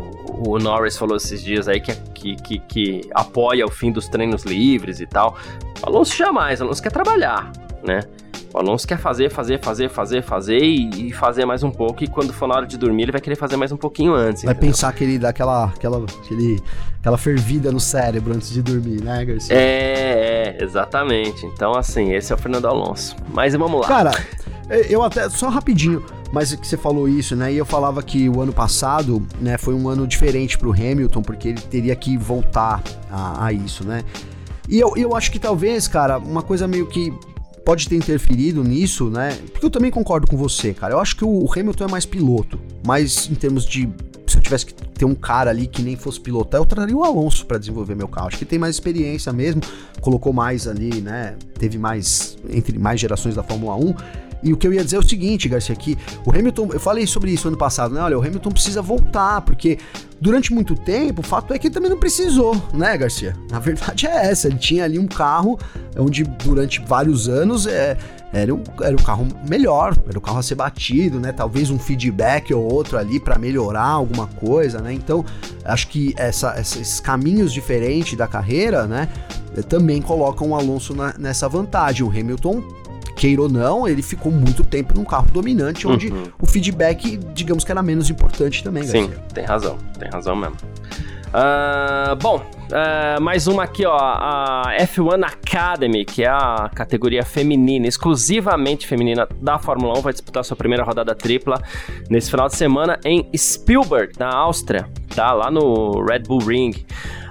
o 0.45 0.59
Norris 0.59 0.95
falou 0.95 1.17
esses 1.17 1.43
dias 1.43 1.67
aí, 1.67 1.79
que, 1.79 1.95
que, 2.13 2.35
que, 2.35 2.59
que 2.59 3.01
apoia 3.15 3.65
o 3.65 3.71
fim 3.71 3.91
dos 3.91 4.07
treinos 4.07 4.43
livres 4.43 4.99
e 4.99 5.07
tal. 5.07 5.35
O 5.81 5.87
Alonso 5.87 6.15
jamais, 6.15 6.61
o 6.61 6.65
Alonso 6.65 6.83
quer 6.83 6.91
trabalhar, 6.91 7.51
né? 7.83 8.01
O 8.53 8.57
Alonso 8.57 8.87
quer 8.87 8.97
fazer, 8.97 9.29
fazer, 9.29 9.59
fazer, 9.59 9.89
fazer, 9.89 10.21
fazer 10.21 10.59
e, 10.59 11.09
e, 11.09 11.13
fazer 11.13 11.45
mais 11.45 11.63
um 11.63 11.71
pouco. 11.71 12.03
E 12.03 12.07
quando 12.07 12.31
for 12.31 12.47
na 12.47 12.55
hora 12.55 12.65
de 12.65 12.77
dormir, 12.77 13.03
ele 13.03 13.11
vai 13.11 13.21
querer 13.21 13.35
fazer 13.35 13.57
mais 13.57 13.71
um 13.71 13.77
pouquinho 13.77 14.13
antes. 14.13 14.43
Vai 14.43 14.53
entendeu? 14.53 14.71
pensar 14.71 14.93
que 14.93 15.03
ele 15.03 15.19
dá 15.19 15.29
aquela, 15.29 15.65
aquela, 15.65 16.03
aquele, 16.03 16.61
aquela 16.99 17.17
fervida 17.17 17.71
no 17.71 17.79
cérebro 17.79 18.33
antes 18.33 18.49
de 18.49 18.61
dormir, 18.61 19.03
né, 19.03 19.25
Garcia? 19.25 19.55
É, 19.55 20.55
é, 20.57 20.63
exatamente. 20.63 21.45
Então, 21.45 21.73
assim, 21.75 22.13
esse 22.13 22.31
é 22.31 22.35
o 22.35 22.37
Fernando 22.37 22.67
Alonso. 22.67 23.15
Mas 23.33 23.53
vamos 23.53 23.81
lá. 23.81 23.87
Cara, 23.87 24.11
eu 24.89 25.03
até, 25.03 25.29
só 25.29 25.49
rapidinho, 25.49 26.03
mas 26.31 26.53
que 26.53 26.67
você 26.67 26.77
falou 26.77 27.07
isso, 27.07 27.35
né? 27.35 27.51
E 27.51 27.57
eu 27.57 27.65
falava 27.65 28.01
que 28.01 28.29
o 28.29 28.41
ano 28.41 28.53
passado, 28.53 29.25
né, 29.39 29.57
foi 29.57 29.73
um 29.73 29.87
ano 29.87 30.07
diferente 30.07 30.57
pro 30.57 30.71
Hamilton, 30.71 31.21
porque 31.21 31.49
ele 31.49 31.61
teria 31.61 31.95
que 31.95 32.17
voltar 32.17 32.81
a, 33.11 33.45
a 33.45 33.53
isso, 33.53 33.83
né? 33.83 34.03
E 34.69 34.79
eu, 34.79 34.93
eu 34.97 35.15
acho 35.15 35.31
que 35.31 35.39
talvez, 35.39 35.87
cara, 35.87 36.17
uma 36.17 36.41
coisa 36.41 36.67
meio 36.67 36.85
que 36.87 37.13
pode 37.67 37.89
ter 37.89 37.97
interferido 37.97 38.63
nisso, 38.63 39.09
né? 39.09 39.37
Porque 39.51 39.65
eu 39.65 39.69
também 39.69 39.91
concordo 39.91 40.25
com 40.25 40.37
você, 40.37 40.73
cara. 40.73 40.93
Eu 40.93 41.01
acho 41.01 41.17
que 41.17 41.25
o 41.25 41.45
Hamilton 41.53 41.83
é 41.83 41.91
mais 41.91 42.05
piloto, 42.05 42.57
mas 42.85 43.29
em 43.29 43.35
termos 43.35 43.65
de 43.65 43.89
se 44.25 44.37
eu 44.37 44.41
tivesse 44.41 44.67
que 44.67 44.73
ter 44.73 45.03
um 45.03 45.13
cara 45.13 45.49
ali 45.49 45.67
que 45.67 45.81
nem 45.81 45.97
fosse 45.97 46.17
pilotar, 46.17 46.61
eu 46.61 46.65
traria 46.65 46.95
o 46.95 47.03
Alonso 47.03 47.45
para 47.45 47.57
desenvolver 47.57 47.93
meu 47.93 48.07
carro. 48.07 48.27
Acho 48.27 48.37
que 48.37 48.45
tem 48.45 48.57
mais 48.57 48.75
experiência 48.75 49.33
mesmo, 49.33 49.61
colocou 49.99 50.31
mais 50.31 50.65
ali, 50.65 51.01
né? 51.01 51.35
Teve 51.59 51.77
mais 51.77 52.37
entre 52.49 52.79
mais 52.79 53.01
gerações 53.01 53.35
da 53.35 53.43
Fórmula 53.43 53.75
1. 53.75 53.95
E 54.43 54.53
o 54.53 54.57
que 54.57 54.65
eu 54.65 54.73
ia 54.73 54.81
dizer 54.81 54.95
é 54.95 54.99
o 54.99 55.07
seguinte, 55.07 55.49
Garcia, 55.49 55.75
que 55.75 55.97
o 56.25 56.31
Hamilton, 56.31 56.69
eu 56.71 56.79
falei 56.79 57.05
sobre 57.05 57.31
isso 57.31 57.49
ano 57.49 57.57
passado, 57.57 57.93
né? 57.93 57.99
Olha, 57.99 58.17
o 58.17 58.21
Hamilton 58.21 58.51
precisa 58.51 58.81
voltar, 58.81 59.41
porque 59.41 59.77
durante 60.19 60.53
muito 60.53 60.75
tempo, 60.75 61.21
o 61.21 61.23
fato 61.23 61.53
é 61.53 61.59
que 61.59 61.67
ele 61.67 61.73
também 61.73 61.89
não 61.89 61.99
precisou, 61.99 62.61
né, 62.73 62.97
Garcia? 62.97 63.35
Na 63.49 63.59
verdade 63.59 64.07
é 64.07 64.27
essa, 64.27 64.47
ele 64.47 64.57
tinha 64.57 64.83
ali 64.83 64.99
um 64.99 65.07
carro 65.07 65.59
onde 65.97 66.23
durante 66.23 66.79
vários 66.81 67.27
anos 67.27 67.65
é, 67.67 67.97
era, 68.31 68.53
um, 68.53 68.61
era 68.81 68.95
o 68.95 69.01
carro 69.01 69.27
melhor, 69.47 69.95
era 70.07 70.17
o 70.17 70.21
carro 70.21 70.39
a 70.39 70.43
ser 70.43 70.55
batido, 70.55 71.19
né? 71.19 71.31
Talvez 71.31 71.69
um 71.69 71.79
feedback 71.79 72.53
ou 72.53 72.71
outro 72.71 72.97
ali 72.97 73.19
para 73.19 73.37
melhorar 73.39 73.87
alguma 73.87 74.27
coisa, 74.27 74.79
né? 74.79 74.93
Então, 74.93 75.23
acho 75.63 75.87
que 75.87 76.13
essa, 76.17 76.59
esses 76.59 76.99
caminhos 76.99 77.53
diferentes 77.53 78.17
da 78.17 78.27
carreira, 78.27 78.85
né? 78.85 79.07
Também 79.69 80.01
colocam 80.01 80.49
o 80.49 80.55
Alonso 80.55 80.93
na, 80.93 81.15
nessa 81.17 81.47
vantagem. 81.47 82.05
O 82.05 82.09
Hamilton 82.09 82.61
queira 83.17 83.41
ou 83.41 83.49
não, 83.49 83.87
ele 83.87 84.03
ficou 84.03 84.31
muito 84.31 84.63
tempo 84.63 84.93
num 84.95 85.03
carro 85.03 85.27
dominante, 85.31 85.87
onde 85.87 86.09
uhum. 86.09 86.25
o 86.39 86.45
feedback, 86.45 87.17
digamos 87.33 87.63
que 87.63 87.71
era 87.71 87.81
menos 87.81 88.09
importante 88.09 88.63
também, 88.63 88.83
Sim, 88.83 89.07
Garcia. 89.07 89.23
tem 89.33 89.43
razão, 89.43 89.77
tem 89.99 90.09
razão 90.09 90.35
mesmo. 90.35 90.55
Uh, 91.27 92.15
bom, 92.15 92.37
uh, 92.37 93.21
mais 93.21 93.47
uma 93.47 93.63
aqui, 93.63 93.85
ó, 93.85 93.97
a 93.97 94.77
F1 94.79 95.23
Academy, 95.25 96.05
que 96.05 96.23
é 96.23 96.29
a 96.29 96.69
categoria 96.73 97.23
feminina, 97.23 97.85
exclusivamente 97.85 98.87
feminina 98.87 99.27
da 99.41 99.59
Fórmula 99.59 99.97
1, 99.99 100.01
vai 100.01 100.13
disputar 100.13 100.45
sua 100.45 100.55
primeira 100.55 100.83
rodada 100.83 101.13
tripla 101.13 101.61
nesse 102.09 102.31
final 102.31 102.47
de 102.47 102.55
semana 102.55 102.97
em 103.03 103.29
Spielberg, 103.35 104.13
na 104.17 104.29
Áustria, 104.29 104.87
tá? 105.13 105.33
Lá 105.33 105.51
no 105.51 106.01
Red 106.05 106.19
Bull 106.19 106.39
Ring. 106.39 106.71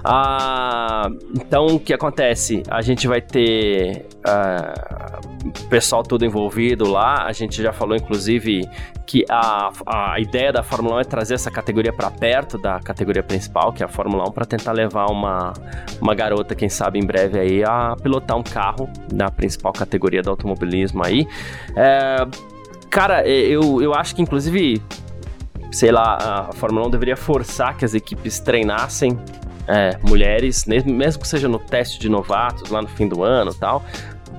Uh, 0.05 1.17
então, 1.35 1.65
o 1.65 1.79
que 1.79 1.93
acontece? 1.93 2.61
A 2.69 2.81
gente 2.81 3.07
vai 3.07 3.19
ter 3.19 4.05
pessoal 5.69 6.03
todo 6.03 6.25
envolvido 6.25 6.89
lá. 6.89 7.25
A 7.25 7.31
gente 7.31 7.61
já 7.61 7.71
falou, 7.73 7.95
inclusive, 7.95 8.67
que 9.05 9.23
a, 9.29 9.71
a 9.85 10.19
ideia 10.19 10.51
da 10.51 10.61
Fórmula 10.61 10.97
1 10.97 10.99
é 10.99 11.03
trazer 11.05 11.33
essa 11.35 11.49
categoria 11.49 11.93
para 11.93 12.11
perto 12.11 12.57
da 12.57 12.79
categoria 12.79 13.23
principal, 13.23 13.71
que 13.71 13.81
é 13.81 13.85
a 13.85 13.89
Fórmula 13.89 14.27
1, 14.29 14.31
para 14.31 14.45
tentar 14.45 14.73
levar 14.73 15.05
uma, 15.07 15.53
uma 16.01 16.13
garota, 16.13 16.53
quem 16.53 16.67
sabe 16.67 16.99
em 16.99 17.05
breve 17.05 17.39
aí, 17.39 17.63
a 17.63 17.95
pilotar 18.01 18.37
um 18.37 18.43
carro 18.43 18.89
da 19.11 19.31
principal 19.31 19.71
categoria 19.71 20.21
do 20.21 20.29
automobilismo 20.29 21.05
aí. 21.05 21.25
É, 21.75 22.27
cara, 22.89 23.27
eu, 23.27 23.81
eu 23.81 23.93
acho 23.93 24.13
que 24.13 24.21
inclusive, 24.21 24.81
sei 25.71 25.91
lá, 25.91 26.49
a 26.49 26.53
Fórmula 26.53 26.87
1 26.87 26.91
deveria 26.91 27.15
forçar 27.15 27.77
que 27.77 27.85
as 27.85 27.93
equipes 27.93 28.39
treinassem 28.39 29.17
é, 29.67 29.97
mulheres, 30.01 30.65
mesmo 30.65 31.21
que 31.21 31.27
seja 31.27 31.47
no 31.47 31.59
teste 31.59 31.99
de 31.99 32.09
novatos 32.09 32.69
lá 32.69 32.81
no 32.81 32.87
fim 32.87 33.07
do 33.07 33.23
ano 33.23 33.53
tal, 33.53 33.83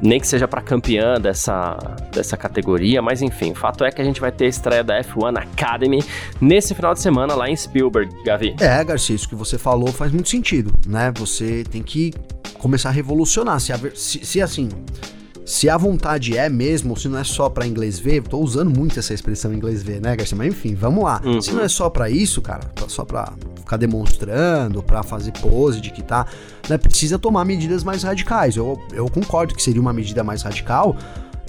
nem 0.02 0.20
que 0.20 0.26
seja 0.26 0.46
para 0.46 0.60
campeã 0.60 1.20
dessa, 1.20 1.76
dessa 2.12 2.36
categoria, 2.36 3.02
mas 3.02 3.22
enfim, 3.22 3.52
o 3.52 3.54
fato 3.54 3.84
é 3.84 3.90
que 3.90 4.00
a 4.00 4.04
gente 4.04 4.20
vai 4.20 4.30
ter 4.30 4.46
a 4.46 4.48
estreia 4.48 4.84
da 4.84 5.00
F1 5.02 5.38
Academy 5.38 6.04
nesse 6.40 6.74
final 6.74 6.94
de 6.94 7.00
semana 7.00 7.34
lá 7.34 7.48
em 7.48 7.56
Spielberg, 7.56 8.12
Gavi. 8.24 8.54
É, 8.60 8.82
Garcia, 8.84 9.16
isso 9.16 9.28
que 9.28 9.34
você 9.34 9.58
falou 9.58 9.88
faz 9.88 10.12
muito 10.12 10.28
sentido, 10.28 10.72
né? 10.86 11.12
Você 11.16 11.64
tem 11.70 11.82
que 11.82 12.12
começar 12.58 12.90
a 12.90 12.92
revolucionar. 12.92 13.60
Se, 13.60 13.72
se, 13.94 14.24
se 14.24 14.42
assim, 14.42 14.68
se 15.48 15.66
a 15.70 15.78
vontade 15.78 16.36
é 16.36 16.46
mesmo, 16.50 16.94
se 16.94 17.08
não 17.08 17.18
é 17.18 17.24
só 17.24 17.48
para 17.48 17.66
inglês 17.66 17.98
ver, 17.98 18.22
tô 18.22 18.38
usando 18.38 18.68
muito 18.68 18.98
essa 18.98 19.14
expressão 19.14 19.50
inglês 19.50 19.82
ver, 19.82 19.98
né, 19.98 20.14
Garcia? 20.14 20.36
Mas 20.36 20.48
enfim, 20.48 20.74
vamos 20.74 21.02
lá. 21.02 21.22
Uhum. 21.24 21.40
Se 21.40 21.52
não 21.52 21.62
é 21.62 21.68
só 21.68 21.88
para 21.88 22.10
isso, 22.10 22.42
cara, 22.42 22.70
só 22.86 23.02
para 23.02 23.32
ficar 23.56 23.78
demonstrando, 23.78 24.82
para 24.82 25.02
fazer 25.02 25.32
pose 25.40 25.80
de 25.80 25.90
que 25.90 26.02
tá, 26.02 26.26
né, 26.68 26.76
precisa 26.76 27.18
tomar 27.18 27.46
medidas 27.46 27.82
mais 27.82 28.02
radicais. 28.02 28.56
Eu, 28.56 28.78
eu 28.92 29.08
concordo 29.08 29.54
que 29.54 29.62
seria 29.62 29.80
uma 29.80 29.90
medida 29.90 30.22
mais 30.22 30.42
radical, 30.42 30.94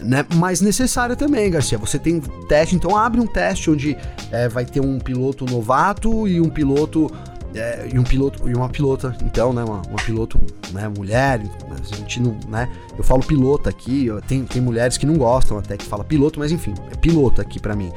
né, 0.02 0.26
mais 0.36 0.62
necessária 0.62 1.18
também, 1.18 1.52
Garcia. 1.52 1.78
Você 1.78 2.00
tem 2.00 2.22
teste, 2.48 2.78
então 2.78 2.96
abre 2.96 3.20
um 3.20 3.28
teste 3.28 3.70
onde 3.70 3.98
é, 4.32 4.48
vai 4.48 4.64
ter 4.64 4.80
um 4.80 4.98
piloto 4.98 5.46
novato 5.46 6.26
e 6.26 6.40
um 6.40 6.48
piloto 6.48 7.12
é, 7.56 7.90
e 7.92 7.98
um 7.98 8.04
piloto 8.04 8.48
e 8.50 8.54
uma 8.54 8.70
pilota, 8.70 9.16
então, 9.24 9.52
né, 9.52 9.64
uma, 9.64 9.82
uma 9.88 9.98
piloto, 9.98 10.40
né, 10.72 10.88
mulher, 10.88 11.42
a 11.72 11.96
gente 11.96 12.20
não, 12.20 12.38
né, 12.48 12.70
eu 12.98 13.04
falo 13.04 13.24
pilota 13.24 13.70
aqui, 13.70 14.08
tem, 14.28 14.46
tem 14.46 14.62
mulheres 14.62 14.98
que 14.98 15.06
não 15.06 15.18
gostam 15.18 15.58
até 15.58 15.76
que 15.76 15.86
fala 15.86 16.04
piloto, 16.04 16.40
mas 16.40 16.52
enfim, 16.52 16.74
é 16.92 16.96
piloto 16.96 17.42
aqui 17.42 17.60
para 17.60 17.76
mim. 17.76 17.92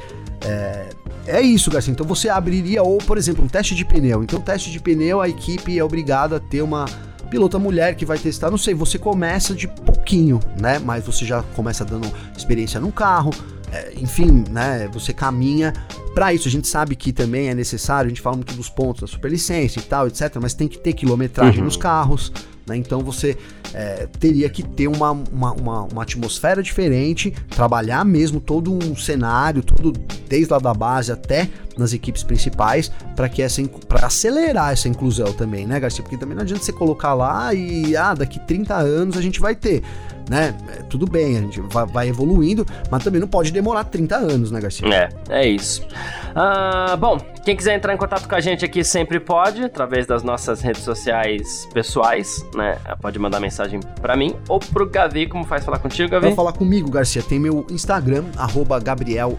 É, 0.45 0.89
é 1.25 1.41
isso, 1.41 1.71
Garcia. 1.71 1.91
Então 1.91 2.05
você 2.05 2.29
abriria, 2.29 2.83
ou 2.83 2.97
por 2.97 3.17
exemplo, 3.17 3.43
um 3.43 3.47
teste 3.47 3.73
de 3.75 3.85
pneu. 3.85 4.23
Então, 4.23 4.41
teste 4.41 4.71
de 4.71 4.79
pneu, 4.79 5.21
a 5.21 5.29
equipe 5.29 5.77
é 5.77 5.83
obrigada 5.83 6.37
a 6.37 6.39
ter 6.39 6.61
uma 6.61 6.85
pilota 7.29 7.57
mulher 7.57 7.95
que 7.95 8.05
vai 8.05 8.17
testar. 8.17 8.51
Não 8.51 8.57
sei, 8.57 8.73
você 8.73 8.99
começa 8.99 9.55
de 9.55 9.67
pouquinho, 9.67 10.39
né? 10.59 10.79
Mas 10.79 11.05
você 11.05 11.25
já 11.25 11.41
começa 11.55 11.83
dando 11.85 12.11
experiência 12.37 12.79
no 12.79 12.91
carro. 12.91 13.31
É, 13.73 13.91
enfim, 13.97 14.43
né? 14.51 14.87
Você 14.93 15.11
caminha 15.11 15.73
para 16.13 16.31
isso. 16.31 16.47
A 16.47 16.51
gente 16.51 16.67
sabe 16.67 16.95
que 16.95 17.11
também 17.11 17.49
é 17.49 17.55
necessário, 17.55 18.05
a 18.05 18.09
gente 18.09 18.21
fala 18.21 18.35
muito 18.35 18.53
dos 18.53 18.69
pontos 18.69 19.01
da 19.01 19.07
superlicença 19.07 19.79
e 19.79 19.81
tal, 19.81 20.07
etc. 20.07 20.37
Mas 20.39 20.53
tem 20.53 20.67
que 20.67 20.77
ter 20.77 20.93
quilometragem 20.93 21.57
uhum. 21.59 21.65
nos 21.65 21.75
carros. 21.75 22.31
Né? 22.67 22.77
Então 22.77 23.01
você 23.01 23.35
é, 23.73 24.07
teria 24.19 24.47
que 24.47 24.61
ter 24.61 24.87
uma, 24.87 25.11
uma, 25.11 25.51
uma, 25.53 25.81
uma, 25.83 26.03
atmosfera 26.03 26.61
diferente, 26.61 27.31
trabalhar 27.49 28.05
mesmo 28.05 28.39
todo 28.39 28.71
um 28.71 28.95
cenário, 28.95 29.63
tudo 29.63 29.91
desde 30.29 30.53
lá 30.53 30.59
da 30.59 30.73
base 30.73 31.11
até 31.11 31.49
nas 31.75 31.91
equipes 31.91 32.23
principais, 32.23 32.91
para 33.15 33.27
que 33.27 33.41
essa 33.41 33.61
para 33.87 34.05
acelerar 34.05 34.71
essa 34.71 34.87
inclusão 34.87 35.33
também, 35.33 35.65
né, 35.65 35.79
Garcia? 35.79 36.03
Porque 36.03 36.17
também 36.17 36.35
não 36.35 36.43
adianta 36.43 36.63
você 36.63 36.71
colocar 36.71 37.13
lá 37.13 37.53
e 37.53 37.97
ah, 37.97 38.13
daqui 38.13 38.39
30 38.39 38.75
anos 38.75 39.17
a 39.17 39.21
gente 39.21 39.39
vai 39.39 39.55
ter 39.55 39.81
né? 40.29 40.55
É, 40.69 40.83
tudo 40.83 41.05
bem, 41.05 41.37
a 41.37 41.41
gente 41.41 41.61
vai, 41.61 41.85
vai, 41.85 42.09
evoluindo, 42.09 42.65
mas 42.89 43.03
também 43.03 43.19
não 43.19 43.27
pode 43.27 43.51
demorar 43.51 43.83
30 43.85 44.15
anos, 44.15 44.51
né, 44.51 44.59
Garcia? 44.59 44.87
É, 44.87 45.09
é 45.29 45.47
isso. 45.47 45.85
Ah, 46.35 46.95
bom, 46.97 47.17
quem 47.43 47.55
quiser 47.55 47.75
entrar 47.75 47.93
em 47.93 47.97
contato 47.97 48.27
com 48.27 48.35
a 48.35 48.39
gente 48.39 48.65
aqui 48.65 48.83
sempre 48.83 49.19
pode, 49.19 49.63
através 49.63 50.05
das 50.05 50.23
nossas 50.23 50.61
redes 50.61 50.81
sociais 50.81 51.67
pessoais, 51.73 52.45
né? 52.55 52.77
Pode 53.01 53.19
mandar 53.19 53.39
mensagem 53.39 53.79
para 54.01 54.15
mim 54.15 54.35
ou 54.47 54.59
pro 54.59 54.89
Gavi, 54.89 55.27
como 55.27 55.43
faz 55.45 55.63
falar 55.63 55.79
contigo, 55.79 56.09
Gavi? 56.09 56.27
Pra 56.27 56.35
falar 56.35 56.53
comigo, 56.53 56.89
Garcia, 56.89 57.21
tem 57.21 57.39
meu 57.39 57.65
Instagram, 57.69 58.25
arroba 58.37 58.79
Gabriel 58.79 59.37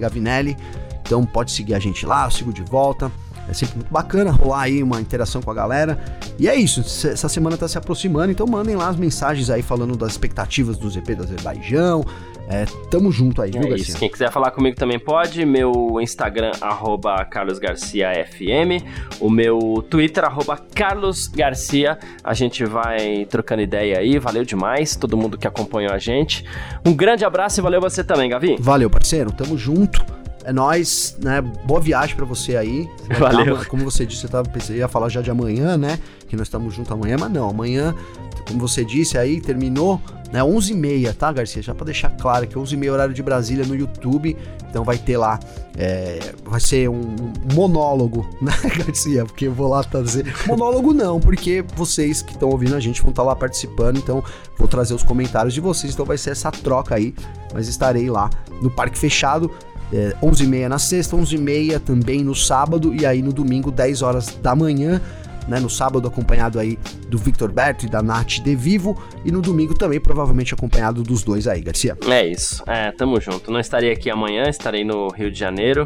Gavinelli. 0.00 0.56
Então 1.04 1.26
pode 1.26 1.50
seguir 1.50 1.74
a 1.74 1.78
gente 1.78 2.06
lá, 2.06 2.24
eu 2.24 2.30
sigo 2.30 2.52
de 2.52 2.62
volta. 2.62 3.10
É 3.48 3.52
sempre 3.52 3.76
muito 3.76 3.92
bacana 3.92 4.30
rolar 4.30 4.62
aí 4.62 4.82
uma 4.82 5.00
interação 5.00 5.42
com 5.42 5.50
a 5.50 5.54
galera. 5.54 5.98
E 6.38 6.48
é 6.48 6.54
isso, 6.54 6.80
essa 7.08 7.28
semana 7.28 7.56
tá 7.56 7.68
se 7.68 7.76
aproximando, 7.76 8.32
então 8.32 8.46
mandem 8.46 8.76
lá 8.76 8.88
as 8.88 8.96
mensagens 8.96 9.50
aí 9.50 9.62
falando 9.62 9.96
das 9.96 10.12
expectativas 10.12 10.76
do 10.76 10.88
ZP 10.88 11.14
do 11.14 11.24
Azerbaijão. 11.24 12.04
É, 12.48 12.66
tamo 12.90 13.10
junto 13.10 13.40
aí, 13.40 13.50
viu, 13.50 13.62
é 13.62 13.68
Garcia? 13.68 13.88
Isso. 13.88 13.98
Quem 13.98 14.10
quiser 14.10 14.30
falar 14.30 14.50
comigo 14.50 14.76
também 14.76 14.98
pode. 14.98 15.44
Meu 15.44 15.98
Instagram, 16.00 16.52
arroba 16.60 17.24
carlosgarciafm. 17.24 18.84
O 19.20 19.30
meu 19.30 19.84
Twitter, 19.88 20.24
arroba 20.24 20.58
carlosgarcia. 20.74 21.98
A 22.22 22.34
gente 22.34 22.64
vai 22.64 23.26
trocando 23.26 23.62
ideia 23.62 23.98
aí. 23.98 24.18
Valeu 24.18 24.44
demais, 24.44 24.96
todo 24.96 25.16
mundo 25.16 25.38
que 25.38 25.46
acompanhou 25.46 25.92
a 25.92 25.98
gente. 25.98 26.44
Um 26.84 26.94
grande 26.94 27.24
abraço 27.24 27.60
e 27.60 27.62
valeu 27.62 27.80
você 27.80 28.04
também, 28.04 28.28
Gavi. 28.28 28.56
Valeu, 28.60 28.90
parceiro. 28.90 29.32
Tamo 29.32 29.56
junto. 29.56 30.21
É 30.44 30.52
nóis, 30.52 31.16
né? 31.22 31.40
Boa 31.40 31.80
viagem 31.80 32.16
para 32.16 32.24
você 32.24 32.56
aí. 32.56 32.88
Valeu. 33.18 33.56
Tava, 33.56 33.64
como 33.66 33.84
você 33.84 34.04
disse, 34.04 34.24
eu 34.24 34.30
tava, 34.30 34.48
pensei, 34.48 34.78
ia 34.78 34.88
falar 34.88 35.08
já 35.08 35.20
de 35.20 35.30
amanhã, 35.30 35.76
né? 35.76 35.98
Que 36.28 36.36
nós 36.36 36.46
estamos 36.46 36.74
juntos 36.74 36.90
amanhã, 36.90 37.16
mas 37.18 37.30
não. 37.30 37.48
Amanhã, 37.48 37.94
como 38.46 38.58
você 38.58 38.84
disse 38.84 39.16
aí, 39.16 39.40
terminou, 39.40 40.00
né? 40.32 40.40
11h30, 40.40 41.14
tá, 41.14 41.32
Garcia? 41.32 41.62
Já 41.62 41.74
para 41.74 41.86
deixar 41.86 42.10
claro 42.10 42.46
que 42.46 42.56
11h30 42.56 42.92
horário 42.92 43.14
de 43.14 43.22
Brasília 43.22 43.64
no 43.64 43.74
YouTube. 43.74 44.36
Então 44.68 44.84
vai 44.84 44.96
ter 44.96 45.18
lá, 45.18 45.38
é, 45.76 46.18
vai 46.44 46.58
ser 46.58 46.88
um 46.88 47.14
monólogo, 47.52 48.26
né, 48.40 48.52
Garcia? 48.78 49.24
Porque 49.26 49.46
eu 49.46 49.52
vou 49.52 49.68
lá 49.68 49.84
trazer. 49.84 50.34
Monólogo 50.46 50.94
não, 50.94 51.20
porque 51.20 51.62
vocês 51.76 52.22
que 52.22 52.32
estão 52.32 52.48
ouvindo 52.48 52.74
a 52.74 52.80
gente 52.80 53.00
vão 53.02 53.10
estar 53.10 53.22
tá 53.22 53.28
lá 53.28 53.36
participando, 53.36 53.98
então 53.98 54.24
vou 54.58 54.66
trazer 54.66 54.94
os 54.94 55.02
comentários 55.02 55.54
de 55.54 55.60
vocês. 55.60 55.92
Então 55.92 56.06
vai 56.06 56.16
ser 56.16 56.30
essa 56.30 56.50
troca 56.50 56.94
aí, 56.94 57.14
mas 57.52 57.68
estarei 57.68 58.10
lá 58.10 58.30
no 58.62 58.70
Parque 58.70 58.98
Fechado 58.98 59.50
é, 59.92 60.14
11h30 60.22 60.68
na 60.68 60.78
sexta, 60.78 61.16
11h30 61.16 61.80
também 61.80 62.24
no 62.24 62.34
sábado 62.34 62.94
e 62.94 63.04
aí 63.04 63.22
no 63.22 63.32
domingo, 63.32 63.70
10 63.70 64.02
horas 64.02 64.26
da 64.42 64.54
manhã. 64.54 65.00
Né, 65.48 65.58
no 65.58 65.68
sábado 65.68 66.06
acompanhado 66.06 66.60
aí 66.60 66.78
do 67.08 67.18
Victor 67.18 67.50
Berto 67.50 67.84
e 67.84 67.88
da 67.88 68.00
Nath 68.00 68.38
De 68.44 68.54
Vivo 68.54 68.96
e 69.24 69.32
no 69.32 69.42
domingo 69.42 69.74
também 69.74 70.00
provavelmente 70.00 70.54
acompanhado 70.54 71.02
dos 71.02 71.24
dois 71.24 71.48
aí, 71.48 71.60
Garcia. 71.60 71.98
É 72.06 72.24
isso, 72.24 72.62
é, 72.64 72.92
tamo 72.92 73.20
junto. 73.20 73.50
Não 73.50 73.58
estarei 73.58 73.90
aqui 73.90 74.08
amanhã, 74.08 74.44
estarei 74.44 74.84
no 74.84 75.08
Rio 75.08 75.32
de 75.32 75.38
Janeiro. 75.40 75.84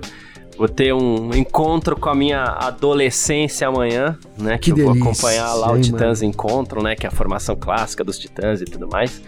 Vou 0.58 0.68
ter 0.68 0.92
um 0.92 1.34
encontro 1.34 1.96
com 1.98 2.08
a 2.08 2.14
minha 2.14 2.42
adolescência 2.42 3.68
amanhã, 3.68 4.18
né? 4.38 4.58
Que, 4.58 4.64
que 4.64 4.72
eu 4.72 4.74
delícia, 4.76 5.02
vou 5.02 5.10
acompanhar 5.10 5.54
lá 5.54 5.72
o 5.72 5.80
Titãs 5.80 6.20
mano. 6.20 6.30
Encontro, 6.30 6.82
né? 6.82 6.94
Que 6.94 7.06
é 7.06 7.08
a 7.08 7.12
formação 7.12 7.56
clássica 7.56 8.02
dos 8.02 8.18
Titãs 8.18 8.62
e 8.62 8.64
tudo 8.64 8.88
mais. 8.88 9.22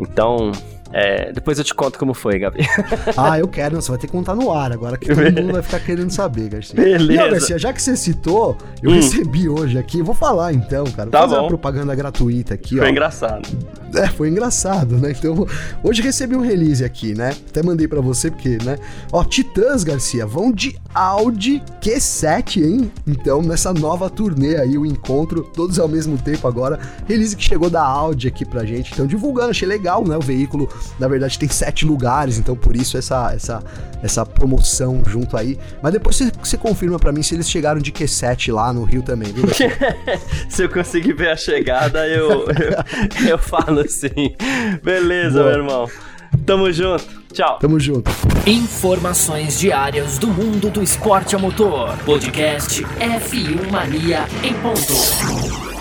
Então, 0.00 0.50
é, 0.96 1.32
depois 1.32 1.58
eu 1.58 1.64
te 1.64 1.74
conto 1.74 1.98
como 1.98 2.14
foi, 2.14 2.38
Gabi. 2.38 2.60
ah, 3.18 3.36
eu 3.36 3.48
quero. 3.48 3.74
Você 3.82 3.88
vai 3.88 3.98
ter 3.98 4.06
que 4.06 4.12
contar 4.12 4.36
no 4.36 4.52
ar 4.52 4.70
agora, 4.70 4.96
que 4.96 5.08
todo 5.08 5.42
mundo 5.42 5.52
vai 5.54 5.62
ficar 5.62 5.80
querendo 5.80 6.10
saber, 6.10 6.48
Garcia. 6.48 6.76
Beleza. 6.76 7.12
E, 7.12 7.18
ó, 7.18 7.30
Garcia, 7.32 7.58
já 7.58 7.72
que 7.72 7.82
você 7.82 7.96
citou, 7.96 8.56
eu 8.80 8.92
hum. 8.92 8.94
recebi 8.94 9.48
hoje 9.48 9.76
aqui, 9.76 10.00
vou 10.02 10.14
falar 10.14 10.52
então, 10.52 10.84
cara. 10.84 11.10
Vou 11.10 11.10
tá 11.10 11.22
fazer 11.22 11.34
bom. 11.34 11.42
uma 11.42 11.48
propaganda 11.48 11.92
gratuita 11.96 12.54
aqui, 12.54 12.76
foi 12.76 12.78
ó. 12.78 12.82
Foi 12.82 12.90
engraçado. 12.92 13.48
É, 13.96 14.08
foi 14.08 14.28
engraçado, 14.28 14.96
né? 14.96 15.12
Então, 15.16 15.46
hoje 15.82 16.02
recebi 16.02 16.34
um 16.36 16.40
release 16.40 16.84
aqui, 16.84 17.14
né? 17.14 17.34
Até 17.48 17.62
mandei 17.62 17.86
para 17.86 18.00
você, 18.00 18.30
porque, 18.30 18.58
né? 18.64 18.76
Ó, 19.12 19.22
Titãs, 19.24 19.84
Garcia, 19.84 20.26
vão 20.26 20.52
de 20.52 20.76
Audi 20.92 21.62
Q7, 21.80 22.62
hein? 22.62 22.90
Então, 23.06 23.40
nessa 23.42 23.72
nova 23.72 24.10
turnê 24.10 24.56
aí, 24.56 24.76
o 24.76 24.84
encontro, 24.84 25.42
todos 25.54 25.78
ao 25.78 25.88
mesmo 25.88 26.18
tempo 26.18 26.46
agora. 26.48 26.78
Release 27.06 27.36
que 27.36 27.42
chegou 27.44 27.70
da 27.70 27.82
Audi 27.82 28.26
aqui 28.26 28.44
pra 28.44 28.64
gente. 28.64 28.92
Então, 28.92 29.06
divulgando, 29.06 29.50
achei 29.50 29.66
legal, 29.66 30.04
né? 30.06 30.16
O 30.16 30.20
veículo, 30.20 30.68
na 30.98 31.08
verdade, 31.08 31.38
tem 31.38 31.48
sete 31.48 31.84
lugares, 31.84 32.38
então 32.38 32.56
por 32.56 32.76
isso 32.76 32.96
essa, 32.96 33.32
essa, 33.34 33.62
essa 34.02 34.24
promoção 34.24 35.02
junto 35.06 35.36
aí. 35.36 35.58
Mas 35.82 35.92
depois 35.92 36.16
você, 36.16 36.32
você 36.42 36.56
confirma 36.56 36.98
para 36.98 37.12
mim 37.12 37.22
se 37.22 37.34
eles 37.34 37.48
chegaram 37.48 37.80
de 37.80 37.92
Q7 37.92 38.52
lá 38.52 38.72
no 38.72 38.84
Rio 38.84 39.02
também, 39.02 39.32
viu? 39.32 39.44
se 40.48 40.62
eu 40.62 40.68
conseguir 40.68 41.12
ver 41.12 41.30
a 41.30 41.36
chegada, 41.36 42.06
eu, 42.06 42.46
eu, 42.46 43.28
eu 43.30 43.38
falo 43.38 43.80
assim. 43.80 44.34
Beleza, 44.82 45.40
Boa. 45.40 45.50
meu 45.50 45.60
irmão. 45.60 45.90
Tamo 46.44 46.70
junto. 46.72 47.04
Tchau. 47.32 47.58
Tamo 47.58 47.80
junto. 47.80 48.10
Informações 48.46 49.58
diárias 49.58 50.18
do 50.18 50.28
mundo 50.28 50.70
do 50.70 50.82
esporte 50.82 51.34
a 51.34 51.38
motor. 51.38 51.96
Podcast 52.04 52.82
F1 52.82 53.70
Mania 53.70 54.26
em 54.42 54.52
ponto. 54.54 55.73